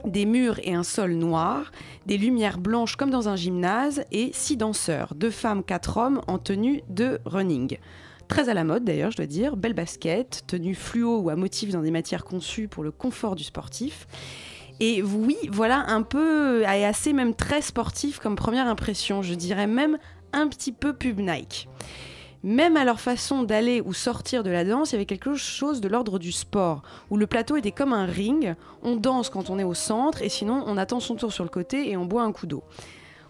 des 0.05 0.25
murs 0.25 0.61
et 0.63 0.73
un 0.73 0.85
sol 0.85 1.15
noir, 1.15 1.73
des 2.07 2.17
lumières 2.17 2.59
blanches 2.59 2.95
comme 2.95 3.11
dans 3.11 3.29
un 3.29 3.35
gymnase 3.35 4.05
et 4.13 4.31
six 4.35 4.57
danseurs, 4.57 5.17
deux 5.17 5.33
femmes, 5.33 5.65
quatre 5.65 5.97
hommes 5.97 6.21
en 6.29 6.39
tenue 6.39 6.83
de 6.91 7.19
running. 7.25 7.77
Très 8.29 8.49
à 8.49 8.55
la 8.55 8.63
mode 8.63 8.85
d'ailleurs, 8.85 9.11
je 9.11 9.17
dois 9.17 9.27
dire, 9.27 9.57
belle 9.57 9.75
basket, 9.75 10.45
tenue 10.47 10.77
fluo 10.77 11.19
ou 11.19 11.29
à 11.29 11.35
motif 11.35 11.73
dans 11.73 11.83
des 11.83 11.91
matières 11.91 12.25
conçues 12.25 12.69
pour 12.69 12.85
le 12.85 12.93
confort 12.93 13.35
du 13.35 13.43
sportif. 13.43 14.07
Et 14.83 15.03
oui, 15.03 15.37
voilà 15.51 15.85
un 15.89 16.01
peu, 16.01 16.63
et 16.63 16.87
assez 16.87 17.13
même 17.13 17.35
très 17.35 17.61
sportif 17.61 18.19
comme 18.19 18.35
première 18.35 18.67
impression, 18.67 19.21
je 19.21 19.35
dirais 19.35 19.67
même 19.67 19.99
un 20.33 20.49
petit 20.49 20.73
peu 20.73 20.95
pub 20.95 21.21
Nike. 21.21 21.69
Même 22.43 22.79
à 22.79 22.85
leur 22.85 22.99
façon 22.99 23.43
d'aller 23.43 23.83
ou 23.83 23.93
sortir 23.93 24.43
de 24.43 24.49
la 24.49 24.65
danse, 24.65 24.91
il 24.91 24.95
y 24.95 24.97
avait 24.97 25.05
quelque 25.05 25.35
chose 25.35 25.83
de 25.83 25.89
l'ordre 25.89 26.19
du 26.19 26.33
sport, 26.33 26.83
où 27.11 27.19
le 27.19 27.27
plateau 27.27 27.57
était 27.57 27.73
comme 27.73 27.93
un 27.93 28.07
ring, 28.07 28.55
on 28.83 28.97
danse 28.97 29.29
quand 29.29 29.51
on 29.51 29.59
est 29.59 29.65
au 29.65 29.75
centre, 29.75 30.23
et 30.23 30.31
sinon 30.31 30.65
on 30.67 30.79
attend 30.79 31.01
son 31.01 31.17
tour 31.17 31.31
sur 31.31 31.45
le 31.45 31.51
côté 31.51 31.91
et 31.91 31.99
on 31.99 32.07
boit 32.07 32.23
un 32.23 32.33
coup 32.33 32.47
d'eau. 32.47 32.65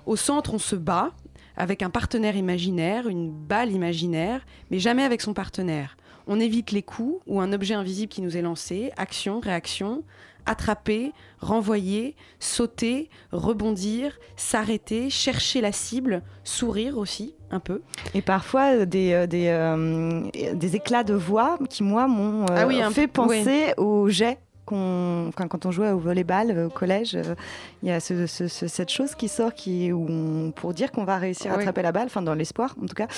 Au 0.07 0.15
centre, 0.15 0.55
on 0.55 0.59
se 0.59 0.77
bat 0.77 1.11
avec 1.57 1.83
un 1.83 1.91
partenaire 1.91 2.37
imaginaire, 2.37 3.09
une 3.09 3.33
balle 3.33 3.73
imaginaire, 3.73 4.47
mais 4.71 4.79
jamais 4.79 5.03
avec 5.03 5.21
son 5.21 5.35
partenaire. 5.35 5.97
On 6.29 6.39
évite 6.39 6.71
les 6.71 6.83
coups 6.83 7.21
ou 7.27 7.41
un 7.41 7.53
objet 7.53 7.75
invisible 7.75 8.13
qui 8.13 8.23
nous 8.23 8.37
est 8.37 8.43
lancé, 8.43 8.93
action, 8.97 9.41
réaction, 9.41 10.05
attraper, 10.51 11.13
renvoyer, 11.41 12.17
sauter, 12.41 13.09
rebondir, 13.31 14.19
s'arrêter, 14.37 15.09
chercher 15.09 15.61
la 15.61 15.71
cible, 15.71 16.23
sourire 16.43 16.99
aussi 16.99 17.35
un 17.53 17.61
peu. 17.61 17.83
Et 18.15 18.21
parfois 18.21 18.75
euh, 18.75 18.85
des, 18.85 19.13
euh, 19.13 19.27
des, 19.29 19.47
euh, 19.47 20.55
des 20.55 20.77
éclats 20.77 21.05
de 21.05 21.15
voix 21.15 21.57
qui, 21.69 21.85
moi, 21.85 22.09
m'ont 22.09 22.43
euh, 22.43 22.57
Ah 22.57 22.67
oui, 22.67 22.81
fait 22.93 23.07
peu, 23.07 23.23
penser 23.23 23.75
au 23.77 24.09
jet. 24.09 24.39
Qu'on- 24.71 25.29
enfin, 25.29 25.49
quand 25.49 25.67
on 25.67 25.71
jouait 25.71 25.91
au 25.91 25.99
volleyball 25.99 26.51
euh, 26.51 26.67
au 26.67 26.71
collège, 26.71 27.15
euh, 27.17 27.35
il 27.83 27.89
y 27.89 27.93
a 27.93 28.01
ce- 28.01 28.27
ce- 28.27 28.49
ce- 28.49 28.67
cette 28.69 28.91
chose 28.91 29.15
qui 29.15 29.29
sort 29.29 29.53
qui, 29.55 29.93
où 29.93 30.07
on- 30.09 30.51
pour 30.53 30.73
dire 30.73 30.91
qu'on 30.93 31.05
va 31.05 31.19
réussir 31.19 31.51
à 31.53 31.55
Oui. 31.57 31.61
attraper 31.61 31.83
la 31.83 31.93
balle, 31.93 32.07
enfin 32.07 32.23
dans 32.23 32.35
l'espoir 32.35 32.75
en 32.83 32.87
tout 32.87 32.95
cas, 32.95 33.09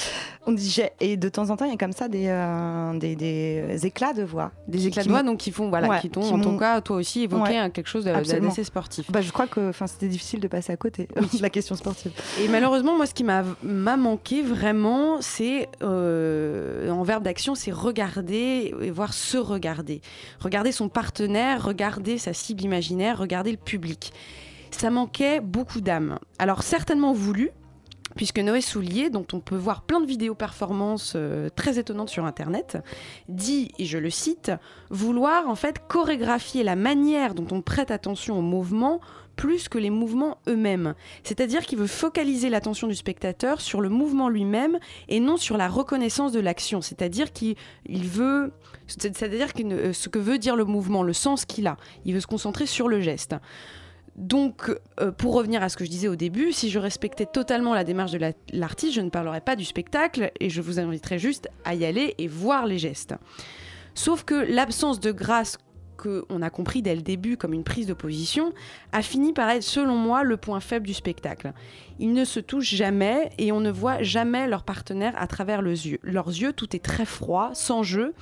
on 0.46 0.52
dit 0.52 0.68
jet. 0.70 0.92
Et 1.00 1.16
de 1.16 1.28
temps 1.28 1.50
en 1.50 1.56
temps, 1.56 1.64
il 1.66 1.70
y 1.70 1.74
a 1.74 1.78
comme 1.78 1.92
ça 1.92 2.08
des, 2.08 2.26
euh, 2.28 2.98
des, 2.98 3.14
des 3.16 3.86
éclats 3.86 4.12
de 4.14 4.22
voix. 4.22 4.50
Des 4.68 4.86
éclats 4.86 5.02
qui 5.02 5.08
de 5.08 5.12
voix, 5.12 5.22
donc 5.22 5.38
qui 5.38 5.52
font, 5.52 5.68
voilà, 5.68 5.88
Ouais, 5.88 6.00
qui 6.00 6.10
t'ont, 6.10 6.22
qui 6.22 6.32
en 6.32 6.40
ton 6.40 6.56
cas, 6.58 6.80
toi 6.80 6.96
aussi, 6.96 7.22
évoqué 7.24 7.60
Ouais, 7.60 7.70
quelque 7.70 7.88
chose 7.88 8.04
d'assez 8.04 8.64
sportif. 8.64 9.10
Bah, 9.10 9.20
je 9.20 9.30
crois 9.32 9.46
que 9.46 9.68
enfin, 9.68 9.86
c'était 9.86 10.08
difficile 10.08 10.40
de 10.40 10.48
passer 10.48 10.72
à 10.72 10.76
côté 10.76 11.06
de 11.06 11.12
la 11.42 11.50
question 11.50 11.74
sportive. 11.76 12.12
Et 12.40 12.48
malheureusement, 12.48 12.96
moi, 12.96 13.06
ce 13.06 13.14
qui 13.14 13.24
m'a 13.24 13.44
m'a 13.62 13.96
manqué 13.96 14.42
vraiment, 14.42 15.20
c'est 15.20 15.68
euh, 15.82 16.90
en 16.90 17.02
verbe 17.02 17.22
d'action, 17.24 17.54
c'est 17.54 17.70
regarder 17.72 18.74
et 18.80 18.90
voir 18.90 19.12
se 19.12 19.36
regarder. 19.38 20.00
Regarder 20.40 20.72
son 20.72 20.88
partenaire, 20.88 21.32
regarder 21.58 22.18
sa 22.18 22.32
cible 22.32 22.62
imaginaire, 22.62 23.18
regarder 23.18 23.50
le 23.50 23.56
public. 23.56 24.12
Ça 24.70 24.90
manquait 24.90 25.40
beaucoup 25.40 25.80
d'âme. 25.80 26.18
Alors, 26.38 26.62
certainement 26.62 27.12
voulu, 27.12 27.50
puisque 28.16 28.38
Noé 28.38 28.60
Soulier, 28.60 29.10
dont 29.10 29.26
on 29.32 29.40
peut 29.40 29.56
voir 29.56 29.82
plein 29.82 30.00
de 30.00 30.06
vidéos 30.06 30.34
performances 30.34 31.14
euh, 31.16 31.48
très 31.54 31.78
étonnantes 31.78 32.08
sur 32.08 32.24
Internet, 32.24 32.78
dit, 33.28 33.72
et 33.78 33.84
je 33.84 33.98
le 33.98 34.10
cite, 34.10 34.52
vouloir 34.90 35.48
en 35.48 35.54
fait 35.54 35.80
chorégraphier 35.88 36.62
la 36.62 36.76
manière 36.76 37.34
dont 37.34 37.46
on 37.50 37.62
prête 37.62 37.90
attention 37.90 38.38
aux 38.38 38.42
mouvements 38.42 39.00
plus 39.36 39.68
que 39.68 39.78
les 39.78 39.90
mouvements 39.90 40.38
eux-mêmes. 40.48 40.94
C'est-à-dire 41.24 41.62
qu'il 41.66 41.78
veut 41.78 41.86
focaliser 41.86 42.48
l'attention 42.48 42.86
du 42.86 42.94
spectateur 42.94 43.60
sur 43.60 43.80
le 43.80 43.88
mouvement 43.88 44.28
lui-même 44.28 44.78
et 45.08 45.20
non 45.20 45.36
sur 45.36 45.56
la 45.56 45.68
reconnaissance 45.68 46.32
de 46.32 46.40
l'action. 46.40 46.80
C'est-à-dire 46.80 47.32
qu'il 47.32 47.56
il 47.86 48.04
veut, 48.04 48.52
c'est-à-dire 48.86 49.48
euh, 49.60 49.92
ce 49.92 50.08
que 50.08 50.18
veut 50.18 50.38
dire 50.38 50.56
le 50.56 50.64
mouvement, 50.64 51.02
le 51.02 51.12
sens 51.12 51.44
qu'il 51.44 51.66
a. 51.66 51.76
Il 52.04 52.14
veut 52.14 52.20
se 52.20 52.26
concentrer 52.26 52.66
sur 52.66 52.88
le 52.88 53.00
geste. 53.00 53.34
Donc, 54.16 54.70
euh, 55.00 55.10
pour 55.10 55.32
revenir 55.32 55.62
à 55.62 55.70
ce 55.70 55.76
que 55.78 55.84
je 55.86 55.90
disais 55.90 56.08
au 56.08 56.16
début, 56.16 56.52
si 56.52 56.68
je 56.68 56.78
respectais 56.78 57.24
totalement 57.24 57.72
la 57.72 57.82
démarche 57.82 58.12
de 58.12 58.18
la- 58.18 58.32
l'artiste, 58.52 58.92
je 58.94 59.00
ne 59.00 59.08
parlerais 59.08 59.40
pas 59.40 59.56
du 59.56 59.64
spectacle 59.64 60.32
et 60.38 60.50
je 60.50 60.60
vous 60.60 60.78
inviterais 60.78 61.18
juste 61.18 61.48
à 61.64 61.74
y 61.74 61.86
aller 61.86 62.14
et 62.18 62.28
voir 62.28 62.66
les 62.66 62.78
gestes. 62.78 63.14
Sauf 63.94 64.24
que 64.24 64.34
l'absence 64.34 65.00
de 65.00 65.12
grâce 65.12 65.56
qu'on 66.02 66.42
a 66.42 66.50
compris 66.50 66.82
dès 66.82 66.94
le 66.94 67.02
début 67.02 67.36
comme 67.36 67.54
une 67.54 67.64
prise 67.64 67.86
de 67.86 67.94
position 67.94 68.52
a 68.92 69.02
fini 69.02 69.32
par 69.32 69.48
être, 69.50 69.62
selon 69.62 69.94
moi, 69.94 70.24
le 70.24 70.36
point 70.36 70.60
faible 70.60 70.86
du 70.86 70.94
spectacle. 70.94 71.52
Ils 71.98 72.12
ne 72.12 72.24
se 72.24 72.40
touchent 72.40 72.74
jamais 72.74 73.30
et 73.38 73.52
on 73.52 73.60
ne 73.60 73.70
voit 73.70 74.02
jamais 74.02 74.48
leur 74.48 74.64
partenaire 74.64 75.14
à 75.16 75.26
travers 75.26 75.62
leurs 75.62 75.72
yeux. 75.72 76.00
Leurs 76.02 76.28
yeux, 76.28 76.52
tout 76.52 76.74
est 76.74 76.84
très 76.84 77.04
froid, 77.04 77.50
sans 77.54 77.82
jeu. 77.82 78.14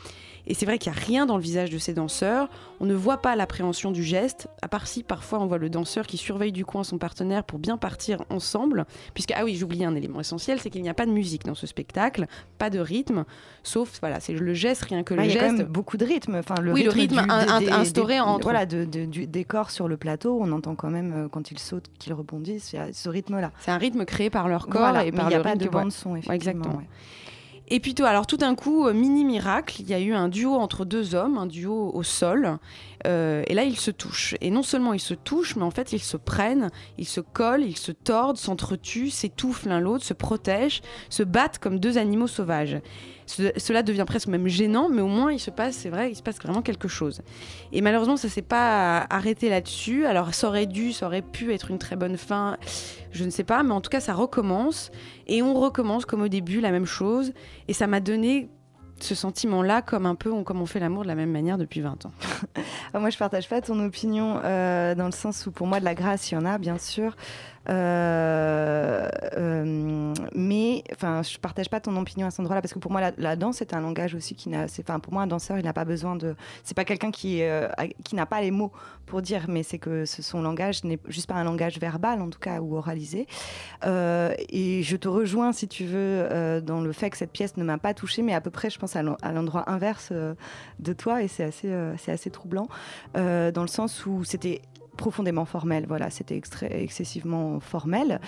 Et 0.47 0.55
c'est 0.55 0.67
vrai 0.67 0.79
qu'il 0.79 0.91
n'y 0.93 0.99
a 0.99 1.01
rien 1.01 1.27
dans 1.27 1.37
le 1.37 1.43
visage 1.43 1.71
de 1.71 1.79
ces 1.79 1.93
danseurs. 1.95 2.49
On 2.81 2.87
ne 2.87 2.95
voit 2.95 3.19
pas 3.21 3.37
l'appréhension 3.37 3.91
du 3.91 4.03
geste, 4.03 4.49
à 4.63 4.69
part 4.69 4.87
si 4.87 5.03
parfois 5.03 5.39
on 5.41 5.47
voit 5.47 5.59
le 5.59 5.69
danseur 5.71 6.07
qui 6.07 6.17
surveille 6.17 6.53
du 6.53 6.65
coin 6.65 6.83
son 6.85 6.99
partenaire 6.99 7.45
pour 7.45 7.59
bien 7.59 7.77
partir 7.77 8.25
ensemble. 8.31 8.87
Puisque, 9.15 9.33
ah 9.37 9.45
oui, 9.45 9.55
j'oubliais 9.55 9.85
un 9.85 9.95
élément 9.95 10.21
essentiel, 10.21 10.59
c'est 10.61 10.71
qu'il 10.71 10.83
n'y 10.83 10.89
a 10.89 10.95
pas 10.95 11.07
de 11.07 11.11
musique 11.13 11.45
dans 11.45 11.55
ce 11.55 11.67
spectacle, 11.67 12.27
pas 12.59 12.71
de 12.71 12.79
rythme, 12.79 13.25
sauf, 13.63 13.99
voilà, 14.01 14.19
c'est 14.21 14.33
le 14.33 14.55
geste, 14.55 14.85
rien 14.85 15.03
que 15.03 15.15
le 15.15 15.23
il 15.25 15.29
y 15.29 15.33
a 15.33 15.41
quand 15.41 15.47
geste. 15.49 15.59
même 15.59 15.67
beaucoup 15.67 15.97
de 15.97 16.05
rythme. 16.05 16.37
Enfin, 16.37 16.55
le 16.61 16.73
oui, 16.73 16.89
rythme, 16.89 17.17
le 17.17 17.21
rythme 17.23 17.59
du- 17.59 17.65
des- 17.67 17.71
instauré 17.73 18.15
des, 18.15 18.21
entre- 18.21 18.43
voilà, 18.45 18.67
de, 18.67 18.85
de- 18.85 19.05
du 19.05 19.27
décor 19.27 19.71
sur 19.71 19.89
le 19.89 19.97
plateau. 19.97 20.39
On 20.41 20.51
entend 20.53 20.75
quand 20.75 20.91
même 20.91 21.13
euh, 21.15 21.29
quand 21.29 21.51
ils 21.51 21.59
sautent, 21.59 21.91
qu'ils 21.99 22.15
rebondissent, 22.15 22.73
il 22.73 22.77
y 22.77 22.79
a 22.79 22.93
ce 22.93 23.09
rythme-là. 23.09 23.53
C'est 23.61 23.71
un 23.71 23.79
rythme 23.79 24.05
créé 24.05 24.31
par 24.31 24.49
leur 24.49 24.67
corps 24.69 24.81
Voilà, 24.81 25.05
et 25.05 25.13
par 25.13 25.27
il 25.27 25.29
n'y 25.29 25.35
a 25.35 25.41
pas 25.41 25.55
de 25.55 25.61
que- 25.61 25.65
ouais. 25.65 25.83
bande 25.83 25.93
son, 25.93 26.13
Ouais, 26.13 26.19
effectivement. 26.21 26.35
exactement. 26.35 26.83
Et 27.73 27.79
puis 27.79 27.95
alors 28.03 28.27
tout 28.27 28.37
d'un 28.37 28.57
coup, 28.57 28.87
euh, 28.87 28.93
mini 28.93 29.25
miracle, 29.25 29.81
il 29.81 29.89
y 29.89 29.95
a 29.95 30.01
eu 30.01 30.13
un 30.13 30.29
duo 30.29 30.55
entre 30.55 30.85
deux 30.85 31.15
hommes, 31.15 31.39
un 31.39 31.47
duo 31.47 31.93
au 31.95 32.03
sol, 32.03 32.59
euh, 33.07 33.45
et 33.47 33.55
là 33.55 33.63
ils 33.63 33.79
se 33.79 33.93
touchent. 33.93 34.35
Et 34.41 34.51
non 34.51 34.65
seulement 34.65 34.93
ils 34.93 35.01
se 35.01 35.15
touchent, 35.15 35.55
mais 35.55 35.63
en 35.63 35.71
fait 35.71 35.93
ils 35.93 36.03
se 36.03 36.17
prennent, 36.17 36.71
ils 36.99 37.07
se 37.07 37.21
collent, 37.21 37.65
ils 37.65 37.77
se 37.77 37.93
tordent, 37.93 38.39
s'entretuent, 38.39 39.11
s'étouffent 39.11 39.67
l'un 39.67 39.79
l'autre, 39.79 40.05
se 40.05 40.15
protègent, 40.15 40.83
se 41.11 41.23
battent 41.23 41.61
comme 41.61 41.79
deux 41.79 41.97
animaux 41.97 42.27
sauvages. 42.27 42.81
Ce- 43.31 43.53
cela 43.59 43.83
devient 43.85 44.05
presque 44.07 44.27
même 44.27 44.49
gênant, 44.49 44.89
mais 44.89 45.03
au 45.03 45.07
moins 45.07 45.31
il 45.33 45.39
se 45.39 45.51
passe, 45.53 45.77
c'est 45.77 45.89
vrai, 45.91 46.11
il 46.11 46.17
se 46.17 46.23
passe 46.23 46.39
vraiment 46.39 46.63
quelque 46.63 46.89
chose. 46.89 47.23
Et 47.73 47.81
malheureusement, 47.81 48.17
ça 48.17 48.29
s'est 48.29 48.43
pas 48.43 49.07
arrêté 49.09 49.49
là-dessus. 49.49 50.05
Alors 50.05 50.35
ça 50.35 50.49
aurait 50.49 50.67
dû, 50.67 50.93
ça 50.93 51.07
aurait 51.07 51.23
pu 51.23 51.53
être 51.55 51.71
une 51.71 51.79
très 51.79 51.95
bonne 51.97 52.17
fin, 52.17 52.57
je 53.13 53.25
ne 53.25 53.31
sais 53.31 53.45
pas, 53.45 53.63
mais 53.63 53.73
en 53.73 53.81
tout 53.81 53.91
cas 53.91 54.01
ça 54.01 54.15
recommence 54.15 54.91
et 55.29 55.43
on 55.43 55.55
recommence 55.55 56.07
comme 56.07 56.23
au 56.23 56.29
début 56.29 56.61
la 56.61 56.73
même 56.73 56.87
chose. 56.87 57.33
Et 57.69 57.73
ça 57.73 57.87
m'a 57.87 58.01
donné 58.01 58.49
ce 58.99 59.15
sentiment-là 59.15 59.81
comme 59.81 60.05
un 60.05 60.15
peu 60.15 60.31
on- 60.31 60.43
comme 60.45 60.61
on 60.61 60.67
fait 60.67 60.81
l'amour 60.81 61.05
de 61.05 61.09
la 61.09 61.15
même 61.15 61.31
manière 61.31 61.57
depuis 61.57 61.81
20 61.81 62.05
ans. 62.07 62.13
Ah, 62.93 62.99
moi, 62.99 63.11
je 63.11 63.17
partage 63.19 63.49
pas 63.49 63.61
ton 63.61 63.79
opinion 63.85 64.41
euh, 64.45 64.97
dans 64.97 65.07
le 65.07 65.13
sens 65.13 65.47
où, 65.47 65.53
pour 65.53 65.69
moi, 65.69 65.79
de 65.79 65.85
la 65.85 65.95
grâce, 65.95 66.33
il 66.33 66.35
y 66.35 66.37
en 66.37 66.45
a, 66.45 66.59
bien 66.59 66.77
sûr. 66.77 67.15
Euh, 67.69 69.09
euh, 69.37 70.15
mais, 70.35 70.83
enfin, 70.93 71.23
je 71.23 71.39
partage 71.39 71.69
pas 71.69 71.81
ton 71.81 71.97
opinion 71.97 72.27
à 72.27 72.31
cet 72.31 72.41
endroit-là 72.41 72.63
parce 72.63 72.73
que 72.73 72.79
pour 72.79 72.91
moi, 72.91 73.11
la, 73.17 73.37
danse 73.37 73.61
est 73.61 73.75
un 73.75 73.81
langage 73.81 74.15
aussi 74.15 74.35
qui 74.35 74.49
n'a. 74.49 74.65
Enfin, 74.65 74.99
pour 74.99 75.13
moi, 75.13 75.23
un 75.23 75.27
danseur, 75.27 75.59
il 75.59 75.65
n'a 75.65 75.73
pas 75.73 75.85
besoin 75.85 76.17
de. 76.17 76.35
C'est 76.65 76.75
pas 76.75 76.85
quelqu'un 76.85 77.11
qui 77.11 77.43
euh, 77.43 77.69
qui 78.05 78.15
n'a 78.15 78.27
pas 78.27 78.41
les 78.41 78.51
mots 78.51 78.73
pour 79.07 79.23
dire, 79.23 79.47
mais 79.49 79.63
c'est 79.63 79.79
que 79.79 80.05
son 80.05 80.41
langage 80.41 80.85
n'est 80.85 80.99
juste 81.09 81.27
pas 81.27 81.35
un 81.35 81.45
langage 81.45 81.79
verbal, 81.79 82.23
en 82.23 82.31
tout 82.31 82.39
cas, 82.39 82.61
ou 82.61 82.77
oralisé. 82.77 83.27
Et 83.85 84.83
je 84.83 84.97
te 84.97 85.09
rejoins, 85.09 85.53
si 85.53 85.69
tu 85.69 85.85
veux, 85.85 86.61
dans 86.61 86.81
le 86.81 86.93
fait 86.93 87.11
que 87.11 87.17
cette 87.17 87.33
pièce 87.33 87.57
ne 87.57 87.65
m'a 87.65 87.79
pas 87.79 87.93
touchée, 87.93 88.23
mais 88.23 88.35
à 88.35 88.41
peu 88.41 88.51
près, 88.51 88.71
je 88.71 88.79
pense, 88.79 88.95
à 88.95 89.03
l'en- 89.03 89.17
à 89.23 89.33
l'endroit 89.33 89.69
inverse 89.69 90.13
de 90.13 90.93
toi, 90.93 91.23
et 91.23 91.29
c'est 91.29 91.43
assez, 91.43 91.73
c'est 91.99 92.13
assez 92.13 92.31
troublant, 92.31 92.69
dans 93.15 93.63
le 93.63 93.67
sens 93.67 94.07
où 94.07 94.23
c'était 94.23 94.63
profondément 95.01 95.47
formel, 95.47 95.87
voilà, 95.89 96.11
c'était 96.11 96.37
excessivement 96.37 97.59
formel. 97.59 98.21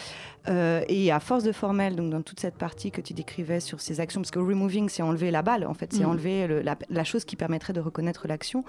Euh, 0.48 0.82
et 0.88 1.12
à 1.12 1.20
force 1.20 1.44
de 1.44 1.52
formel, 1.52 1.94
donc 1.94 2.10
dans 2.10 2.22
toute 2.22 2.40
cette 2.40 2.56
partie 2.56 2.90
que 2.90 3.00
tu 3.02 3.12
décrivais 3.12 3.60
sur 3.60 3.78
ces 3.80 4.00
actions, 4.00 4.20
parce 4.22 4.30
que 4.30 4.38
removing, 4.40 4.88
c'est 4.88 5.02
enlever 5.02 5.30
la 5.30 5.42
balle, 5.42 5.66
en 5.66 5.74
fait, 5.74 5.92
c'est 5.92 6.00
Mhm. 6.04 6.10
enlever 6.10 6.46
le- 6.46 6.62
la, 6.62 6.76
la 6.88 7.04
chose 7.04 7.24
qui 7.26 7.36
permettrait 7.36 7.74
de 7.74 7.80
reconnaître 7.80 8.26
l'action. 8.26 8.64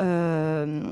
Euh, 0.00 0.82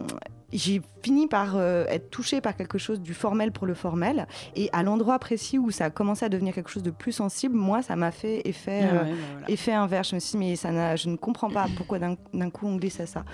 j'ai 0.57 0.80
fini 1.02 1.26
par 1.26 1.57
euh, 1.57 1.84
être 1.88 2.11
touchée 2.11 2.40
par 2.40 2.57
quelque 2.57 2.78
chose 2.78 3.00
du 3.00 3.12
formel 3.12 3.50
pour 3.50 3.66
le 3.66 3.74
formel. 3.74 4.28
Et 4.55 4.70
à 4.72 4.84
l'endroit 4.84 5.18
précis 5.18 5.59
où 5.59 5.72
ça 5.72 5.86
a 5.86 5.90
commencé 5.90 6.24
à 6.24 6.28
devenir 6.28 6.55
quelque 6.55 6.70
chose 6.70 6.84
de 6.84 6.92
plus 6.92 7.11
sensible, 7.11 7.57
moi, 7.57 7.82
ça 7.82 7.96
m'a 7.96 8.12
fait 8.12 8.40
effet, 8.48 8.82
Ah 8.84 8.94
euh, 8.94 9.02
ouais, 9.05 9.11
bah 9.11 9.16
voilà. 9.32 9.50
effet 9.50 9.72
inverse. 9.72 10.11
Je 10.11 10.14
me 10.14 10.20
suis 10.20 10.38
dit, 10.38 10.38
mais 10.38 10.55
ça 10.57 10.70
n'a- 10.70 10.94
je 10.94 11.09
ne 11.09 11.16
comprends 11.16 11.50
pas 11.50 11.66
pourquoi 11.76 11.98
d'un 11.98 12.14
d'un 12.32 12.50
coup 12.50 12.66
on 12.68 12.76
glisse 12.76 13.00
à 13.00 13.07
ça. 13.07 13.24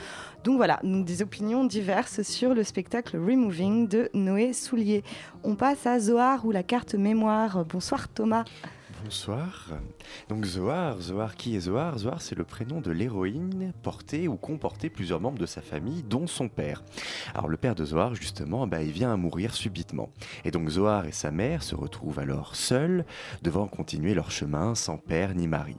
Donc 0.44 0.56
voilà, 0.56 0.80
donc 0.82 1.04
des 1.04 1.20
opinions 1.20 1.64
diverses 1.64 2.22
sur 2.22 2.54
le 2.54 2.64
spectacle 2.64 3.18
Removing 3.18 3.86
de 3.86 4.08
Noé 4.14 4.54
Soulier. 4.54 5.04
On 5.44 5.56
passe 5.56 5.86
à 5.86 5.98
Zohar 6.00 6.46
ou 6.46 6.52
la 6.52 6.62
carte 6.62 6.94
mémoire. 6.94 7.66
Bonsoir 7.66 8.08
Thomas. 8.08 8.44
Bonsoir. 9.03 9.68
Donc 10.28 10.44
Zohar, 10.44 11.01
Zohar 11.01 11.34
qui 11.34 11.57
est 11.57 11.61
Zohar? 11.61 11.98
Zohar 11.98 12.20
c'est 12.20 12.34
le 12.34 12.44
prénom 12.44 12.80
de 12.80 12.90
l'héroïne 12.90 13.72
portée 13.82 14.28
ou 14.28 14.36
comportait 14.36 14.90
plusieurs 14.90 15.20
membres 15.20 15.38
de 15.38 15.46
sa 15.46 15.62
famille 15.62 16.03
dont 16.03 16.26
son 16.26 16.48
père. 16.48 16.82
Alors 17.34 17.48
le 17.48 17.57
père 17.57 17.74
de 17.74 17.84
Zohar 17.84 18.14
justement, 18.14 18.66
bah, 18.66 18.82
il 18.82 18.92
vient 18.92 19.12
à 19.12 19.16
mourir 19.16 19.55
subitement. 19.55 20.11
Et 20.44 20.51
donc 20.51 20.68
Zohar 20.68 21.07
et 21.07 21.12
sa 21.12 21.30
mère 21.30 21.62
se 21.62 21.74
retrouvent 21.74 22.18
alors 22.18 22.55
seuls 22.57 23.05
devant 23.42 23.66
continuer 23.66 24.12
leur 24.12 24.30
chemin 24.30 24.74
sans 24.74 24.98
père 24.98 25.34
ni 25.34 25.48
mari. 25.48 25.76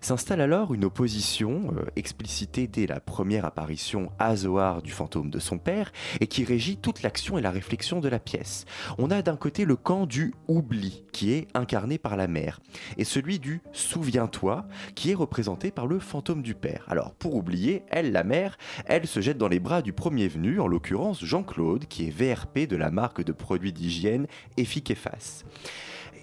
S'installe 0.00 0.40
alors 0.40 0.74
une 0.74 0.84
opposition 0.84 1.74
euh, 1.76 1.84
explicitée 1.96 2.66
dès 2.66 2.86
la 2.86 3.00
première 3.00 3.44
apparition 3.44 4.10
à 4.18 4.36
Zohar 4.36 4.82
du 4.82 4.90
fantôme 4.90 5.30
de 5.30 5.38
son 5.38 5.58
père 5.58 5.92
et 6.20 6.26
qui 6.26 6.44
régit 6.44 6.76
toute 6.76 7.02
l'action 7.02 7.38
et 7.38 7.42
la 7.42 7.50
réflexion 7.50 8.00
de 8.00 8.08
la 8.08 8.18
pièce. 8.18 8.64
On 8.98 9.10
a 9.10 9.22
d'un 9.22 9.36
côté 9.36 9.64
le 9.64 9.76
camp 9.76 10.06
du 10.06 10.34
oubli 10.48 11.04
qui 11.12 11.32
est 11.32 11.48
incarné 11.54 11.98
par 11.98 12.16
la 12.16 12.28
mère 12.28 12.60
et 12.96 13.04
celui 13.04 13.38
du 13.38 13.60
souviens-toi 13.72 14.66
qui 14.94 15.10
est 15.10 15.14
représenté 15.14 15.70
par 15.70 15.86
le 15.86 15.98
fantôme 15.98 16.42
du 16.42 16.54
père. 16.54 16.84
Alors 16.88 17.14
pour 17.14 17.34
oublier, 17.34 17.82
elle, 17.90 18.12
la 18.12 18.24
mère, 18.24 18.56
elle 18.86 19.06
se 19.06 19.20
jette 19.20 19.38
dans 19.38 19.48
les 19.48 19.60
bras 19.60 19.82
du 19.82 19.92
premier 19.92 20.28
venu, 20.28 20.60
en 20.60 20.66
l'occurrence 20.66 21.24
Jean-Claude 21.24 21.86
qui 21.86 22.06
est 22.06 22.10
VRP 22.10 22.68
de 22.68 22.76
la 22.76 22.90
marque 22.90 23.24
de 23.24 23.32
produits 23.32 23.72
d'hygiène 23.72 24.26
Efficace 24.56 24.84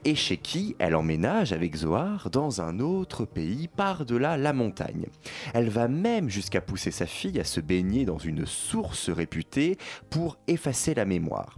et 0.06 0.16
chez 0.16 0.38
qui 0.38 0.76
elle 0.80 0.95
emménage 0.95 1.54
avec 1.54 1.76
Zohar 1.76 2.30
dans 2.30 2.62
un 2.62 2.80
autre 2.80 3.26
pays 3.26 3.68
par-delà 3.68 4.38
la 4.38 4.54
montagne. 4.54 5.06
Elle 5.54 5.70
va 5.70 5.88
même 5.88 6.30
jusqu'à 6.30 6.62
pousser 6.62 6.91
sa 6.91 7.06
fille 7.06 7.39
à 7.39 7.43
se 7.43 7.60
baigner 7.60 8.06
dans 8.06 8.18
une 8.18 8.45
source 8.45 9.10
réputée 9.10 9.78
pour 10.10 10.38
effacer 10.47 10.93
la 10.93 11.06
mémoire. 11.06 11.58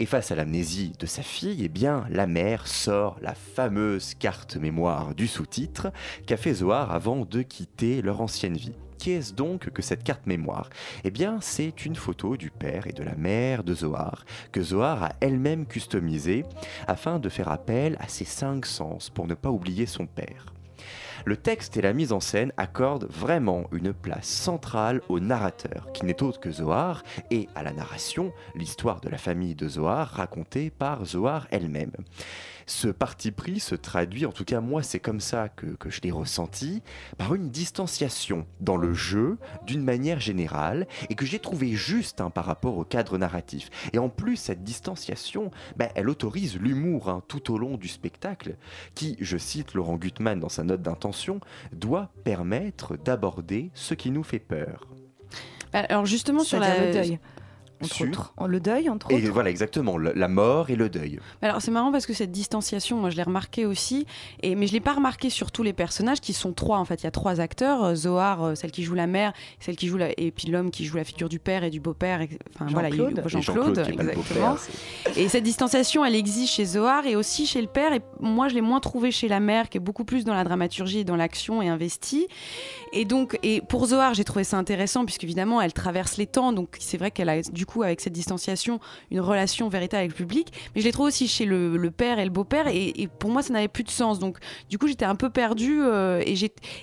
Et 0.00 0.06
face 0.06 0.32
à 0.32 0.34
l'amnésie 0.34 0.92
de 0.98 1.06
sa 1.06 1.22
fille, 1.22 1.64
eh 1.64 1.68
bien, 1.68 2.04
la 2.10 2.26
mère 2.26 2.66
sort 2.66 3.16
la 3.22 3.34
fameuse 3.34 4.14
carte 4.14 4.56
mémoire 4.56 5.14
du 5.14 5.28
sous-titre 5.28 5.92
qu'a 6.26 6.36
fait 6.36 6.54
Zohar 6.54 6.92
avant 6.92 7.24
de 7.24 7.42
quitter 7.42 8.02
leur 8.02 8.20
ancienne 8.20 8.56
vie. 8.56 8.74
Qu'est-ce 8.98 9.34
donc 9.34 9.70
que 9.70 9.82
cette 9.82 10.04
carte 10.04 10.26
mémoire? 10.26 10.70
Eh 11.04 11.10
bien, 11.10 11.38
c'est 11.40 11.84
une 11.84 11.96
photo 11.96 12.36
du 12.36 12.50
père 12.50 12.86
et 12.86 12.92
de 12.92 13.02
la 13.02 13.14
mère 13.14 13.64
de 13.64 13.74
Zohar, 13.74 14.24
que 14.52 14.62
Zohar 14.62 15.02
a 15.02 15.12
elle-même 15.20 15.66
customisée 15.66 16.44
afin 16.86 17.18
de 17.18 17.28
faire 17.28 17.48
appel 17.48 17.96
à 18.00 18.08
ses 18.08 18.24
cinq 18.24 18.66
sens 18.66 19.10
pour 19.10 19.26
ne 19.26 19.34
pas 19.34 19.50
oublier 19.50 19.86
son 19.86 20.06
père. 20.06 20.46
Le 21.24 21.36
texte 21.36 21.76
et 21.78 21.82
la 21.82 21.94
mise 21.94 22.12
en 22.12 22.20
scène 22.20 22.52
accordent 22.58 23.08
vraiment 23.08 23.64
une 23.72 23.94
place 23.94 24.28
centrale 24.28 25.00
au 25.08 25.20
narrateur, 25.20 25.90
qui 25.94 26.04
n'est 26.04 26.22
autre 26.22 26.40
que 26.40 26.50
Zohar, 26.50 27.02
et 27.30 27.48
à 27.54 27.62
la 27.62 27.72
narration, 27.72 28.32
l'histoire 28.54 29.00
de 29.00 29.08
la 29.08 29.16
famille 29.16 29.54
de 29.54 29.68
Zohar 29.68 30.08
racontée 30.08 30.68
par 30.70 31.04
Zohar 31.06 31.46
elle-même. 31.50 31.92
Ce 32.66 32.88
parti 32.88 33.30
pris 33.30 33.60
se 33.60 33.74
traduit, 33.74 34.26
en 34.26 34.32
tout 34.32 34.44
cas 34.44 34.60
moi 34.60 34.82
c'est 34.82 35.00
comme 35.00 35.20
ça 35.20 35.48
que, 35.48 35.66
que 35.66 35.90
je 35.90 36.00
l'ai 36.00 36.10
ressenti, 36.10 36.82
par 37.18 37.34
une 37.34 37.50
distanciation 37.50 38.46
dans 38.60 38.76
le 38.76 38.94
jeu 38.94 39.38
d'une 39.66 39.82
manière 39.82 40.20
générale 40.20 40.86
et 41.10 41.14
que 41.14 41.26
j'ai 41.26 41.38
trouvé 41.38 41.72
juste 41.72 42.20
hein, 42.20 42.30
par 42.30 42.44
rapport 42.44 42.76
au 42.78 42.84
cadre 42.84 43.18
narratif. 43.18 43.70
Et 43.92 43.98
en 43.98 44.08
plus 44.08 44.36
cette 44.36 44.64
distanciation, 44.64 45.50
ben, 45.76 45.88
elle 45.94 46.08
autorise 46.08 46.58
l'humour 46.58 47.08
hein, 47.08 47.22
tout 47.28 47.52
au 47.52 47.58
long 47.58 47.76
du 47.76 47.88
spectacle 47.88 48.56
qui, 48.94 49.16
je 49.20 49.36
cite 49.36 49.74
Laurent 49.74 49.96
Gutmann 49.96 50.40
dans 50.40 50.48
sa 50.48 50.64
note 50.64 50.82
d'intention, 50.82 51.40
doit 51.72 52.10
permettre 52.24 52.96
d'aborder 52.96 53.70
ce 53.74 53.94
qui 53.94 54.10
nous 54.10 54.22
fait 54.22 54.38
peur. 54.38 54.88
Alors 55.72 56.06
justement 56.06 56.44
sur 56.44 56.60
la 56.60 56.66
C'est-à-dire 56.66 56.86
le 56.86 57.08
deuil. 57.08 57.18
Entre 57.84 57.94
Sur- 57.94 58.06
autres. 58.08 58.32
Le 58.46 58.60
deuil, 58.60 58.88
entre 58.90 59.10
Et 59.10 59.16
autres. 59.22 59.32
voilà 59.32 59.50
exactement, 59.50 59.96
le- 59.96 60.12
la 60.14 60.28
mort 60.28 60.70
et 60.70 60.76
le 60.76 60.88
deuil. 60.88 61.18
Alors 61.42 61.60
c'est 61.62 61.70
marrant 61.70 61.92
parce 61.92 62.06
que 62.06 62.12
cette 62.12 62.32
distanciation, 62.32 62.98
moi 62.98 63.10
je 63.10 63.16
l'ai 63.16 63.22
remarqué 63.22 63.66
aussi, 63.66 64.06
et, 64.42 64.54
mais 64.54 64.66
je 64.66 64.72
l'ai 64.72 64.80
pas 64.80 64.92
remarqué 64.94 65.30
sur 65.30 65.50
tous 65.52 65.62
les 65.62 65.72
personnages 65.72 66.20
qui 66.20 66.32
sont 66.32 66.52
trois 66.52 66.78
en 66.78 66.84
fait. 66.84 67.02
Il 67.02 67.04
y 67.04 67.06
a 67.06 67.10
trois 67.10 67.40
acteurs, 67.40 67.84
euh, 67.84 67.94
Zohar, 67.94 68.42
euh, 68.42 68.54
celle 68.54 68.70
qui 68.70 68.82
joue 68.82 68.94
la 68.94 69.06
mère, 69.06 69.32
celle 69.60 69.76
qui 69.76 69.86
joue 69.88 69.96
la... 69.96 70.08
et 70.18 70.30
puis 70.30 70.48
l'homme 70.48 70.70
qui 70.70 70.84
joue 70.84 70.96
la 70.96 71.04
figure 71.04 71.28
du 71.28 71.38
père 71.38 71.64
et 71.64 71.70
du 71.70 71.80
beau-père. 71.80 72.20
et- 72.20 72.28
Enfin 72.54 72.66
voilà, 72.70 72.88
il- 72.88 73.22
Jean-Claude. 73.26 73.78
Et 73.78 73.92
exactement. 73.92 74.56
c'est- 74.56 75.20
Et 75.20 75.28
cette 75.28 75.44
distanciation, 75.44 76.04
elle 76.04 76.14
existe 76.14 76.52
chez 76.52 76.64
Zohar 76.64 77.06
et 77.06 77.16
aussi 77.16 77.46
chez 77.46 77.60
le 77.60 77.68
père. 77.68 77.92
Et 77.92 78.00
moi, 78.20 78.48
je 78.48 78.54
l'ai 78.54 78.60
moins 78.60 78.80
trouvé 78.80 79.10
chez 79.10 79.28
la 79.28 79.40
mère, 79.40 79.68
qui 79.68 79.76
est 79.78 79.80
beaucoup 79.80 80.04
plus 80.04 80.24
dans 80.24 80.34
la 80.34 80.44
dramaturgie 80.44 81.00
et 81.00 81.04
dans 81.04 81.16
l'action 81.16 81.60
et 81.62 81.68
investie. 81.68 82.26
Et 82.92 83.04
donc, 83.04 83.38
et 83.42 83.60
pour 83.60 83.86
Zohar, 83.86 84.14
j'ai 84.14 84.24
trouvé 84.24 84.44
ça 84.44 84.56
intéressant 84.56 85.04
puisqu'évidemment, 85.04 85.60
elle 85.60 85.72
traverse 85.72 86.16
les 86.16 86.26
temps. 86.26 86.52
Donc, 86.52 86.76
c'est 86.78 86.96
vrai 86.96 87.10
qu'elle 87.10 87.28
a 87.28 87.42
du 87.42 87.66
coup, 87.66 87.73
avec 87.82 88.00
cette 88.00 88.12
distanciation, 88.12 88.80
une 89.10 89.20
relation 89.20 89.68
véritable 89.68 90.00
avec 90.04 90.10
le 90.12 90.16
public. 90.16 90.52
Mais 90.74 90.80
je 90.80 90.86
l'ai 90.86 90.92
trouvé 90.92 91.08
aussi 91.08 91.28
chez 91.28 91.44
le, 91.44 91.90
père 91.90 92.18
et 92.18 92.24
le 92.24 92.30
beau-père. 92.30 92.66
Et, 92.68 93.08
pour 93.18 93.30
moi, 93.30 93.42
ça 93.42 93.52
n'avait 93.52 93.68
plus 93.68 93.84
de 93.84 93.90
sens. 93.90 94.18
Donc, 94.18 94.38
du 94.70 94.78
coup, 94.78 94.86
j'étais 94.88 95.04
un 95.04 95.16
peu 95.16 95.30
perdue. 95.30 95.82
euh, 95.82 96.22
et, 96.24 96.34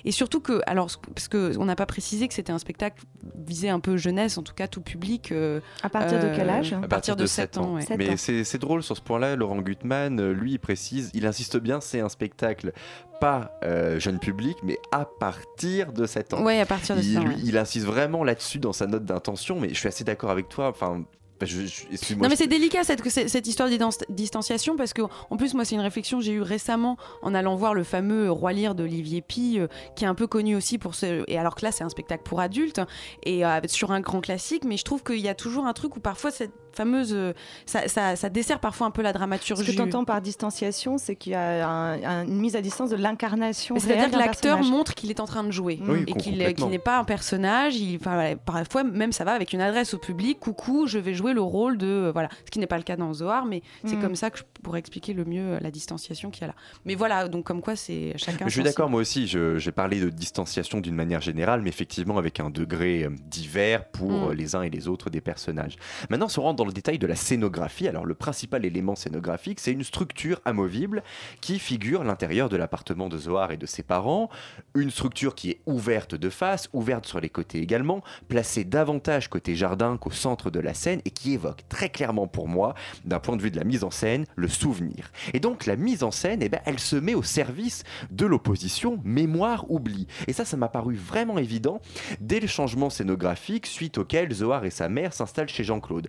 et 0.04 0.12
surtout 0.12 0.40
que, 0.40 0.60
alors, 0.66 0.90
parce 1.14 1.28
qu'on 1.28 1.64
n'a 1.64 1.76
pas 1.76 1.86
précisé 1.86 2.28
que 2.28 2.34
c'était 2.34 2.52
un 2.52 2.58
spectacle 2.58 3.02
visé 3.46 3.68
un 3.68 3.80
peu 3.80 3.96
jeunesse, 3.96 4.38
en 4.38 4.42
tout 4.42 4.54
cas 4.54 4.66
tout 4.66 4.80
public. 4.80 5.32
euh, 5.32 5.60
À 5.82 5.88
partir 5.88 6.18
de 6.18 6.34
quel 6.34 6.48
euh, 6.48 6.52
âge 6.52 6.72
À 6.72 6.88
partir 6.88 7.16
de 7.16 7.26
7 7.26 7.58
ans. 7.58 7.74
ouais. 7.74 7.84
Mais 7.96 8.16
c'est 8.16 8.44
c'est 8.44 8.58
drôle 8.58 8.82
sur 8.82 8.96
ce 8.96 9.02
point-là, 9.02 9.36
Laurent 9.36 9.60
Gutmann, 9.60 10.18
euh, 10.20 10.32
lui, 10.32 10.52
il 10.52 10.58
précise, 10.58 11.10
il 11.14 11.26
insiste 11.26 11.56
bien, 11.58 11.80
c'est 11.80 12.00
un 12.00 12.08
spectacle 12.08 12.72
pas 13.20 13.56
euh, 13.64 14.00
jeune 14.00 14.18
public, 14.18 14.56
mais 14.64 14.78
à 14.90 15.04
partir 15.04 15.92
de 15.92 16.06
7 16.06 16.34
ans. 16.34 16.42
Ouais, 16.42 16.58
à 16.60 16.66
partir 16.66 16.96
de 16.96 17.00
il, 17.00 17.12
7 17.14 17.18
ans, 17.18 17.24
lui, 17.24 17.34
ouais. 17.36 17.40
il 17.44 17.56
insiste 17.56 17.86
vraiment 17.86 18.24
là-dessus 18.24 18.58
dans 18.58 18.72
sa 18.72 18.86
note 18.86 19.04
d'intention, 19.04 19.60
mais 19.60 19.68
je 19.68 19.74
suis 19.74 19.88
assez 19.88 20.02
d'accord 20.04 20.30
avec 20.30 20.48
toi. 20.48 20.68
Enfin, 20.68 21.04
je- 21.44 21.66
je- 21.66 21.82
excuse-moi, 21.92 22.26
Non 22.26 22.30
mais 22.30 22.36
c'est 22.36 22.46
délicat 22.46 22.84
cette, 22.84 23.02
cette, 23.08 23.46
histoire 23.46 23.68
distanciation 24.08 24.76
parce 24.76 24.92
que 24.92 25.02
en 25.30 25.36
plus 25.36 25.54
moi 25.54 25.64
c'est 25.64 25.74
une 25.74 25.80
réflexion 25.80 26.18
que 26.18 26.24
j'ai 26.24 26.32
eue 26.32 26.42
récemment 26.42 26.96
en 27.22 27.34
allant 27.34 27.56
voir 27.56 27.74
le 27.74 27.84
fameux 27.84 28.30
Roi 28.30 28.52
Lear 28.52 28.74
d'Olivier 28.74 29.22
Pi 29.22 29.58
euh, 29.58 29.66
qui 29.96 30.04
est 30.04 30.08
un 30.08 30.14
peu 30.14 30.26
connu 30.26 30.56
aussi 30.56 30.78
pour 30.78 30.94
ce 30.94 31.24
et 31.28 31.38
alors 31.38 31.54
que 31.54 31.64
là 31.64 31.72
c'est 31.72 31.84
un 31.84 31.88
spectacle 31.88 32.22
pour 32.24 32.40
adultes 32.40 32.80
et 33.24 33.44
euh, 33.44 33.60
sur 33.68 33.92
un 33.92 34.00
grand 34.00 34.20
classique 34.20 34.64
mais 34.64 34.76
je 34.76 34.84
trouve 34.84 35.02
qu'il 35.02 35.20
y 35.20 35.28
a 35.28 35.34
toujours 35.34 35.66
un 35.66 35.72
truc 35.72 35.96
où 35.96 36.00
parfois 36.00 36.30
cette 36.30 36.52
fameuse 36.76 37.12
euh, 37.12 37.32
ça, 37.66 37.88
ça, 37.88 38.16
ça 38.16 38.28
dessert 38.28 38.60
parfois 38.60 38.86
un 38.86 38.90
peu 38.90 39.02
la 39.02 39.10
Ce 39.10 39.14
dramaturgie. 39.14 39.64
que 39.64 39.70
tu 39.72 39.80
entends 39.80 40.04
par 40.04 40.20
distanciation, 40.20 40.98
c'est 40.98 41.16
qu'il 41.16 41.32
y 41.32 41.34
a 41.34 41.68
un- 41.68 42.02
un- 42.02 42.24
une 42.26 42.38
mise 42.40 42.56
à 42.56 42.60
distance 42.62 42.90
de 42.90 42.96
l'incarnation. 42.96 43.78
C'est-à-dire 43.78 44.10
que 44.10 44.16
l'acteur 44.18 44.62
montre 44.62 44.94
qu'il 44.94 45.10
est 45.10 45.20
en 45.20 45.26
train 45.26 45.44
de 45.44 45.50
jouer 45.50 45.78
Oui, 45.86 46.04
et 46.06 46.12
qu'il 46.14 46.36
n'est 46.38 46.78
pas 46.78 46.98
un 46.98 47.04
personnage. 47.04 47.76
Il, 47.76 47.96
enfin, 47.96 48.34
parfois 48.44 48.84
même 48.84 49.12
ça 49.12 49.24
va 49.24 49.32
avec 49.32 49.52
une 49.52 49.60
adresse 49.60 49.94
au 49.94 49.98
public. 49.98 50.38
Coucou, 50.40 50.86
je 50.86 50.98
vais 50.98 51.14
jouer 51.14 51.32
le 51.32 51.40
rôle 51.42 51.78
de 51.78 51.86
euh, 51.86 52.12
voilà, 52.12 52.28
ce 52.44 52.50
qui 52.50 52.58
n'est 52.58 52.66
pas 52.66 52.76
le 52.78 52.82
cas 52.82 52.96
dans 52.96 53.12
Zohar, 53.12 53.44
mais 53.46 53.62
c'est 53.84 53.96
Mm. 53.96 54.00
comme 54.00 54.16
ça 54.16 54.30
que 54.30 54.38
je 54.38 54.44
pourrais 54.62 54.78
expliquer 54.78 55.12
le 55.12 55.24
mieux 55.24 55.54
euh, 55.54 55.58
la 55.60 55.70
distanciation 55.70 56.30
qu'il 56.30 56.42
y 56.42 56.44
a 56.44 56.48
là. 56.48 56.54
Mais 56.84 56.94
voilà, 56.94 57.28
donc 57.28 57.44
comme 57.44 57.60
quoi 57.60 57.76
c'est 57.76 58.12
chacun. 58.16 58.46
Je 58.46 58.52
suis 58.52 58.62
d'accord, 58.62 58.88
moi 58.90 59.00
aussi, 59.00 59.26
j'ai 59.26 59.72
parlé 59.72 60.00
de 60.00 60.08
distanciation 60.08 60.80
d'une 60.80 60.94
manière 60.94 61.20
générale, 61.20 61.60
mais 61.62 61.68
effectivement 61.68 62.18
avec 62.18 62.40
un 62.40 62.50
degré 62.50 63.08
divers 63.26 63.84
pour 63.86 64.10
Mm. 64.10 64.30
euh, 64.30 64.34
les 64.34 64.54
uns 64.56 64.62
et 64.62 64.70
les 64.70 64.88
autres 64.88 65.10
des 65.10 65.20
personnages. 65.20 65.76
Maintenant, 66.10 66.28
si 66.28 66.38
on 66.38 66.42
rentre 66.42 66.56
dans 66.62 66.68
le 66.68 66.72
détail 66.72 67.00
de 67.00 67.08
la 67.08 67.16
scénographie, 67.16 67.88
alors 67.88 68.04
le 68.04 68.14
principal 68.14 68.64
élément 68.64 68.94
scénographique, 68.94 69.58
c'est 69.58 69.72
une 69.72 69.82
structure 69.82 70.40
amovible 70.44 71.02
qui 71.40 71.58
figure 71.58 72.04
l'intérieur 72.04 72.48
de 72.48 72.56
l'appartement 72.56 73.08
de 73.08 73.18
Zohar 73.18 73.50
et 73.50 73.56
de 73.56 73.66
ses 73.66 73.82
parents, 73.82 74.30
une 74.76 74.92
structure 74.92 75.34
qui 75.34 75.50
est 75.50 75.60
ouverte 75.66 76.14
de 76.14 76.30
face, 76.30 76.68
ouverte 76.72 77.04
sur 77.04 77.18
les 77.18 77.30
côtés 77.30 77.58
également, 77.58 78.00
placée 78.28 78.62
davantage 78.62 79.28
côté 79.28 79.56
jardin 79.56 79.96
qu'au 79.96 80.12
centre 80.12 80.50
de 80.50 80.60
la 80.60 80.72
scène 80.72 81.00
et 81.04 81.10
qui 81.10 81.32
évoque 81.32 81.68
très 81.68 81.88
clairement 81.88 82.28
pour 82.28 82.46
moi, 82.46 82.76
d'un 83.04 83.18
point 83.18 83.36
de 83.36 83.42
vue 83.42 83.50
de 83.50 83.58
la 83.58 83.64
mise 83.64 83.82
en 83.82 83.90
scène, 83.90 84.24
le 84.36 84.46
souvenir. 84.46 85.10
Et 85.34 85.40
donc 85.40 85.66
la 85.66 85.74
mise 85.74 86.04
en 86.04 86.12
scène, 86.12 86.44
eh 86.44 86.48
ben, 86.48 86.60
elle 86.64 86.78
se 86.78 86.94
met 86.94 87.16
au 87.16 87.24
service 87.24 87.82
de 88.12 88.24
l'opposition 88.24 89.00
mémoire-oubli. 89.02 90.06
Et 90.28 90.32
ça, 90.32 90.44
ça 90.44 90.56
m'a 90.56 90.68
paru 90.68 90.94
vraiment 90.94 91.38
évident 91.38 91.80
dès 92.20 92.38
le 92.38 92.46
changement 92.46 92.88
scénographique 92.88 93.66
suite 93.66 93.98
auquel 93.98 94.32
Zohar 94.32 94.64
et 94.64 94.70
sa 94.70 94.88
mère 94.88 95.12
s'installent 95.12 95.48
chez 95.48 95.64
Jean-Claude. 95.64 96.06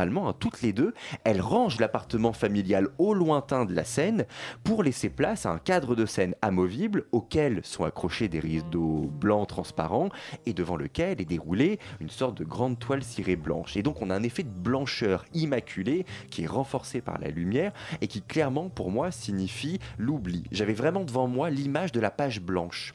Hein, 0.00 0.34
toutes 0.38 0.62
les 0.62 0.72
deux, 0.72 0.94
elles 1.24 1.40
rangent 1.40 1.78
l'appartement 1.78 2.32
familial 2.32 2.88
au 2.98 3.14
lointain 3.14 3.64
de 3.64 3.74
la 3.74 3.84
scène 3.84 4.26
pour 4.64 4.82
laisser 4.82 5.08
place 5.08 5.46
à 5.46 5.50
un 5.50 5.58
cadre 5.58 5.94
de 5.94 6.06
scène 6.06 6.34
amovible 6.42 7.04
auquel 7.12 7.60
sont 7.64 7.84
accrochés 7.84 8.28
des 8.28 8.40
rideaux 8.40 9.10
blancs 9.20 9.48
transparents 9.48 10.08
et 10.46 10.52
devant 10.52 10.76
lequel 10.76 11.20
est 11.20 11.26
déroulée 11.26 11.78
une 12.00 12.10
sorte 12.10 12.36
de 12.36 12.44
grande 12.44 12.78
toile 12.78 13.02
cirée 13.02 13.36
blanche. 13.36 13.76
Et 13.76 13.82
donc 13.82 14.02
on 14.02 14.10
a 14.10 14.14
un 14.14 14.22
effet 14.22 14.42
de 14.42 14.48
blancheur 14.48 15.24
immaculée 15.34 16.06
qui 16.30 16.44
est 16.44 16.46
renforcé 16.46 17.00
par 17.00 17.18
la 17.18 17.28
lumière 17.28 17.72
et 18.00 18.06
qui 18.06 18.22
clairement 18.22 18.68
pour 18.68 18.90
moi 18.90 19.10
signifie 19.10 19.78
l'oubli. 19.98 20.44
J'avais 20.50 20.72
vraiment 20.72 21.04
devant 21.04 21.26
moi 21.26 21.50
l'image 21.50 21.92
de 21.92 22.00
la 22.00 22.10
page 22.10 22.40
blanche. 22.40 22.94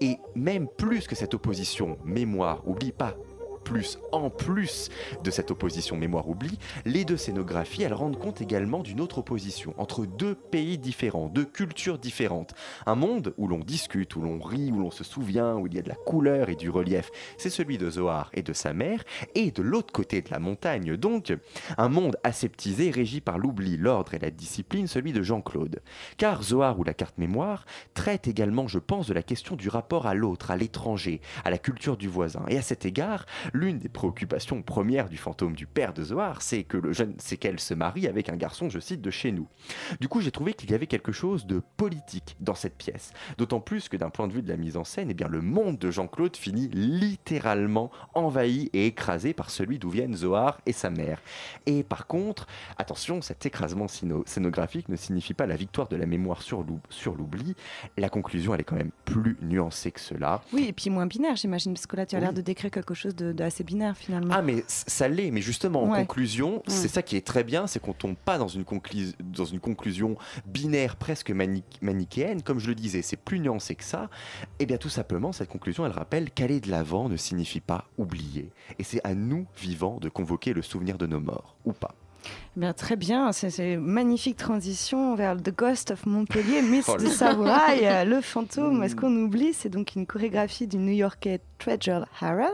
Et 0.00 0.18
même 0.34 0.68
plus 0.68 1.06
que 1.06 1.14
cette 1.14 1.34
opposition 1.34 1.98
mémoire-oubli, 2.04 2.92
pas 2.92 3.14
plus, 3.64 3.98
en 4.12 4.30
plus 4.30 4.90
de 5.24 5.30
cette 5.30 5.50
opposition 5.50 5.96
mémoire-oubli, 5.96 6.58
les 6.84 7.04
deux 7.04 7.16
scénographies, 7.16 7.82
elles 7.82 7.94
rendent 7.94 8.18
compte 8.18 8.40
également 8.40 8.82
d'une 8.82 9.00
autre 9.00 9.18
opposition 9.18 9.74
entre 9.78 10.06
deux 10.06 10.34
pays 10.34 10.78
différents, 10.78 11.28
deux 11.28 11.46
cultures 11.46 11.98
différentes. 11.98 12.54
Un 12.86 12.94
monde 12.94 13.34
où 13.38 13.48
l'on 13.48 13.60
discute, 13.60 14.14
où 14.16 14.20
l'on 14.20 14.38
rit, 14.38 14.70
où 14.70 14.78
l'on 14.78 14.90
se 14.90 15.02
souvient, 15.02 15.56
où 15.56 15.66
il 15.66 15.74
y 15.74 15.78
a 15.78 15.82
de 15.82 15.88
la 15.88 15.94
couleur 15.94 16.50
et 16.50 16.56
du 16.56 16.70
relief, 16.70 17.10
c'est 17.38 17.50
celui 17.50 17.78
de 17.78 17.90
Zohar 17.90 18.30
et 18.34 18.42
de 18.42 18.52
sa 18.52 18.72
mère, 18.72 19.02
et 19.34 19.50
de 19.50 19.62
l'autre 19.62 19.92
côté 19.92 20.20
de 20.20 20.30
la 20.30 20.38
montagne, 20.38 20.96
donc 20.96 21.32
un 21.78 21.88
monde 21.88 22.16
aseptisé, 22.22 22.90
régi 22.90 23.20
par 23.20 23.38
l'oubli, 23.38 23.76
l'ordre 23.76 24.14
et 24.14 24.18
la 24.18 24.30
discipline, 24.30 24.86
celui 24.86 25.12
de 25.12 25.22
Jean-Claude. 25.22 25.80
Car 26.18 26.42
Zohar 26.42 26.78
ou 26.78 26.84
la 26.84 26.94
carte 26.94 27.18
mémoire 27.18 27.64
traite 27.94 28.28
également, 28.28 28.68
je 28.68 28.78
pense, 28.78 29.06
de 29.06 29.14
la 29.14 29.22
question 29.22 29.56
du 29.56 29.68
rapport 29.68 30.06
à 30.06 30.14
l'autre, 30.14 30.50
à 30.50 30.56
l'étranger, 30.56 31.20
à 31.44 31.50
la 31.50 31.58
culture 31.58 31.96
du 31.96 32.08
voisin. 32.08 32.44
Et 32.48 32.58
à 32.58 32.62
cet 32.62 32.84
égard, 32.84 33.24
l'une 33.54 33.78
des 33.78 33.88
préoccupations 33.88 34.60
premières 34.62 35.08
du 35.08 35.16
fantôme 35.16 35.54
du 35.54 35.66
père 35.66 35.94
de 35.94 36.02
Zohar, 36.02 36.42
c'est 36.42 36.64
que 36.64 36.76
le 36.76 36.92
jeune, 36.92 37.14
c'est 37.18 37.36
qu'elle 37.38 37.58
se 37.60 37.72
marie 37.72 38.06
avec 38.06 38.28
un 38.28 38.36
garçon, 38.36 38.68
je 38.68 38.80
cite, 38.80 39.00
de 39.00 39.10
chez 39.10 39.32
nous. 39.32 39.46
Du 40.00 40.08
coup, 40.08 40.20
j'ai 40.20 40.30
trouvé 40.32 40.52
qu'il 40.54 40.70
y 40.70 40.74
avait 40.74 40.86
quelque 40.88 41.12
chose 41.12 41.46
de 41.46 41.62
politique 41.76 42.36
dans 42.40 42.54
cette 42.56 42.76
pièce. 42.76 43.12
D'autant 43.38 43.60
plus 43.60 43.88
que 43.88 43.96
d'un 43.96 44.10
point 44.10 44.26
de 44.28 44.32
vue 44.32 44.42
de 44.42 44.48
la 44.48 44.56
mise 44.56 44.76
en 44.76 44.84
scène, 44.84 45.08
eh 45.10 45.14
bien, 45.14 45.28
le 45.28 45.40
monde 45.40 45.78
de 45.78 45.90
Jean-Claude 45.90 46.36
finit 46.36 46.68
littéralement 46.68 47.90
envahi 48.14 48.70
et 48.72 48.86
écrasé 48.86 49.32
par 49.34 49.50
celui 49.50 49.78
d'où 49.78 49.88
viennent 49.90 50.14
Zohar 50.16 50.60
et 50.66 50.72
sa 50.72 50.90
mère. 50.90 51.20
Et 51.66 51.82
par 51.84 52.06
contre, 52.06 52.46
attention, 52.76 53.22
cet 53.22 53.46
écrasement 53.46 53.86
scéno- 53.86 54.24
scénographique 54.26 54.88
ne 54.88 54.96
signifie 54.96 55.34
pas 55.34 55.46
la 55.46 55.56
victoire 55.56 55.88
de 55.88 55.96
la 55.96 56.06
mémoire 56.06 56.42
sur 56.42 56.62
l'ou- 56.62 56.80
sur 56.90 57.14
l'oubli. 57.14 57.54
La 57.96 58.08
conclusion, 58.08 58.52
elle 58.54 58.60
est 58.60 58.64
quand 58.64 58.76
même 58.76 58.90
plus 59.04 59.36
nuancée 59.42 59.92
que 59.92 60.00
cela. 60.00 60.42
Oui, 60.52 60.66
et 60.68 60.72
puis 60.72 60.90
moins 60.90 61.06
binaire, 61.06 61.36
j'imagine, 61.36 61.72
parce 61.74 61.86
que 61.86 61.96
là, 61.96 62.04
tu 62.06 62.16
as 62.16 62.20
l'air 62.20 62.32
de 62.32 62.40
décrire 62.40 62.70
quelque 62.70 62.94
chose 62.94 63.14
de- 63.14 63.32
d'assez 63.44 63.64
binaire 63.64 63.96
finalement. 63.96 64.34
Ah 64.36 64.42
mais 64.42 64.64
ça 64.66 65.08
l'est, 65.08 65.30
mais 65.30 65.40
justement 65.40 65.82
en 65.84 65.90
Ouais. 65.90 65.98
conclusion, 66.00 66.62
c'est 66.66 66.88
ça 66.88 67.02
qui 67.02 67.16
est 67.16 67.26
très 67.26 67.44
bien, 67.44 67.66
c'est 67.66 67.78
qu'on 67.80 67.92
tombe 67.92 68.16
pas 68.16 68.38
dans 68.38 68.48
une, 68.48 68.62
conclu- 68.64 69.14
dans 69.20 69.44
une 69.44 69.60
conclusion 69.60 70.16
binaire 70.46 70.96
presque 70.96 71.30
mani- 71.30 71.62
manichéenne, 71.82 72.42
comme 72.42 72.58
je 72.58 72.68
le 72.68 72.74
disais, 72.74 73.02
c'est 73.02 73.16
plus 73.16 73.40
nuancé 73.40 73.74
que 73.74 73.84
ça. 73.84 74.08
Et 74.58 74.66
bien 74.66 74.76
tout 74.78 74.88
simplement, 74.88 75.32
cette 75.32 75.48
conclusion, 75.48 75.84
elle 75.86 75.92
rappelle 75.92 76.30
qu'aller 76.30 76.60
de 76.60 76.70
l'avant 76.70 77.08
ne 77.08 77.16
signifie 77.16 77.60
pas 77.60 77.84
oublier. 77.98 78.50
Et 78.78 78.84
c'est 78.84 79.00
à 79.04 79.14
nous, 79.14 79.46
vivants, 79.56 79.98
de 80.00 80.08
convoquer 80.08 80.52
le 80.52 80.62
souvenir 80.62 80.98
de 80.98 81.06
nos 81.06 81.20
morts, 81.20 81.56
ou 81.64 81.72
pas. 81.72 81.94
Eh 82.56 82.60
Bien, 82.60 82.72
très 82.72 82.96
bien, 82.96 83.32
c'est 83.32 83.74
une 83.74 83.80
magnifique 83.80 84.38
transition 84.38 85.14
vers 85.14 85.36
The 85.36 85.54
Ghost 85.54 85.90
of 85.90 86.06
Montpellier, 86.06 86.62
Myth 86.70 86.86
Oh 86.88 86.96
de. 86.96 87.06
Samouraï, 87.06 87.80
euh, 87.86 88.04
le 88.06 88.20
fantôme. 88.22 88.82
Est-ce 88.82 88.96
qu'on 88.96 89.14
oublie? 89.14 89.52
C'est 89.52 89.68
donc 89.68 89.94
une 89.94 90.06
chorégraphie 90.06 90.66
du 90.66 90.78
New-Yorkais 90.78 91.40
Treasure 91.58 92.06
Harrell. 92.20 92.48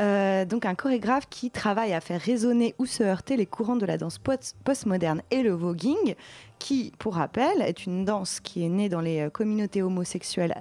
Euh, 0.00 0.44
donc 0.44 0.64
un 0.64 0.76
chorégraphe 0.76 1.28
qui 1.28 1.50
travaille 1.50 1.92
à 1.92 2.00
faire 2.00 2.20
résonner 2.20 2.74
ou 2.78 2.86
se 2.86 3.02
heurter 3.02 3.36
les 3.36 3.46
courants 3.46 3.74
de 3.76 3.84
la 3.84 3.98
danse 3.98 4.18
post- 4.18 4.54
postmoderne 4.62 5.22
et 5.32 5.42
le 5.42 5.50
voguing, 5.50 6.14
qui, 6.60 6.92
pour 6.98 7.14
rappel, 7.16 7.62
est 7.62 7.84
une 7.84 8.04
danse 8.04 8.38
qui 8.38 8.64
est 8.64 8.68
née 8.68 8.88
dans 8.88 9.00
les 9.00 9.20
euh, 9.22 9.30
communautés 9.30 9.82
homosexuelles 9.82 10.54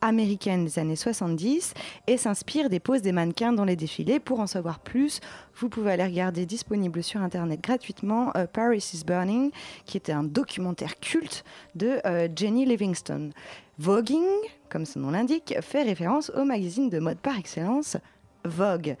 américaines 0.00 0.64
des 0.64 0.78
années 0.78 0.94
70 0.96 1.74
et 2.06 2.16
s'inspire 2.16 2.68
des 2.70 2.78
poses 2.78 3.02
des 3.02 3.10
mannequins 3.10 3.52
dans 3.52 3.64
les 3.64 3.74
défilés. 3.74 4.20
Pour 4.20 4.38
en 4.38 4.46
savoir 4.46 4.78
plus, 4.78 5.20
vous 5.56 5.68
pouvez 5.68 5.92
aller 5.92 6.04
regarder 6.04 6.46
disponible 6.46 7.02
sur 7.02 7.20
Internet 7.20 7.60
gratuitement 7.62 8.30
euh, 8.36 8.46
Paris 8.46 8.90
is 8.94 9.02
Burning, 9.04 9.50
qui 9.86 9.96
était 9.96 10.12
un 10.12 10.22
documentaire 10.24 11.00
culte 11.00 11.44
de 11.74 12.00
Jenny 12.36 12.64
Livingston. 12.64 13.30
Voguing, 13.78 14.22
comme 14.68 14.84
son 14.84 15.00
nom 15.00 15.10
l'indique, 15.10 15.54
fait 15.62 15.82
référence 15.82 16.30
au 16.36 16.44
magazine 16.44 16.90
de 16.90 17.00
mode 17.00 17.18
par 17.18 17.36
excellence 17.38 17.96
Vogue. 18.44 18.96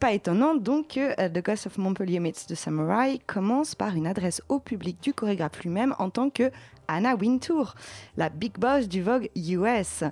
Pas 0.00 0.12
étonnant 0.12 0.54
donc 0.54 0.94
que 0.94 1.20
euh, 1.20 1.28
The 1.28 1.44
Ghost 1.44 1.66
of 1.66 1.78
Montpellier 1.78 2.20
Meets 2.20 2.46
the 2.46 2.54
Samurai 2.54 3.18
commence 3.26 3.74
par 3.74 3.96
une 3.96 4.06
adresse 4.06 4.40
au 4.48 4.60
public 4.60 5.02
du 5.02 5.12
chorégraphe 5.12 5.60
lui-même 5.62 5.94
en 5.98 6.08
tant 6.08 6.30
que 6.30 6.52
Anna 6.86 7.16
Wintour, 7.16 7.74
la 8.16 8.28
big 8.28 8.52
boss 8.58 8.88
du 8.88 9.02
Vogue 9.02 9.28
US. 9.34 10.04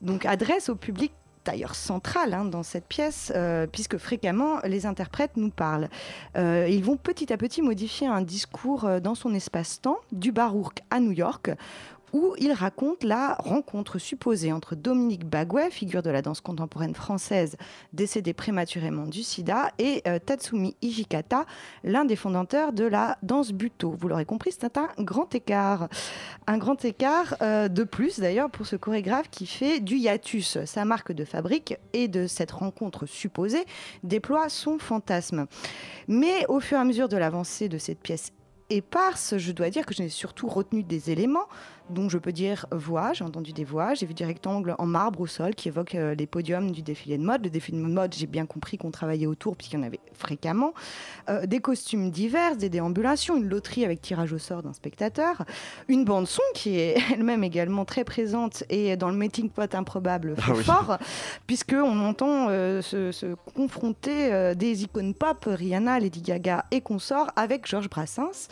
Donc 0.00 0.24
adresse 0.24 0.70
au 0.70 0.74
public 0.74 1.12
d'ailleurs 1.44 1.74
central 1.74 2.34
hein, 2.34 2.44
dans 2.46 2.62
cette 2.62 2.86
pièce, 2.86 3.30
euh, 3.36 3.66
puisque 3.70 3.98
fréquemment 3.98 4.58
les 4.64 4.86
interprètes 4.86 5.36
nous 5.36 5.50
parlent. 5.50 5.88
Euh, 6.36 6.66
ils 6.68 6.82
vont 6.82 6.96
petit 6.96 7.32
à 7.32 7.36
petit 7.36 7.62
modifier 7.62 8.08
un 8.08 8.22
discours 8.22 8.88
dans 9.00 9.14
son 9.14 9.34
espace-temps, 9.34 9.98
du 10.12 10.32
Baroque 10.32 10.80
à 10.90 10.98
New 10.98 11.12
York, 11.12 11.50
où 12.16 12.34
il 12.38 12.52
raconte 12.52 13.04
la 13.04 13.34
rencontre 13.34 13.98
supposée 13.98 14.50
entre 14.50 14.74
Dominique 14.74 15.26
Baguet, 15.26 15.70
figure 15.70 16.02
de 16.02 16.08
la 16.08 16.22
danse 16.22 16.40
contemporaine 16.40 16.94
française 16.94 17.58
décédé 17.92 18.32
prématurément 18.32 19.06
du 19.06 19.22
sida, 19.22 19.70
et 19.78 20.00
euh, 20.06 20.18
Tatsumi 20.18 20.76
Ijikata, 20.80 21.44
l'un 21.84 22.06
des 22.06 22.16
fondateurs 22.16 22.72
de 22.72 22.84
la 22.84 23.18
danse 23.22 23.52
buto. 23.52 23.94
Vous 23.98 24.08
l'aurez 24.08 24.24
compris, 24.24 24.52
c'est 24.58 24.78
un 24.78 24.88
grand 24.98 25.34
écart. 25.34 25.90
Un 26.46 26.56
grand 26.56 26.82
écart 26.86 27.36
euh, 27.42 27.68
de 27.68 27.84
plus 27.84 28.18
d'ailleurs 28.18 28.50
pour 28.50 28.66
ce 28.66 28.76
chorégraphe 28.76 29.28
qui 29.30 29.44
fait 29.46 29.80
du 29.80 29.96
hiatus, 29.96 30.56
sa 30.64 30.86
marque 30.86 31.12
de 31.12 31.26
fabrique, 31.26 31.76
et 31.92 32.08
de 32.08 32.26
cette 32.26 32.50
rencontre 32.50 33.04
supposée 33.04 33.66
déploie 34.02 34.48
son 34.48 34.78
fantasme. 34.78 35.48
Mais 36.08 36.46
au 36.48 36.60
fur 36.60 36.78
et 36.78 36.80
à 36.80 36.84
mesure 36.84 37.10
de 37.10 37.18
l'avancée 37.18 37.68
de 37.68 37.76
cette 37.76 38.00
pièce 38.00 38.32
éparse, 38.70 39.36
je 39.38 39.52
dois 39.52 39.70
dire 39.70 39.86
que 39.86 39.94
j'ai 39.94 40.08
surtout 40.08 40.48
retenu 40.48 40.82
des 40.82 41.10
éléments, 41.10 41.46
Donc 41.90 42.10
je 42.10 42.18
peux 42.18 42.32
dire 42.32 42.66
voix, 42.72 43.12
j'ai 43.12 43.24
entendu 43.24 43.52
des 43.52 43.64
voix, 43.64 43.94
j'ai 43.94 44.06
vu 44.06 44.14
des 44.14 44.24
rectangles 44.24 44.74
en 44.78 44.86
marbre 44.86 45.20
au 45.20 45.26
sol 45.26 45.54
qui 45.54 45.68
évoquent 45.68 45.94
euh, 45.94 46.14
les 46.14 46.26
podiums 46.26 46.72
du 46.72 46.82
défilé 46.82 47.16
de 47.16 47.22
mode. 47.22 47.44
Le 47.44 47.50
défilé 47.50 47.78
de 47.78 47.84
mode, 47.84 48.12
j'ai 48.14 48.26
bien 48.26 48.44
compris 48.44 48.76
qu'on 48.76 48.90
travaillait 48.90 49.26
autour 49.26 49.56
puisqu'il 49.56 49.76
y 49.76 49.78
en 49.78 49.84
avait 49.84 50.00
fréquemment. 50.12 50.74
Euh, 51.28 51.46
des 51.46 51.60
costumes 51.60 52.10
divers, 52.10 52.56
des 52.56 52.68
déambulations, 52.68 53.36
une 53.36 53.48
loterie 53.48 53.84
avec 53.84 54.02
tirage 54.02 54.32
au 54.32 54.38
sort 54.38 54.62
d'un 54.62 54.72
spectateur, 54.72 55.44
une 55.86 56.04
bande 56.04 56.26
son 56.26 56.42
qui 56.54 56.78
est 56.78 56.96
elle-même 57.12 57.44
également 57.44 57.84
très 57.84 58.02
présente 58.02 58.64
et 58.68 58.96
dans 58.96 59.10
le 59.10 59.16
meeting 59.16 59.48
pot 59.48 59.72
improbable 59.74 60.34
Ah 60.42 60.52
oui. 60.56 60.64
fort, 60.64 60.98
puisque 61.46 61.74
on 61.74 62.04
entend 62.04 62.48
euh, 62.48 62.82
se, 62.82 63.12
se 63.12 63.26
confronter 63.54 64.54
des 64.56 64.82
icônes 64.82 65.14
pop, 65.14 65.44
Rihanna, 65.46 66.00
Lady 66.00 66.20
Gaga 66.20 66.64
et 66.70 66.80
consorts 66.80 67.30
avec 67.36 67.66
Georges 67.66 67.88
Brassens. 67.88 68.48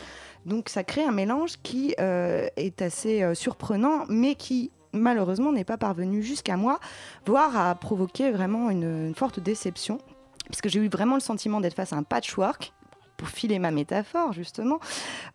Donc 0.47 0.69
ça 0.69 0.85
crée 0.85 1.05
un 1.05 1.13
mélange 1.13 1.53
qui 1.63 1.95
euh, 2.01 2.49
est 2.57 2.83
assez 2.83 3.23
euh, 3.23 3.35
surprenant, 3.35 4.05
mais 4.09 4.35
qui 4.35 4.71
malheureusement 4.93 5.53
n'est 5.53 5.65
pas 5.65 5.79
parvenu 5.79 6.23
jusqu'à 6.23 6.57
moi, 6.57 6.79
voire 7.27 7.57
a 7.57 7.75
provoqué 7.75 8.31
vraiment 8.31 8.71
une, 8.71 9.13
forte 9.15 9.41
déception, 9.41 9.99
puisque 10.47 10.69
j'ai 10.69 10.81
eu 10.81 10.89
vraiment 10.89 11.15
le 11.15 11.21
sentiment 11.21 11.61
d'être 11.61 11.75
face 11.75 11.93
à 11.93 11.97
un 11.97 12.05
patchwork 12.05 12.73
pour 13.17 13.29
filer 13.29 13.59
ma 13.59 13.71
métaphore 13.71 14.33
justement, 14.33 14.79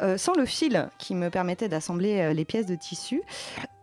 euh, 0.01 0.17
sans 0.17 0.33
le 0.33 0.45
fil 0.45 0.89
qui 0.97 1.15
me 1.15 1.29
permettait 1.29 1.67
d'assembler 1.67 2.33
les 2.33 2.45
pièces 2.45 2.67
de 2.67 2.75
tissu. 2.75 3.21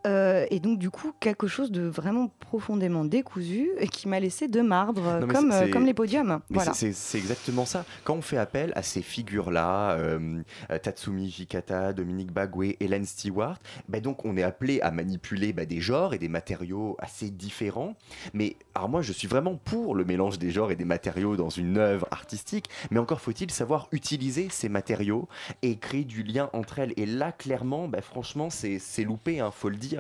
Euh, 0.07 0.47
et 0.51 0.61
donc 0.61 0.79
du 0.79 0.91
coup 0.91 1.13
quelque 1.21 1.47
chose 1.49 1.71
de 1.73 1.83
vraiment 1.83 2.29
profondément 2.41 3.05
décousu 3.05 3.71
et 3.79 3.89
qui 3.89 4.09
m'a 4.09 4.21
laissé 4.21 4.47
de 4.49 4.61
marbre, 4.61 5.21
Non, 5.21 5.27
comme, 5.27 5.51
euh, 5.53 5.69
comme 5.71 5.85
les 5.85 5.95
podiums. 5.95 6.41
Voilà. 6.51 6.73
c'est- 6.75 6.95
exactement 7.19 7.65
ça. 7.67 7.85
Quand 8.05 8.15
on 8.15 8.23
fait 8.23 8.37
appel 8.37 8.73
à 8.77 8.83
ces 8.83 9.03
figures-là, 9.03 9.93
euh, 9.93 10.43
Tatsumi 10.83 11.29
Jikata, 11.31 11.93
Dominique 11.93 12.33
Bagwe, 12.33 12.77
Hélène 12.81 13.05
Stewart, 13.05 13.59
ben 13.89 14.01
donc 14.01 14.25
on 14.25 14.37
est 14.37 14.43
appelé 14.43 14.81
à 14.81 14.91
manipuler 14.91 15.53
bah, 15.53 15.65
des 15.67 15.81
genres 15.81 16.15
et 16.15 16.19
des 16.19 16.29
matériaux 16.29 16.97
assez 17.01 17.31
différents. 17.31 17.95
Mais 18.33 18.57
alors 18.75 18.89
moi, 18.89 19.03
je 19.03 19.13
suis 19.13 19.29
vraiment 19.29 19.57
pour 19.57 19.95
le 19.95 20.05
mélange 20.05 20.39
des 20.39 20.51
genres 20.51 20.71
et 20.71 20.77
des 20.77 20.85
matériaux 20.85 21.37
dans 21.37 21.51
une 21.51 21.79
œuvre 21.79 22.07
artistique. 22.11 22.69
Mais 22.91 22.99
encore 23.01 23.21
faut-il 23.21 23.51
savoir 23.51 23.89
utiliser 23.93 24.49
ces 24.51 24.69
matériaux 24.69 25.29
et 25.63 25.77
créer 25.79 26.05
du 26.05 26.23
lien 26.23 26.51
entre 26.53 26.79
elles. 26.79 26.93
Et 26.97 27.07
là, 27.07 27.33
clairement, 27.33 27.89
bah, 27.89 28.03
franchement, 28.03 28.51
c'est 28.51 28.79
c'est 28.79 29.05
loupé, 29.05 29.41
hein, 29.41 29.51
faut 29.51 29.69
le 29.69 29.77
dire. 29.77 29.96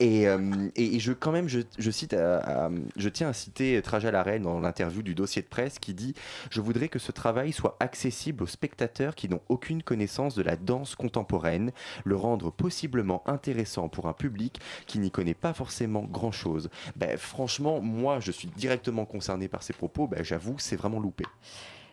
Et, 0.00 0.28
euh, 0.28 0.68
et, 0.76 0.98
je 0.98 1.12
quand 1.12 1.32
même, 1.32 1.48
je, 1.48 1.90
cite, 1.90 2.16
je 2.96 3.08
tiens 3.08 3.28
à 3.28 3.32
citer 3.32 3.80
Traja 3.82 4.10
Larraine 4.10 4.42
dans 4.42 4.60
l'interview 4.60 5.02
du 5.02 5.14
dossier 5.14 5.42
de 5.42 5.46
presse 5.46 5.78
qui 5.78 5.94
dit 5.94 6.14
je 6.50 6.60
voudrais 6.60 6.88
que 6.88 6.98
ce 6.98 7.12
travail 7.12 7.52
soit 7.52 7.76
accessible 7.80 8.44
aux 8.44 8.48
spectateurs 8.48 9.14
qui 9.14 9.28
n'ont 9.28 9.40
aucune 9.48 9.82
connaissance 9.82 10.34
de 10.34 10.42
la 10.42 10.56
danse 10.56 10.94
contemporaine, 10.94 11.72
le 12.04 12.16
rendre 12.16 12.50
possiblement 12.50 13.22
intéressant 13.26 13.88
pour 13.88 14.06
un 14.06 14.12
public 14.12 14.60
qui 14.86 14.98
n'y 14.98 15.10
connaît 15.10 15.34
pas 15.34 15.52
forcément 15.52 16.04
grand-chose. 16.04 16.68
Ben, 16.96 17.16
franchement, 17.16 17.80
moi, 17.80 18.20
je 18.20 18.32
suis 18.32 18.48
directement 18.48 19.04
concerné 19.04 19.48
par 19.48 19.62
ces 19.62 19.72
propos, 19.72 20.06
ben, 20.06 20.22
j'avoue, 20.22 20.56
c'est 20.58 20.76
vraiment 20.76 21.00
loupé. 21.00 21.24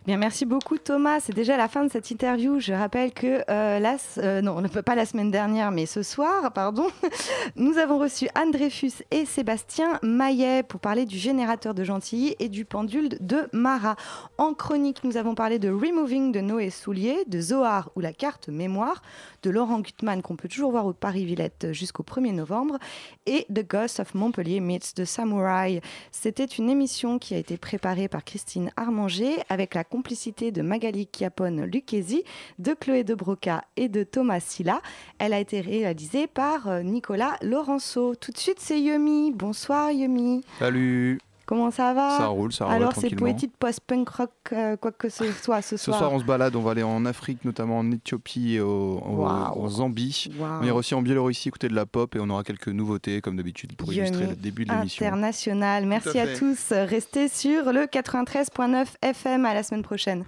Bien, 0.06 0.18
merci 0.18 0.46
beaucoup 0.46 0.78
Thomas. 0.78 1.22
C'est 1.22 1.34
déjà 1.34 1.56
la 1.56 1.70
fin 1.70 1.86
de 1.86 1.90
cette 1.90 2.12
interview. 2.12 2.60
Je 2.60 2.74
rappelle 2.74 3.14
que 3.14 3.42
euh, 3.50 3.80
la, 3.80 3.96
euh, 4.18 4.42
non, 4.42 4.62
pas 4.68 4.96
la 4.96 5.06
semaine 5.06 5.32
dernière, 5.32 5.72
mais 5.72 5.86
ce 5.86 6.04
soir, 6.04 6.52
pardon, 6.52 6.88
nous 7.56 7.78
avons 7.78 8.00
reçu 8.00 8.28
Anne 8.36 8.52
Dreyfus 8.52 8.92
et 9.12 9.24
Sébastien 9.24 10.00
Maillet 10.04 10.62
pour 10.64 10.82
parler 10.82 11.06
du 11.06 11.18
générateur 11.18 11.74
de 11.74 11.86
Gentilly 11.86 12.36
et 12.40 12.50
du 12.50 12.66
pendule 12.66 13.18
de 13.22 13.48
Marat. 13.54 13.96
En 14.38 14.54
chronique, 14.54 15.06
nous 15.06 15.16
avons 15.16 15.36
parlé 15.36 15.58
de 15.58 15.70
Removing 15.70 16.34
de 16.34 16.42
Noé 16.42 16.70
Soulier, 16.70 17.24
de 17.28 17.40
Zohar 17.40 17.90
ou 17.96 18.02
la 18.02 18.12
carte 18.12 18.50
mémoire, 18.50 19.04
de 19.42 19.52
Laurent 19.52 19.80
Gutmann 19.80 20.22
qu'on 20.22 20.36
peut 20.36 20.50
toujours 20.50 20.72
voir 20.72 20.86
au 20.86 20.92
Paris-Villette 20.92 21.68
jusqu'au 21.72 22.04
1er 22.04 22.34
novembre 22.34 22.78
et 23.26 23.46
The 23.46 23.66
Ghost 23.66 24.02
of 24.02 24.14
Montpellier 24.16 24.60
meets 24.60 24.96
The 24.96 25.06
Samurai. 25.06 25.82
C'était 26.12 26.44
une 26.44 26.70
émission 26.70 27.20
qui 27.20 27.36
a 27.36 27.38
été 27.38 27.56
préparée 27.56 28.10
par 28.10 28.26
Christine 28.26 28.70
Armanger 28.76 29.38
avec 29.48 29.76
la 29.76 29.86
complicité 29.94 30.52
de 30.52 30.64
Magali 30.64 31.08
Chiapone 31.16 31.66
Lucchesi, 31.66 32.24
de 32.58 32.74
Chloé 32.74 33.04
de 33.04 33.14
Broca 33.14 33.64
et 33.78 33.90
de 33.90 34.02
Thomas 34.02 34.40
Silla. 34.40 34.82
Elle 35.20 35.34
a 35.34 35.40
été 35.40 35.62
réalisée 35.62 36.26
par 36.26 36.68
euh, 36.68 36.82
Nicolas 36.82 37.38
Laurenceau. 37.44 38.16
Tout 38.16 38.32
de 38.32 38.38
suite, 38.40 38.60
c'est 38.60 38.82
Yumi. 38.82 39.32
Bonsoir 39.32 39.92
Yumi. 39.92 40.42
Salut 40.58 41.20
Comment 41.46 41.72
ça 41.72 41.94
va 41.94 42.18
Ça 42.18 42.28
roule, 42.28 42.54
ça 42.54 42.66
roule 42.66 42.74
Alors, 42.76 42.94
c'est 42.96 43.14
poétique 43.16 43.52
post-punk 43.60 44.08
rock, 44.08 44.32
euh, 44.54 44.78
quoi 44.78 44.94
que 44.94 45.10
ce 45.10 45.30
soit 45.32 45.62
ce 45.62 45.76
Ce 45.76 45.86
soir. 45.86 45.98
soir, 45.98 46.14
on 46.14 46.20
se 46.20 46.24
balade, 46.24 46.56
on 46.56 46.62
va 46.62 46.72
aller 46.72 46.84
en 46.84 47.06
Afrique, 47.06 47.44
notamment 47.44 47.80
en 47.80 47.92
Éthiopie 47.92 48.54
et 48.56 48.62
au, 48.62 49.02
au- 49.06 49.16
Waouh. 49.24 49.62
en 49.64 49.68
Zambie. 49.68 50.30
Waouh. 50.40 50.62
On 50.62 50.66
ira 50.66 50.76
aussi 50.78 50.96
en 50.96 51.02
Biélorussie 51.02 51.50
écouter 51.50 51.68
de 51.68 51.76
la 51.76 51.86
pop 51.86 52.16
et 52.16 52.20
on 52.22 52.30
aura 52.30 52.44
quelques 52.44 52.70
nouveautés, 52.70 53.20
comme 53.20 53.36
d'habitude, 53.36 53.76
pour 53.76 53.92
illustrer 53.92 54.28
le 54.28 54.36
début 54.38 54.64
de 54.64 54.72
l'émission. 54.74 55.06
International. 55.06 55.86
Merci 55.86 56.18
à, 56.18 56.28
tous. 56.36 56.72
Restez 56.72 57.28
sur 57.28 57.74
le 57.74 57.88
93.9 57.88 58.86
FM. 59.02 59.46
À 59.46 59.54
la 59.54 59.64
semaine 59.64 59.84
prochaine. 59.84 60.24